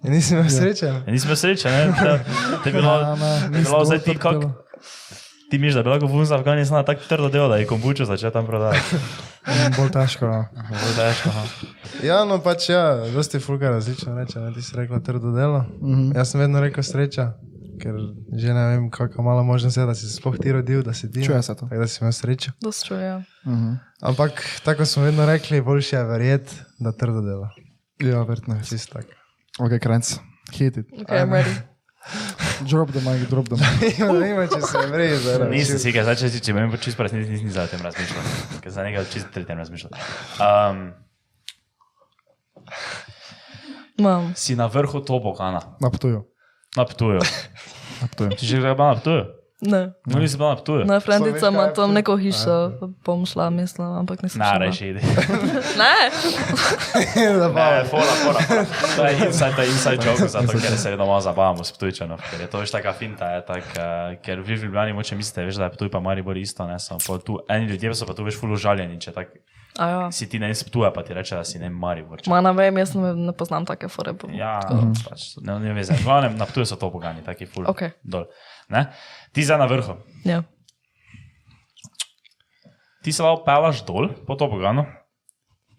Ja, 0.00 0.10
nisi 0.10 0.32
imel 0.34 0.48
sreče? 0.48 0.86
Ja, 0.86 1.00
nismo 1.12 1.36
sreče, 1.36 1.68
ne? 1.68 1.92
Da 1.92 2.14
je 2.64 2.72
bilo, 2.72 2.94
Ja, 3.00 3.14
ne, 3.14 3.32
nisi 3.50 3.68
bilo 3.68 3.84
zdaj 3.84 3.98
ti 3.98 4.14
kak. 4.16 4.44
Ti 5.50 5.58
miš, 5.58 5.74
da 5.74 5.82
bi 5.82 5.88
lahko 5.88 6.06
vun 6.06 6.24
za 6.24 6.38
Afganistan 6.38 6.84
tako 6.86 7.02
trdo 7.08 7.28
delo, 7.28 7.48
da 7.48 7.56
je 7.56 7.66
kombučo 7.66 8.04
začel 8.04 8.30
tam 8.30 8.46
prodajati. 8.46 8.96
Mm, 9.46 9.74
Bolj 9.76 9.90
težko. 9.90 10.26
ja. 10.26 10.44
Bolj 10.70 10.94
težko, 10.96 11.28
aha. 11.28 11.44
Ja, 12.04 12.24
no 12.24 12.38
pač 12.42 12.68
ja, 12.68 12.82
dosti 13.14 13.40
fulga 13.40 13.70
različno 13.70 14.14
reče, 14.18 14.38
ne, 14.40 14.52
ti 14.54 14.62
si 14.62 14.76
rekla 14.76 15.00
trdo 15.00 15.32
delo. 15.32 15.64
Mm 15.80 15.94
-hmm. 15.94 16.16
Jaz 16.16 16.30
sem 16.30 16.40
vedno 16.40 16.60
rekel 16.60 16.82
sreča, 16.82 17.32
ker 17.82 17.94
že 18.36 18.54
ne 18.54 18.66
vem, 18.68 18.90
kako 18.90 19.22
malo 19.22 19.42
možnost 19.44 19.76
je, 19.76 19.86
da 19.86 19.94
si 19.94 20.06
se 20.06 20.16
sploh 20.16 20.38
ti 20.38 20.52
rodil, 20.52 20.82
da 20.82 20.92
si 20.94 21.10
ti. 21.10 21.24
Čuje 21.24 21.42
se 21.42 21.54
to. 21.54 21.66
Tako 21.66 21.80
da 21.80 21.86
si 21.86 21.98
imel 22.00 22.12
srečo. 22.12 22.52
Dosti 22.62 22.88
true, 22.88 23.02
ja. 23.02 23.22
Mhm. 23.46 23.72
Ampak 24.02 24.42
tako 24.64 24.84
smo 24.84 25.02
vedno 25.02 25.26
rekli, 25.26 25.60
boljše 25.60 25.96
je 25.96 26.04
verjeti, 26.04 26.54
da 26.78 26.92
trdo 26.92 27.20
dela. 27.20 27.48
Ja, 27.98 28.22
verjetno 28.22 28.54
je. 28.54 28.64
Čisto 28.64 28.92
tako. 28.92 29.12
Ok, 29.58 29.80
krenc. 29.82 30.16
Hit 30.52 30.76
it. 30.76 30.86
Okay, 30.92 31.24
I'm 31.24 31.30
ready. 31.30 31.54
Drop 32.60 32.92
the 32.92 33.00
mic, 33.00 33.28
drop 33.28 33.48
the 33.48 33.56
mic. 33.56 33.98
има, 33.98 34.26
има, 34.26 34.48
че 34.48 34.60
се 34.60 34.86
време 34.86 35.16
за 35.16 35.38
Nisam 35.38 35.78
si 35.78 35.92
ga 35.92 36.04
začeo 36.04 36.30
tiče, 36.30 36.52
meni 36.52 36.70
počist 36.70 36.96
prasni 36.96 37.18
nisam 37.18 37.46
ni 37.46 37.52
za 37.52 37.66
tem 37.66 37.80
razmišljal. 37.82 38.22
Kad 38.62 38.72
sam 38.72 38.84
njega 38.84 39.04
čist 39.04 39.26
tretem 39.34 39.58
razmišljal. 39.58 39.90
Um, 40.40 40.92
Mam. 43.98 44.32
Si 44.36 44.56
na 44.56 44.66
vrhu 44.66 45.00
tobogana. 45.04 45.60
Na 45.80 45.90
Ptuju. 45.90 46.24
Na 46.76 46.84
Ptuju. 46.84 47.20
na 48.02 48.06
Ptuju. 48.08 48.30
Ti 48.30 48.46
že 48.46 48.60
greba 48.60 48.94
na 48.94 49.00
Ptuju? 49.00 49.24
Ne. 49.60 49.92
No, 50.06 50.18
nisi 50.18 50.36
bila 50.36 50.54
na 50.54 50.56
Ptuju. 50.56 50.84
Na 50.84 51.00
frendica 51.00 51.48
ima 51.48 51.72
tam 51.72 51.92
neko 51.92 52.16
hišo, 52.16 52.72
bom 53.04 53.26
šla, 53.26 53.50
mislim, 53.50 53.92
ampak 53.92 54.22
nisem 54.22 54.38
Na, 54.38 54.44
šla. 54.54 54.58
reči, 54.58 54.88
idi. 54.88 55.00
Ne, 55.80 55.94
Ne, 57.54 57.84
fora, 57.84 57.84
fora, 57.84 58.40
fora. 58.40 58.64
To 58.96 59.04
je 59.04 59.26
inside, 59.26 59.52
to 59.56 59.62
je 59.62 59.68
inside 59.68 59.98
joke, 60.06 60.28
zato 60.28 60.52
ker 60.52 60.78
se 60.78 60.96
doma 60.96 61.20
zabavamo 61.20 61.64
s 61.64 61.72
Ptujčano. 61.72 62.16
Ker 62.30 62.40
je 62.40 62.46
to 62.46 62.58
veš 62.58 62.70
taka 62.70 62.92
finta, 62.92 63.30
je 63.36 63.44
tak, 63.46 63.64
uh, 63.76 64.16
ker 64.22 64.40
vi 64.40 64.56
v 64.56 64.64
Ljubljani 64.64 64.92
moče 64.92 65.16
mislite, 65.16 65.44
veš, 65.44 65.54
da 65.60 65.64
je 65.64 65.70
Ptuj 65.76 65.90
pa 65.90 66.00
Maribor 66.00 66.36
isto, 66.36 66.66
ne, 66.66 66.78
samo 66.78 67.00
pol 67.06 67.18
tu, 67.18 67.38
eni 67.48 67.66
ljudje 67.66 67.94
so 67.94 68.06
pa 68.06 68.14
tu 68.14 68.24
veš 68.24 68.40
ful 68.40 68.52
užaljeni, 68.52 69.00
če 69.00 69.12
tak 69.12 69.28
a 69.78 69.88
ja. 69.88 70.12
si 70.12 70.28
ti 70.28 70.38
ne 70.38 70.50
iz 70.50 70.64
Ptuja, 70.64 70.90
pa 70.90 71.02
ti 71.02 71.14
reče, 71.14 71.36
da 71.36 71.44
si 71.44 71.58
ne 71.58 71.70
Maribor. 71.70 72.20
Ma 72.26 72.40
ne 72.40 72.52
vem, 72.52 72.78
jaz 72.82 72.94
ne, 72.94 73.14
ne 73.14 73.32
poznam 73.32 73.66
take 73.66 73.88
fore. 73.88 74.14
ja, 74.34 74.58
pač, 75.08 75.36
ne, 75.40 75.58
ne 75.58 75.74
veze. 75.76 75.94
Glavnem, 76.04 76.36
na 76.36 76.46
Ptuju 76.46 76.66
so 76.66 76.76
to 76.76 76.90
pogani, 76.90 77.22
taki 77.24 77.46
ful. 77.46 77.68
Okej. 77.70 77.92
Dol. 78.02 78.26
Ne? 78.70 78.86
Ti 79.32 79.42
zdaj 79.46 79.58
na 79.58 79.66
vrhu. 79.70 79.96
Ja. 80.24 80.42
Ti 83.02 83.12
se 83.12 83.22
lahko 83.22 83.44
pelaš 83.44 83.84
dol 83.86 84.10
po 84.26 84.36
to 84.36 84.50
pogano 84.50 84.84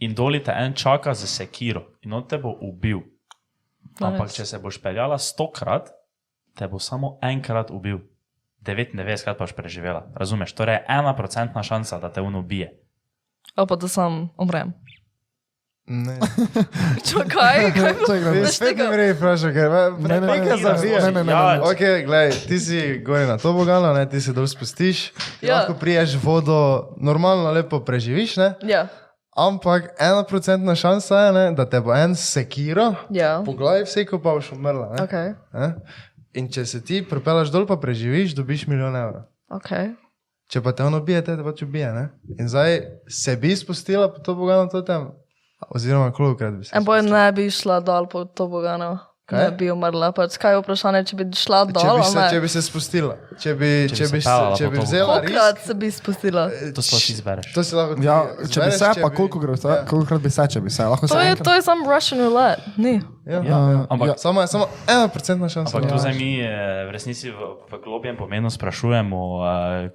in 0.01 0.15
dol 0.17 0.39
te 0.41 0.51
en 0.51 0.73
čaka 0.73 1.13
za 1.13 1.27
sekiro 1.27 1.85
in 2.01 2.13
on 2.13 2.27
te 2.27 2.39
bo 2.41 2.55
ubil. 2.61 3.03
Ampak 4.01 4.31
če 4.33 4.45
se 4.47 4.57
boš 4.57 4.79
peljala 4.81 5.19
stokrat, 5.21 5.91
te 6.57 6.67
bo 6.67 6.79
samo 6.79 7.17
enkrat 7.21 7.69
ubil. 7.71 7.99
99 8.65 9.25
krat 9.25 9.37
pa 9.37 9.45
boš 9.45 9.53
preživela. 9.57 10.05
Razumeš? 10.15 10.53
Torej 10.53 10.79
je 10.79 10.85
ena 10.89 11.13
procentna 11.17 11.63
šansa, 11.63 11.99
da 11.99 12.09
te 12.09 12.21
on 12.21 12.35
ubije. 12.35 12.71
Ali 13.55 13.67
pa 13.67 13.75
da 13.75 13.87
sam 13.87 14.29
umrem. 14.37 14.73
Ne. 15.87 16.19
Čakaj, 17.03 17.73
kaj 17.73 17.93
Veš 18.31 18.55
spet 18.55 18.69
tega? 18.69 18.83
ne 18.83 18.91
gre, 18.91 19.05
vprašaj, 19.13 19.51
ker 19.51 19.69
Ne, 19.69 19.81
ne, 19.99 20.19
ne, 20.19 20.27
nekaj 20.29 20.47
ne, 20.47 20.57
zavijaš. 20.57 21.03
ne, 21.03 21.11
ne, 21.11 21.23
ne, 21.23 21.31
Ja, 21.31 21.41
ne. 21.51 21.61
Ok, 21.61 21.81
gledaj, 22.05 22.31
ti 22.45 22.59
si 22.59 22.77
gori 22.99 23.25
na 23.25 23.37
to 23.37 23.53
bogano, 23.53 23.93
ne, 23.93 24.05
ti 24.05 24.21
se 24.21 24.31
dol 24.31 24.47
spustiš, 24.47 25.09
ti 25.39 25.47
Ja. 25.47 25.55
lahko 25.57 25.73
priješ 25.73 26.15
vodo, 26.15 26.57
normalno 26.97 27.51
lepo 27.51 27.79
preživiš, 27.81 28.37
ne? 28.37 28.53
Ja, 28.63 28.87
ampak 29.31 29.89
ena 29.99 30.23
procentna 30.23 30.75
šansa 30.75 31.19
je, 31.19 31.31
ne, 31.33 31.51
da 31.51 31.65
te 31.65 31.81
bo 31.81 31.93
en 31.93 32.15
sekiro, 32.15 32.93
ja. 33.09 33.41
po 33.45 33.53
glavi 33.53 33.83
vseko 33.83 34.19
pa 34.19 34.31
boš 34.31 34.51
umrla. 34.51 34.89
Ne? 34.89 35.03
Ok, 35.03 35.13
Ne? 35.53 35.73
In 36.33 36.47
če 36.47 36.65
se 36.65 36.79
ti 36.79 37.01
propelaš 37.03 37.49
dol, 37.49 37.65
pa 37.65 37.75
preživiš, 37.75 38.31
dobiš 38.31 38.67
milijon 38.67 38.95
evrov. 38.95 39.23
ok. 39.49 39.71
Če 40.47 40.61
pa 40.61 40.71
te 40.71 40.83
on 40.83 40.93
ubije, 40.93 41.21
te, 41.21 41.35
pač 41.37 41.61
ubije. 41.61 41.91
Ne? 41.91 42.09
In 42.37 42.47
zdaj 42.47 42.79
se 43.07 43.35
bi 43.35 43.55
spustila 43.55 44.07
po 44.07 44.19
to 44.19 44.35
bogano 44.35 44.67
to 44.67 44.81
tam, 44.81 45.11
oziroma 45.71 46.11
kolikokrat 46.11 46.53
bi 46.53 46.65
se. 46.65 46.75
En 46.75 46.83
boj 46.83 47.01
ne 47.03 47.31
bi 47.31 47.49
šla 47.51 47.79
dol 47.81 48.07
po 48.07 48.25
to 48.25 48.47
bogano. 48.47 48.97
Kaj? 49.25 49.39
Ne 49.39 49.51
bi 49.51 49.69
umrla. 49.71 50.09
Pač 50.11 50.35
kaj 50.35 50.51
je 50.51 50.59
vprašanje, 50.59 51.05
če 51.05 51.15
bi 51.15 51.23
šla 51.33 51.61
Če 51.61 51.71
dol? 51.71 51.83
bi, 51.83 51.89
ali 51.89 52.03
se, 52.03 52.23
če 52.29 52.39
bi 52.41 52.49
se 52.49 52.61
spustila, 52.61 53.13
če 53.39 53.53
bi, 53.53 53.69
Če 53.87 53.93
bi 53.93 53.95
če 53.95 54.07
bi, 54.09 54.19
se, 54.21 54.33
če 54.57 54.67
bi 54.67 54.75
to 54.75 54.83
vzela 54.83 55.13
Kolikrat 55.15 55.61
se 55.61 55.73
bi 55.73 55.87
spustila? 55.89 56.43
To 56.75 56.81
sploh 56.81 56.99
ti 56.99 57.13
izbereš. 57.13 57.53
to 57.53 57.63
si 57.63 57.75
lahko 57.75 57.95
Ja, 58.03 58.17
če 58.43 58.59
bi 58.59 58.67
izbereš, 58.67 58.95
se, 58.95 59.01
pa 59.01 59.09
bi- 59.09 59.15
koliko 59.15 59.39
gre, 59.39 59.55
Ja. 59.55 59.85
kolikrat 59.85 60.21
bi 60.21 60.29
se, 60.29 60.47
če 60.49 60.59
bi 60.59 60.69
se. 60.69 60.83
Lahko 60.85 61.07
se 61.07 61.13
To 61.13 61.21
je, 61.21 61.35
to 61.37 61.53
je 61.53 61.61
sam 61.61 61.79
Russian 61.87 62.19
roulette, 62.19 62.61
ni. 62.77 62.97
Ja, 63.23 63.33
Ja, 63.35 63.41
ja. 63.43 63.85
ampak- 63.87 64.07
Ja. 64.07 64.17
Samo, 64.17 64.47
samo 64.47 64.65
ena 64.87 65.07
procentna 65.07 65.45
šansa. 65.45 65.69
Ampak 65.69 65.83
Ja. 65.83 65.89
tu 65.89 65.97
zdaj 65.99 66.13
mi 66.15 66.39
eh, 66.39 66.49
v 66.83 66.91
resnici 66.91 67.29
v, 67.29 67.37
v 67.67 67.77
globjem 67.77 68.17
pomenu 68.17 68.49
sprašujemo, 68.49 69.17
uh, 69.35 69.43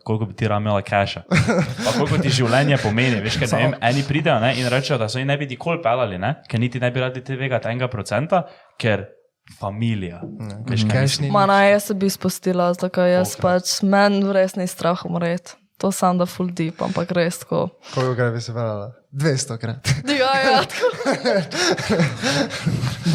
koliko 0.00 0.24
bi 0.24 0.34
ti 0.34 0.46
ramela 0.46 0.80
cache. 0.80 1.22
Pa 1.84 1.90
koliko 1.92 2.18
ti 2.18 2.30
življenje 2.30 2.78
pomeni. 2.78 3.18
Veš, 3.18 3.40
ne 3.42 3.46
vem, 3.48 3.74
eni 3.82 4.02
pridejo 4.02 4.38
ne, 4.38 4.54
in 4.54 4.66
rečejo, 4.66 4.98
da 4.98 5.08
so 5.08 5.18
jih 5.18 5.26
ne 5.26 5.36
bi 5.36 5.46
nikoli 5.46 5.82
pelali, 5.82 6.18
ne, 6.18 6.36
ker 6.44 6.60
niti 6.60 6.78
ne 6.78 6.90
bi 6.90 7.00
radi 7.00 7.20
tega 7.20 7.60
enega 7.64 7.88
procenta, 7.88 8.46
ker 8.76 9.06
familija. 9.54 10.20
Veš, 10.64 10.82
kaj 10.82 10.90
Cash 10.92 11.02
mislim? 11.02 11.24
ni 11.24 11.32
Ma 11.32 11.46
naj, 11.46 11.70
jaz 11.72 11.84
se 11.84 11.94
bi 11.94 12.06
spustila, 12.06 12.74
tako 12.74 13.00
jaz 13.02 13.34
Kolikrat? 13.34 13.62
pač, 13.62 13.82
meni 13.82 14.32
res 14.32 14.54
ni 14.54 14.66
strah 14.66 15.02
umreti. 15.04 15.54
To 15.76 15.90
sam 15.92 16.16
da 16.16 16.24
full 16.24 16.48
deep, 16.48 16.80
ampak 16.80 17.10
res 17.10 17.38
tako. 17.38 17.68
Koliko 17.92 18.14
krat 18.14 18.32
bi 18.32 18.40
se 18.40 18.52
pelala? 18.52 18.92
200 19.16 19.56
krat. 19.58 19.88
Ja, 20.20 20.32
ja, 20.40 20.60
tako. 20.68 20.88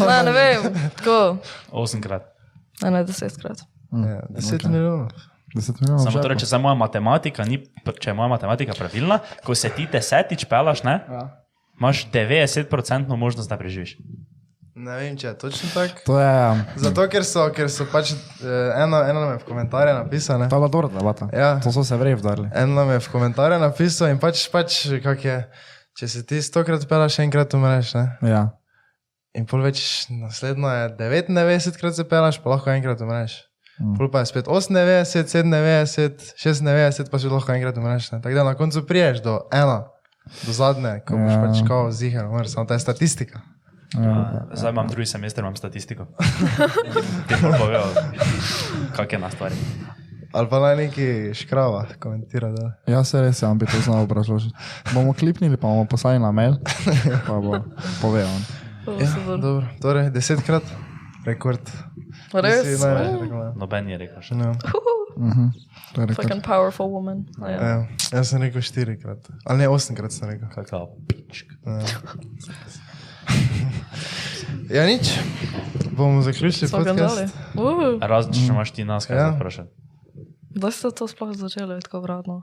Ne, 0.08 0.24
ne 0.24 0.32
vem, 0.32 0.64
tako. 0.97 1.38
Osemkrat. 1.72 2.26
Ne, 2.82 2.91
ne, 2.91 3.04
desetkrat. 3.06 3.62
Ja, 3.91 4.22
10 4.30 4.68
milijonov. 4.68 5.12
10 5.56 5.82
milijonov. 5.82 6.06
Samo 6.06 6.24
torej, 6.24 6.39
če 6.41 6.58
moja 6.58 6.76
matematika, 6.80 7.45
ni, 7.45 7.60
če 7.99 8.10
je 8.10 8.16
moja 8.18 8.32
matematika 8.32 8.74
pravilna, 8.78 9.20
ko 9.45 9.56
se 9.56 9.70
ti 9.70 9.86
desetič 9.91 10.45
pelaš, 10.49 10.84
ne, 10.84 11.02
Ja. 11.12 11.24
imaš 11.80 12.06
90% 12.12 13.18
možnost, 13.18 13.49
da 13.49 13.58
preživiš. 13.58 13.97
Ne 14.76 14.95
vem, 14.95 15.18
če 15.18 15.28
je 15.28 15.38
točno 15.38 15.70
tako. 15.74 15.99
To 16.06 16.20
je, 16.20 16.64
Zato, 16.78 17.04
ker 17.12 17.26
so, 17.28 17.43
ker 17.54 17.68
so 17.70 17.86
pač, 17.91 18.14
eh, 18.14 18.72
eno, 18.80 19.02
eno 19.04 19.20
nam 19.20 19.34
je 19.34 19.41
v 19.43 19.45
komentarje 19.45 19.93
napisano. 19.93 20.47
bila 20.47 20.68
dobra 20.68 20.88
debata. 20.89 21.28
Ja. 21.34 21.60
To 21.60 21.72
so 21.72 21.84
se 21.84 21.97
vrej 21.97 22.16
vdarili. 22.16 22.49
En 22.56 22.74
nam 22.74 22.89
je 22.89 22.99
v 22.99 23.10
komentarje 23.12 23.60
napisal 23.60 24.08
in 24.10 24.18
pač, 24.18 24.47
pač 24.49 24.88
kak 25.04 25.26
je, 25.26 25.36
če 26.00 26.08
se 26.08 26.26
ti 26.26 26.42
stokrat 26.42 26.88
pelaš, 26.89 27.20
enkrat 27.20 27.54
umreš. 27.54 27.94
Ne? 27.96 28.06
Ja. 28.24 28.44
In 29.36 29.46
pol 29.48 29.62
več 29.64 29.80
naslednjo 30.12 30.68
je 30.70 30.89
99 31.00 31.78
krat 31.80 31.96
se 31.96 32.04
pelaš, 32.04 32.39
pa 32.44 32.50
lahko 32.50 32.72
enkrat 32.74 33.02
umreš. 33.02 33.38
Mm. 33.80 33.96
Pol 33.98 34.10
pa 34.12 34.20
je 34.20 34.26
spet 34.26 34.46
98, 34.46 35.48
97, 35.48 36.34
96, 36.36 37.10
pa 37.10 37.18
še 37.18 37.32
lahko 37.32 37.54
enkrat 37.56 37.78
umreš. 37.78 38.12
ne. 38.12 38.20
Tako 38.22 38.36
da 38.36 38.44
na 38.44 38.56
koncu 38.56 38.84
priješ 38.86 39.24
do 39.24 39.39
ena, 39.50 39.88
do 40.46 40.52
zadnje, 40.54 41.00
ko 41.08 41.18
boš 41.18 41.32
Ja. 41.32 41.39
pač 41.42 41.64
kao 41.68 41.92
zihar 41.92 42.28
umrl, 42.28 42.46
samo 42.46 42.66
ta 42.66 42.76
je 42.76 42.80
statistika. 42.82 43.42
ja. 43.94 44.46
Zdaj 44.54 44.72
imam 44.72 44.88
drugi 44.88 45.06
semester, 45.06 45.42
imam 45.42 45.56
statistiko. 45.56 46.06
Ti 47.28 47.36
pa 47.42 47.50
povejo, 47.58 47.84
kak 48.96 49.14
je 49.14 49.20
na 49.20 49.30
stvari. 49.32 49.56
Ali 50.34 50.48
pa 50.50 50.60
naj 50.60 50.76
neki 50.80 51.06
škrava 51.36 51.86
komentira. 52.00 52.52
Da. 52.52 52.72
Ja, 52.88 53.04
se 53.04 53.22
res, 53.22 53.42
ja, 53.42 53.50
bi 53.54 53.66
to 53.66 53.82
znal 53.84 54.04
obrazložiti. 54.04 54.56
Bomo 54.94 55.14
klipnili, 55.14 55.58
pa 55.58 55.68
bomo 55.68 55.86
poslali 55.86 56.20
na 56.20 56.32
mail, 56.32 56.56
pa 57.28 57.36
bo 57.36 57.60
povedal. 58.02 58.32
Ja, 58.88 59.10
dobro, 59.38 59.68
torej 59.82 60.10
desetkrat, 60.10 60.64
rekord. 61.26 61.62
Res? 62.34 62.64
Rekel. 62.64 63.52
Noben 63.60 63.90
je 63.92 63.98
rekel 63.98 64.24
še. 64.24 64.36
Ja. 64.40 64.56
Mhm. 65.18 65.52
To 65.94 66.02
je 66.02 66.08
rekord. 66.08 66.24
Fucking 66.24 66.44
powerful 66.46 66.88
woman. 66.88 67.26
Ja. 67.44 67.58
Ja, 67.60 67.76
jaz 68.16 68.32
sem 68.32 68.40
rekel 68.42 68.64
štirikrat, 68.64 69.28
ali 69.46 69.60
ne 69.60 69.68
osemkrat 69.70 70.16
sem 70.16 70.30
rekel. 70.32 70.48
Kakao 70.56 70.96
pička. 71.12 71.60
Ja, 74.72 74.86
nič. 74.88 75.12
Bomo 75.92 76.22
zaključili 76.24 76.72
podcast. 76.72 77.36
Uh, 77.56 78.00
Razen, 78.02 78.34
če 78.34 78.48
imaš 78.48 78.72
ti 78.72 78.84
nas 78.88 79.06
kaj 79.06 79.18
Ja. 79.18 79.24
ja. 79.28 79.36
vprašati. 79.36 79.70
Da 80.56 80.72
ste 80.72 80.91
to 80.91 81.08
sploh 81.08 81.32
začeli 81.36 81.82
tako 81.82 82.02
vratno. 82.02 82.41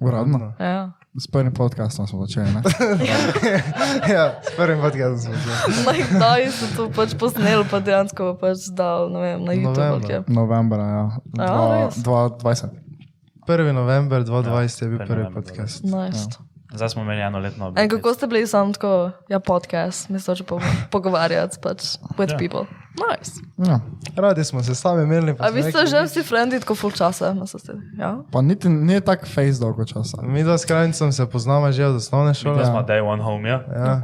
Uradno. 0.00 0.52
Ja. 0.60 0.92
S 1.20 1.26
prvim 1.26 1.54
podcastom 1.54 2.06
smo 2.06 2.26
začeli. 2.26 2.46
Ne? 2.46 2.62
ja, 4.14 4.40
s 4.42 4.56
prvim 4.56 4.80
podcastom 4.80 5.18
smo 5.18 5.34
se. 5.34 5.82
Naj 5.86 5.98
kdaj 6.10 6.50
ste 6.50 6.66
to 6.76 6.90
pač 6.96 7.14
posneli, 7.18 7.64
pa 7.70 7.80
dejansko 7.80 8.36
pač 8.40 8.68
dal, 8.72 9.10
ne 9.10 9.20
vem, 9.20 9.44
na 9.44 9.52
YouTube. 9.52 9.74
Novembra. 9.74 10.24
Novembra, 10.28 10.84
ja. 10.84 11.04
Ja, 11.38 11.46
Dva- 11.46 11.86
res? 11.86 11.94
2020. 12.04 12.68
1. 13.48 13.72
november 13.72 14.22
2020 14.22 14.82
je 14.82 14.88
bil 14.88 15.00
Ja, 15.00 15.06
prvi 15.06 15.22
1. 15.22 15.24
november 15.24 15.42
podcast. 15.42 15.84
Nice. 15.84 16.47
Zdaj 16.70 16.88
smo 16.88 17.02
imeli 17.02 17.20
eno 17.20 17.38
letno 17.38 17.72
En 17.76 17.88
kako 17.88 18.14
ste 18.14 18.26
bili 18.26 18.46
sam 18.46 18.72
tako, 18.72 19.10
ja, 19.28 19.40
podcast, 19.40 20.08
mislim, 20.08 20.36
že 20.36 20.44
po, 20.44 20.60
pogovarjati 20.90 21.56
pač 21.62 21.82
with 22.18 22.30
Ja. 22.30 22.38
people. 22.38 22.66
Nice. 23.10 23.32
Ja. 23.60 23.80
Radi 24.16 24.44
smo 24.44 24.62
se 24.62 24.74
sami 24.74 25.02
imeli. 25.02 25.30
A 25.32 25.48
smo 25.48 25.50
vi 25.52 25.62
ste 25.62 25.86
že 25.86 26.02
vsi 26.02 26.22
frendi 26.22 26.60
tako 26.60 26.74
full 26.74 26.92
časa, 26.92 27.32
mislite? 27.32 27.72
Ja? 27.98 28.18
Pa 28.32 28.42
niti 28.42 28.68
ni 28.68 29.00
tako 29.00 29.26
face 29.26 29.60
dolgo 29.60 29.84
časa. 29.84 30.22
Mi 30.22 30.44
dva 30.44 30.58
s 30.58 30.64
krajnicom 30.64 31.12
se 31.12 31.26
poznamo 31.26 31.72
že 31.72 31.84
od 31.84 31.96
osnovne 31.96 32.34
šole. 32.34 32.58
Da 32.58 32.64
smo 32.64 32.82
day 32.82 33.02
one 33.02 33.22
home, 33.22 33.48
ja. 33.48 33.62
Ja. 33.68 34.02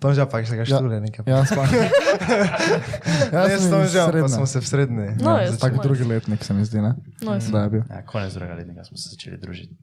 Tom 0.00 0.14
že 0.14 0.26
pa 0.26 0.44
se 0.44 0.56
ga 0.56 0.64
štule 0.64 1.00
nekaj. 1.00 1.24
Ja, 1.26 1.44
sploh. 1.44 1.64
Ja, 3.32 3.48
Jaz 3.48 3.62
s 3.62 3.70
Tom 3.70 3.82
že, 3.82 3.98
pa 3.98 4.06
srednja. 4.06 4.28
smo 4.28 4.46
se 4.46 4.60
v 4.60 4.66
srednji. 4.66 5.08
No, 5.16 5.38
jaz 5.38 5.58
Tak 5.58 5.72
nice. 5.72 5.82
drugi 5.82 6.04
letnik 6.04 6.44
se 6.44 6.52
mi 6.52 6.64
zdi, 6.64 6.78
ne? 6.78 6.94
Nice. 7.22 7.48
Da 7.50 7.60
je 7.60 7.68
bil. 7.70 7.82
ja 7.90 8.02
konec 8.02 8.32
drugega 8.32 8.54
letnika 8.54 8.84
smo 8.84 8.96
se 8.96 9.08
začeli 9.08 9.38
družiti. 9.38 9.74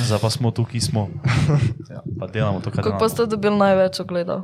Zdaj 0.00 0.18
pa 0.18 0.30
smo 0.30 0.50
tukaj, 0.50 0.80
smo. 0.82 1.08
Ja, 1.90 2.00
pa 2.14 2.26
delamo 2.26 2.60
to, 2.60 2.70
kar 2.70 2.76
Kako 2.76 2.88
delamo. 2.90 3.08
ste 3.08 3.26
dobili 3.26 3.56
največ 3.56 4.00
ogledov? 4.00 4.40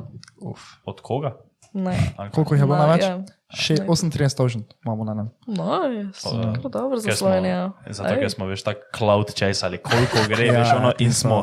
Od 0.85 1.01
koga? 1.01 1.35
Ne. 1.73 2.13
Ali? 2.17 2.31
Koliko 2.31 2.53
jih 2.53 2.61
je 2.61 2.65
bilo 2.65 2.77
Na- 2.77 2.87
največ? 2.87 3.03
ja. 3.03 3.19
Še 3.47 3.75
38 3.77 4.09
tožen 4.33 4.63
imamo 4.81 5.03
na 5.03 5.13
nam. 5.13 5.27
Nice. 5.45 6.25
Ja. 6.25 6.53
Kako 6.53 6.69
dobro 6.69 6.97
za 6.97 7.11
Slovenijo. 7.11 7.71
Zato, 7.87 8.09
ker 8.11 8.29
smo 8.29 8.45
veš 8.45 8.63
tako 8.63 8.81
cloud 8.91 9.27
chasali, 9.31 9.77
koliko 9.77 10.17
gre, 10.27 10.45
Ja, 10.47 10.51
veš, 10.55 10.71
ono, 10.73 10.91
in 10.99 11.13
smo, 11.13 11.37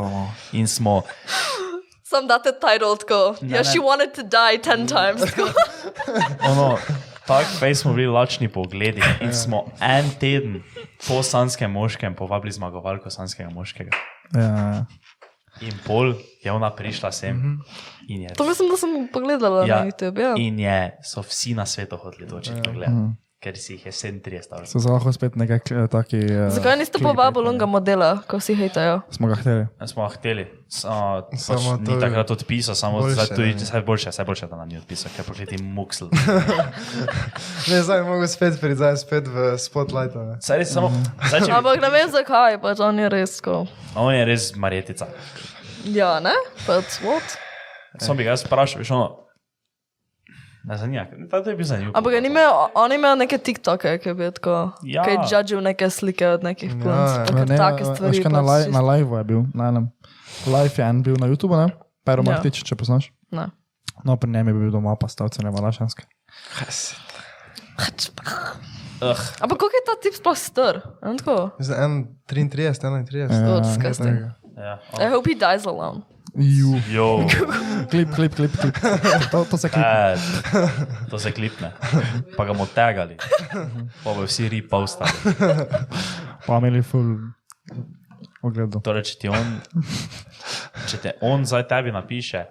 in 0.52 0.66
smo, 0.66 1.02
Sam 2.02 2.26
date 2.26 2.52
title 2.54 2.96
tako. 2.98 3.36
Ne, 3.40 3.48
Yeah, 3.50 3.58
ne. 3.58 3.64
she 3.64 3.78
wanted 3.78 4.12
to 4.12 4.22
die 4.24 4.58
ten 4.58 4.84
times. 4.86 5.20
tako. 5.22 5.48
ono, 6.42 6.76
tak 7.34 7.46
fej 7.58 7.74
smo 7.74 7.92
bili 7.92 8.06
lačni 8.08 8.48
po 8.48 8.60
ogledi 8.60 9.00
in 9.20 9.32
smo 9.34 9.64
en 9.80 10.10
teden 10.20 10.62
po 11.02 11.22
sanskem 11.22 11.70
moškem 11.70 12.14
povabili 12.14 12.52
zmagovalko 12.52 13.10
sanskega 13.10 13.50
moškega. 13.50 13.90
Ja, 14.34 14.84
In 15.60 15.74
pol 15.86 16.14
je 16.40 16.48
ona 16.48 16.70
prišla 16.70 17.12
sem 17.12 17.60
in 18.08 18.22
je, 18.22 18.34
To 18.34 18.44
mislim, 18.44 18.68
da 18.68 18.76
sem 18.76 19.08
pogledala 19.08 19.66
Ja. 19.66 19.76
na 19.76 19.84
YouTube. 19.84 20.20
Ja. 20.20 20.34
in 20.36 20.58
je 20.58 20.78
so 21.04 21.20
vsi 21.22 21.54
na 21.54 21.66
svetu 21.66 21.96
hoteli 21.96 22.28
to 22.28 22.36
očitno 22.36 22.72
gledati, 22.72 23.16
ker 23.42 23.56
si 23.56 23.74
jih 23.74 23.86
je 23.86 23.92
37 23.92 24.22
stavil. 24.40 24.66
so 24.66 24.78
se 24.78 24.86
lahko 24.86 25.10
spet 25.10 25.34
nekaj 25.34 25.58
k- 25.60 25.88
taki. 25.88 26.20
Uh, 26.20 26.46
Zakaj 26.48 26.76
niste 26.76 26.96
povabili 26.96 27.48
unga 27.48 27.66
modela, 27.66 28.22
ko 28.22 28.38
vsi 28.38 28.54
hejtajo? 28.54 29.00
Smo 29.10 29.26
ga 29.26 29.34
hteli. 29.34 29.66
Smo 29.84 30.06
hteli, 30.08 30.44
samo 30.68 31.26
Samo 31.36 31.58
pač 31.72 31.80
ni 31.82 31.92
je 31.92 32.00
takrat 32.00 32.30
odpisal, 32.30 32.74
samo 32.74 33.02
zdaj 33.04 33.26
tu 33.28 33.42
je 33.42 33.48
ne. 33.48 33.58
vse 33.58 33.80
boljše, 33.82 34.08
vse 34.08 34.24
boljše, 34.24 34.46
da 34.46 34.56
nam 34.56 34.68
ni 34.68 34.78
odpisal, 34.78 35.10
ker 35.12 35.24
pogledi 35.24 35.58
muksl. 35.60 36.06
Ne, 37.64 37.78
zdaj 37.78 38.02
mogo 38.02 38.26
spet 38.26 38.60
priti, 38.60 38.76
zdaj 38.76 38.96
spet 38.96 39.26
v 39.26 39.58
spotlightu. 39.58 40.18
ne. 40.20 40.36
Saj 40.40 40.58
res 40.58 40.70
samo, 40.70 40.90
zdaj 41.24 41.40
če 41.40 41.46
bi, 41.46 41.52
Ampak 41.52 41.80
ne 41.80 41.90
vem 41.90 42.08
zakaj, 42.10 42.58
pač 42.58 42.80
on 42.80 42.98
je 42.98 43.08
res 43.08 43.36
tako. 43.36 43.66
on 43.96 44.14
je 44.14 44.24
res 44.24 44.52
marjetica. 44.56 45.06
Ja, 45.84 46.20
ne? 46.20 46.34
Pač 46.62 47.02
what? 47.02 47.38
Sam 47.98 48.16
bi 48.16 48.24
ga 48.24 48.30
jaz 48.30 48.46
vprašal, 48.46 48.80
veš 48.80 48.90
ono, 48.90 49.21
ne 50.64 50.76
zanima, 50.76 51.06
ta 51.28 51.42
to 51.42 51.50
je 51.50 51.56
bil 51.56 51.66
zanimiv. 51.66 51.92
Ampak 51.94 52.12
ni 52.14 52.28
imel, 52.28 52.52
on 52.74 52.90
je 52.90 52.96
imel 52.96 53.16
neke 53.16 53.38
TikToke, 53.38 53.98
ki 53.98 54.08
je 54.08 54.14
bil 54.14 54.30
tako, 54.30 54.72
Ja. 54.82 55.02
ki 55.02 55.10
je 55.10 55.18
judžil 55.28 55.60
neke 55.60 55.90
slike 55.90 56.26
od 56.28 56.42
nekih 56.42 56.70
punc, 56.72 56.84
Ja, 56.86 57.24
pa 57.24 57.32
kar 57.32 57.48
Ne, 57.48 57.56
take 57.56 57.82
veš 57.82 57.96
stvari. 57.96 58.22
kaj, 58.22 58.32
na, 58.32 58.42
pač 58.42 58.62
čist- 58.62 58.72
na 58.72 58.80
live 58.82 59.10
je 59.12 59.24
bil, 59.24 59.42
na 59.54 59.68
enem. 59.68 59.90
Live 60.46 60.74
je 60.74 60.84
en 60.84 61.02
bil 61.02 61.16
na 61.16 61.26
YouTubu, 61.26 61.56
ne? 61.56 61.72
Pero 62.04 62.22
Ja. 62.22 62.30
Martič, 62.30 62.62
če 62.62 62.74
poznaš. 62.74 63.10
Ne. 63.30 63.46
No, 64.04 64.16
pri 64.16 64.30
njem 64.30 64.48
je 64.48 64.54
bil 64.54 64.70
doma, 64.70 64.96
pa 64.96 65.06
stavce 65.06 65.42
ne 65.42 65.50
valašanske. 65.50 66.02
Uh, 69.02 69.18
Ampak 69.40 69.58
koliko 69.58 69.74
je 69.74 69.84
ta 69.84 69.94
tip 69.98 70.14
sploh 70.14 70.36
star? 70.38 70.74
En 71.02 71.18
tako? 71.18 71.50
Zdaj 71.58 71.84
en 71.84 71.92
33, 72.24 72.70
31. 72.70 73.26
Oh, 73.26 73.48
Ja, 73.48 73.60
disgusting. 73.60 74.16
ja, 74.56 74.78
I 74.96 75.10
hope 75.10 75.26
he 75.26 75.34
dies 75.34 75.66
alone. 75.66 76.02
Ju. 76.34 76.80
jo, 76.88 77.28
Klip, 77.90 78.08
klip, 78.14 78.34
klip, 78.34 78.52
klip. 78.56 78.76
To, 79.30 79.44
to 79.44 79.58
se 79.58 79.68
klip. 79.68 79.84
bad. 79.84 80.18
to 81.10 81.18
se 81.18 81.32
klipne. 81.32 81.72
Pa 82.36 82.44
ga 82.44 82.52
bomo 82.52 82.66
tegali, 82.66 83.16
pa 84.04 84.14
bo 84.14 84.24
vsi 84.24 84.48
repostali. 84.48 85.12
Pa 86.46 86.56
imeli 86.56 86.80
full 86.82 87.20
ogledu. 88.42 88.80
Torej, 88.80 89.04
če 89.12 89.18
ti 89.20 89.28
on, 89.28 89.52
če 90.88 91.02
te 91.04 91.14
on 91.20 91.44
zdaj 91.46 91.66
tebi 91.70 91.92
napiše, 91.94 92.46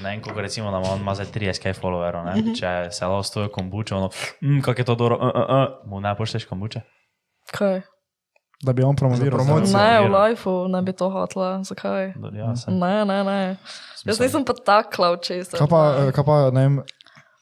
ne 0.00 0.08
vem, 0.08 0.24
koliko 0.24 0.40
recimo, 0.40 0.72
da 0.72 0.80
ima 0.80 0.94
on 0.94 1.04
ima 1.04 1.14
zdaj 1.18 1.30
30k 1.36 1.76
followerov, 1.78 2.26
ne? 2.30 2.56
če 2.56 2.74
se 2.94 3.06
lahko 3.06 3.26
stoji 3.26 3.52
kombuče, 3.54 3.94
ono, 3.98 4.10
mm, 4.40 4.64
kako 4.66 4.80
je 4.80 4.88
to 4.88 4.96
dobro, 4.98 5.20
uh, 5.20 5.30
uh, 5.30 5.56
uh, 5.56 5.90
mu 5.90 6.00
ne 6.00 6.14
pošteš 6.16 6.48
kombuče. 6.50 6.82
Kaj? 7.52 7.82
Da 8.62 8.72
bi 8.72 8.82
on 8.84 8.96
promoviral. 8.96 9.38
Promocijo. 9.38 9.78
Ne, 9.78 10.00
v 10.04 10.12
lifeu 10.12 10.68
ne 10.68 10.82
bi 10.82 10.92
to 10.92 11.08
hotla. 11.10 11.62
Zakaj? 11.64 12.12
Ja. 12.36 12.52
Ne, 12.68 13.04
ne, 13.04 13.24
ne. 13.24 13.56
Jaz 14.04 14.20
nisem 14.20 14.44
pa 14.44 14.52
tak 14.52 14.92
cloud 14.92 15.24
chaser. 15.24 15.56
Kaj 15.60 15.68
pa, 15.68 15.80
eh, 15.96 16.10
kaj 16.12 16.24
pa, 16.24 16.36
ne 16.52 16.64
vem, 16.66 16.76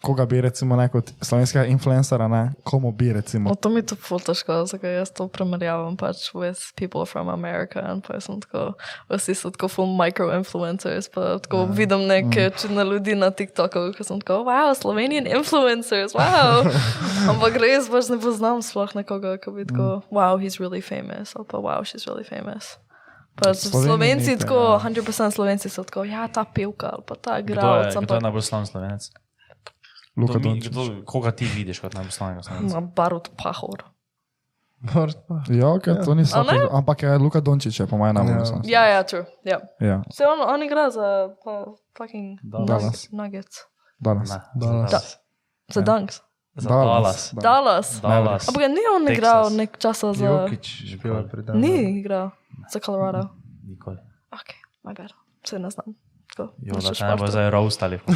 koga 0.03 0.27
bi 0.27 0.41
recimo 0.41 0.77
ne 0.77 0.89
kot 0.89 1.11
slovenskega 1.21 1.65
influencera, 1.67 2.29
ne, 2.29 2.53
komu 2.65 2.93
bi 2.93 3.13
recimo. 3.13 3.51
O, 3.51 3.55
to 3.55 3.69
mi 3.69 3.81
je 3.81 3.87
to 3.87 3.97
ful 3.97 4.21
težko, 4.21 4.63
zakaj 4.67 4.95
jaz 4.95 5.11
to 5.11 5.27
primerjavam 5.29 5.97
pač 5.97 6.31
with 6.35 6.73
people 6.77 7.03
from 7.07 7.29
America 7.29 7.83
in 7.93 8.01
pa 8.01 8.21
sem 8.21 8.39
tako, 8.41 8.75
vsi 9.11 9.35
so 9.35 9.51
tako 9.51 9.69
full 9.69 9.91
micro-influencers, 9.99 11.09
pa 11.11 11.39
tako 11.39 11.57
Ja. 11.57 11.65
vidim 11.65 12.07
neke 12.07 12.47
Mm. 12.49 12.55
čudne 12.61 12.85
ljudi 12.85 13.15
na 13.15 13.31
TikToku, 13.31 13.93
ko 13.97 14.05
sem 14.05 14.21
tako, 14.21 14.45
wow, 14.45 14.75
Slovenian 14.75 15.27
influencers, 15.27 16.13
wow. 16.15 16.63
Ampak 17.31 17.57
res 17.59 17.89
pač 17.91 18.09
ne 18.09 18.19
poznam 18.19 18.63
sploh 18.63 18.95
nekoga, 18.95 19.35
ko 19.39 19.51
bi 19.51 19.63
Mm. 19.63 19.69
tako, 19.69 20.03
wow, 20.11 20.39
he's 20.39 20.61
really 20.61 20.81
famous, 20.81 21.35
ali 21.37 21.45
pa 21.45 21.59
wow, 21.59 21.83
she's 21.83 22.07
really 22.07 22.25
famous. 22.25 22.79
Pač 23.35 23.57
Slovenci 23.67 24.39
tako, 24.39 24.79
tega. 24.79 25.03
100% 25.03 25.31
Slovenci 25.35 25.69
so 25.71 25.83
tako, 25.85 26.03
ja, 26.05 26.27
ta 26.29 26.45
pevka 26.45 26.87
ali 26.95 27.03
pa 27.07 27.15
ta 27.15 27.31
Kdo 27.31 27.37
je, 27.39 27.43
igralec, 27.43 27.95
kdo 27.99 28.15
je 28.15 28.21
najbolj 28.21 28.43
slaven 28.43 28.67
slovenec? 28.67 29.11
Luka 30.19 30.39
Dončić. 30.39 30.75
Koga 31.05 31.31
ti 31.31 31.47
vidiš 31.47 31.81
kot 31.81 31.95
najbolj 31.95 32.11
slavnega 32.11 32.43
slovenca? 32.43 32.75
na 32.75 32.81
barut 32.87 33.29
pahor. 33.37 33.85
Ja, 35.51 35.67
okay, 35.75 35.99
to 36.05 36.15
ne? 36.15 36.23
opazil, 36.23 36.69
Ampak 36.71 37.03
je 37.03 37.19
Luka 37.19 37.41
Dončić, 37.41 37.81
je 37.81 37.87
po 37.87 37.97
mojem 37.97 38.15
najbolj 38.15 38.35
Ja. 38.35 38.45
slovenski. 38.45 38.73
Ja, 38.73 38.83
ja, 38.87 39.03
true, 39.03 39.25
ja. 39.45 39.59
Ja, 39.81 40.03
Se 40.11 40.23
on, 40.23 40.39
on 40.45 40.63
igra 40.63 40.91
za 40.91 41.29
uh, 41.35 41.75
fucking 41.99 42.39
Dallas. 42.43 43.11
Nuggets. 43.13 43.57
danes. 43.99 44.31
Ne, 44.31 44.39
Dallas. 44.55 44.91
za 44.91 45.01
Za 45.69 45.81
Dunks. 45.81 46.21
Za 46.57 46.69
Dallas. 46.69 47.31
Da. 47.35 47.41
Dallas. 47.41 48.01
Dallas. 48.01 48.49
Ampak 48.49 48.63
ni 48.63 48.83
on 48.97 49.07
Texas. 49.07 49.19
igral 49.19 49.51
nek 49.53 49.79
časa 49.79 50.13
za... 50.15 50.27
Jokic, 50.27 50.65
že 50.67 50.97
bil 50.97 51.29
pred 51.29 51.47
nami. 51.47 51.59
Ni 51.61 51.99
igral 51.99 52.31
za 52.73 52.79
Colorado. 52.81 53.29
Nikoli. 53.67 53.99
Ok, 54.31 54.49
my 54.85 54.95
bad. 54.95 55.11
Se 55.47 55.59
ne 55.59 55.71
znam. 55.71 55.95
Jo, 56.39 56.75
da 56.79 56.95
te 56.95 57.05
ne 57.05 57.17
bo 57.17 57.27
zdaj 57.27 57.51
roastali. 57.51 57.99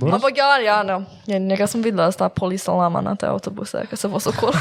Ampak 0.00 0.36
ja, 0.36 0.56
ja, 0.62 0.82
no. 0.86 1.04
Ja, 1.26 1.38
njega 1.38 1.66
sem 1.66 1.82
videla, 1.82 2.08
da 2.08 2.12
sta 2.14 2.28
polisalama 2.28 3.02
na 3.04 3.14
te 3.16 3.28
avtobuse, 3.28 3.84
ki 3.90 3.96
se 3.96 4.08
voz 4.08 4.26
okoli. 4.30 4.56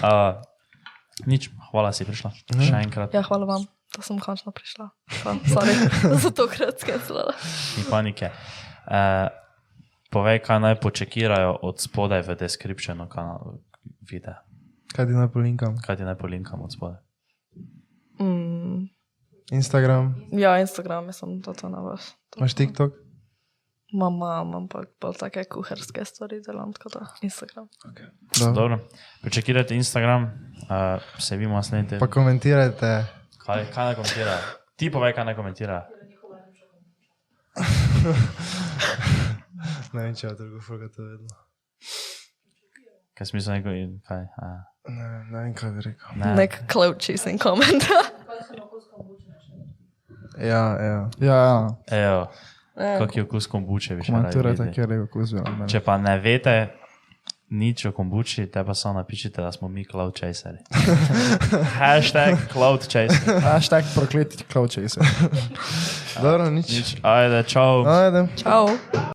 Uh, 0.00 0.40
nič, 1.30 1.50
hvala 1.70 1.92
si 1.92 2.06
prišla. 2.08 2.32
Še 2.54 2.80
enkrat, 2.80 3.14
ja, 3.14 3.24
hvala 3.28 3.48
vam, 3.48 3.68
da 3.94 4.04
sem 4.06 4.18
končno 4.22 4.54
prišla. 4.56 4.88
Sorry, 5.50 5.76
za 6.24 6.32
to 6.32 6.48
krat 6.50 6.80
skencelala. 6.80 7.36
ni 7.76 7.84
panike. 7.90 8.32
Uh, 8.84 9.28
povej, 10.14 10.40
kaj 10.46 10.60
naj 10.62 10.80
počekirajo 10.80 11.58
od 11.66 11.80
spodaj 11.82 12.24
v 12.26 12.38
descriptionu 12.40 13.08
kanala 13.10 13.58
videa. 14.06 14.40
Kaj 14.94 15.10
ti 15.10 15.16
naj 15.16 15.30
polinkam? 15.34 15.78
Kaj 15.82 15.98
ti 15.98 16.06
naj 16.06 16.16
polinkam 16.20 16.62
od 16.62 16.70
spodaj? 16.72 17.00
Mm, 18.22 18.86
Instagram, 19.50 20.14
ja, 20.32 20.60
Instagram, 20.60 21.06
mislim, 21.06 21.40
da 21.40 21.52
to 21.52 21.68
na 21.68 21.78
vas. 21.80 22.12
To- 22.30 22.38
imaš 22.38 22.54
TikTok? 22.54 22.92
Imam, 23.88 24.14
imam, 24.14 24.54
ampak 24.56 24.88
bolj 25.00 25.14
take 25.14 25.44
kuharske 25.44 26.04
stvari 26.04 26.40
delam, 26.42 26.72
tako 26.72 26.88
da 26.90 27.06
Instagram. 27.22 27.68
Da. 28.40 28.50
Dobro, 28.50 28.78
počekirajte 29.22 29.76
Instagram, 29.76 30.22
uh, 30.22 30.30
se 31.18 31.36
vidimo 31.36 31.54
naslednji 31.54 31.84
Pa 31.84 31.90
teden. 31.90 32.08
komentirajte. 32.08 33.04
Kaj, 33.38 33.66
kaj 33.70 33.84
naj 33.84 33.94
komentira? 33.94 34.38
Ti 34.76 34.90
povej, 34.90 35.12
kaj 35.12 35.24
naj 35.24 35.36
komentira. 35.36 35.86
Ne 39.92 40.02
vem, 40.02 40.14
če 40.14 40.26
je 40.26 40.34
drugo 40.34 40.60
fuga 40.60 40.88
to 40.88 41.02
vedno. 41.04 41.28
Kaj 43.14 43.26
smisel 43.26 43.54
neko 43.54 43.68
in 43.70 44.00
kaj? 44.00 44.24
A, 44.36 44.48
Ne, 44.86 45.06
ne 45.30 45.38
vem, 45.38 45.54
kaj 45.54 45.70
bi 45.70 45.80
rekel. 45.80 46.08
ne. 46.16 46.34
Nek 46.34 46.58
cloud 46.68 46.98
chasing 46.98 47.38
comment. 47.40 47.84
Ja, 50.38 50.76
ja. 50.76 51.10
Ja, 51.20 51.34
ja. 51.36 51.68
Ejo, 51.90 52.26
Ja. 52.76 52.98
kak 52.98 53.16
je 53.16 53.22
okus 53.22 53.46
kombuče, 53.46 53.86
še 53.86 53.94
radi 53.94 54.06
Komentirajte, 54.08 54.62
videli. 54.62 54.74
kjer 54.74 54.90
je 54.90 55.02
okus 55.02 55.32
mene. 55.32 55.68
Če 55.68 55.80
pa 55.80 55.94
ne 55.96 56.18
veste 56.18 56.54
nič 57.48 57.84
o 57.86 57.92
kombuči, 57.92 58.46
te 58.46 58.64
pa 58.64 58.74
samo 58.74 58.98
napišite, 58.98 59.38
da 59.38 59.52
smo 59.52 59.68
mi 59.68 59.84
cloud 59.84 60.10
chaseri. 60.12 60.58
Hashtag 61.78 62.50
cloud 62.50 62.82
chaser. 62.82 63.40
Hashtag 63.40 63.84
prokleti 63.94 64.42
cloud 64.44 64.70
chaser. 64.70 65.06
Dobro, 66.18 66.50
nič. 66.50 66.66
Nič, 66.68 66.88
ajde, 67.00 67.42
čau. 67.44 67.86
Ajde. 67.86 68.26
Ciao. 68.34 69.13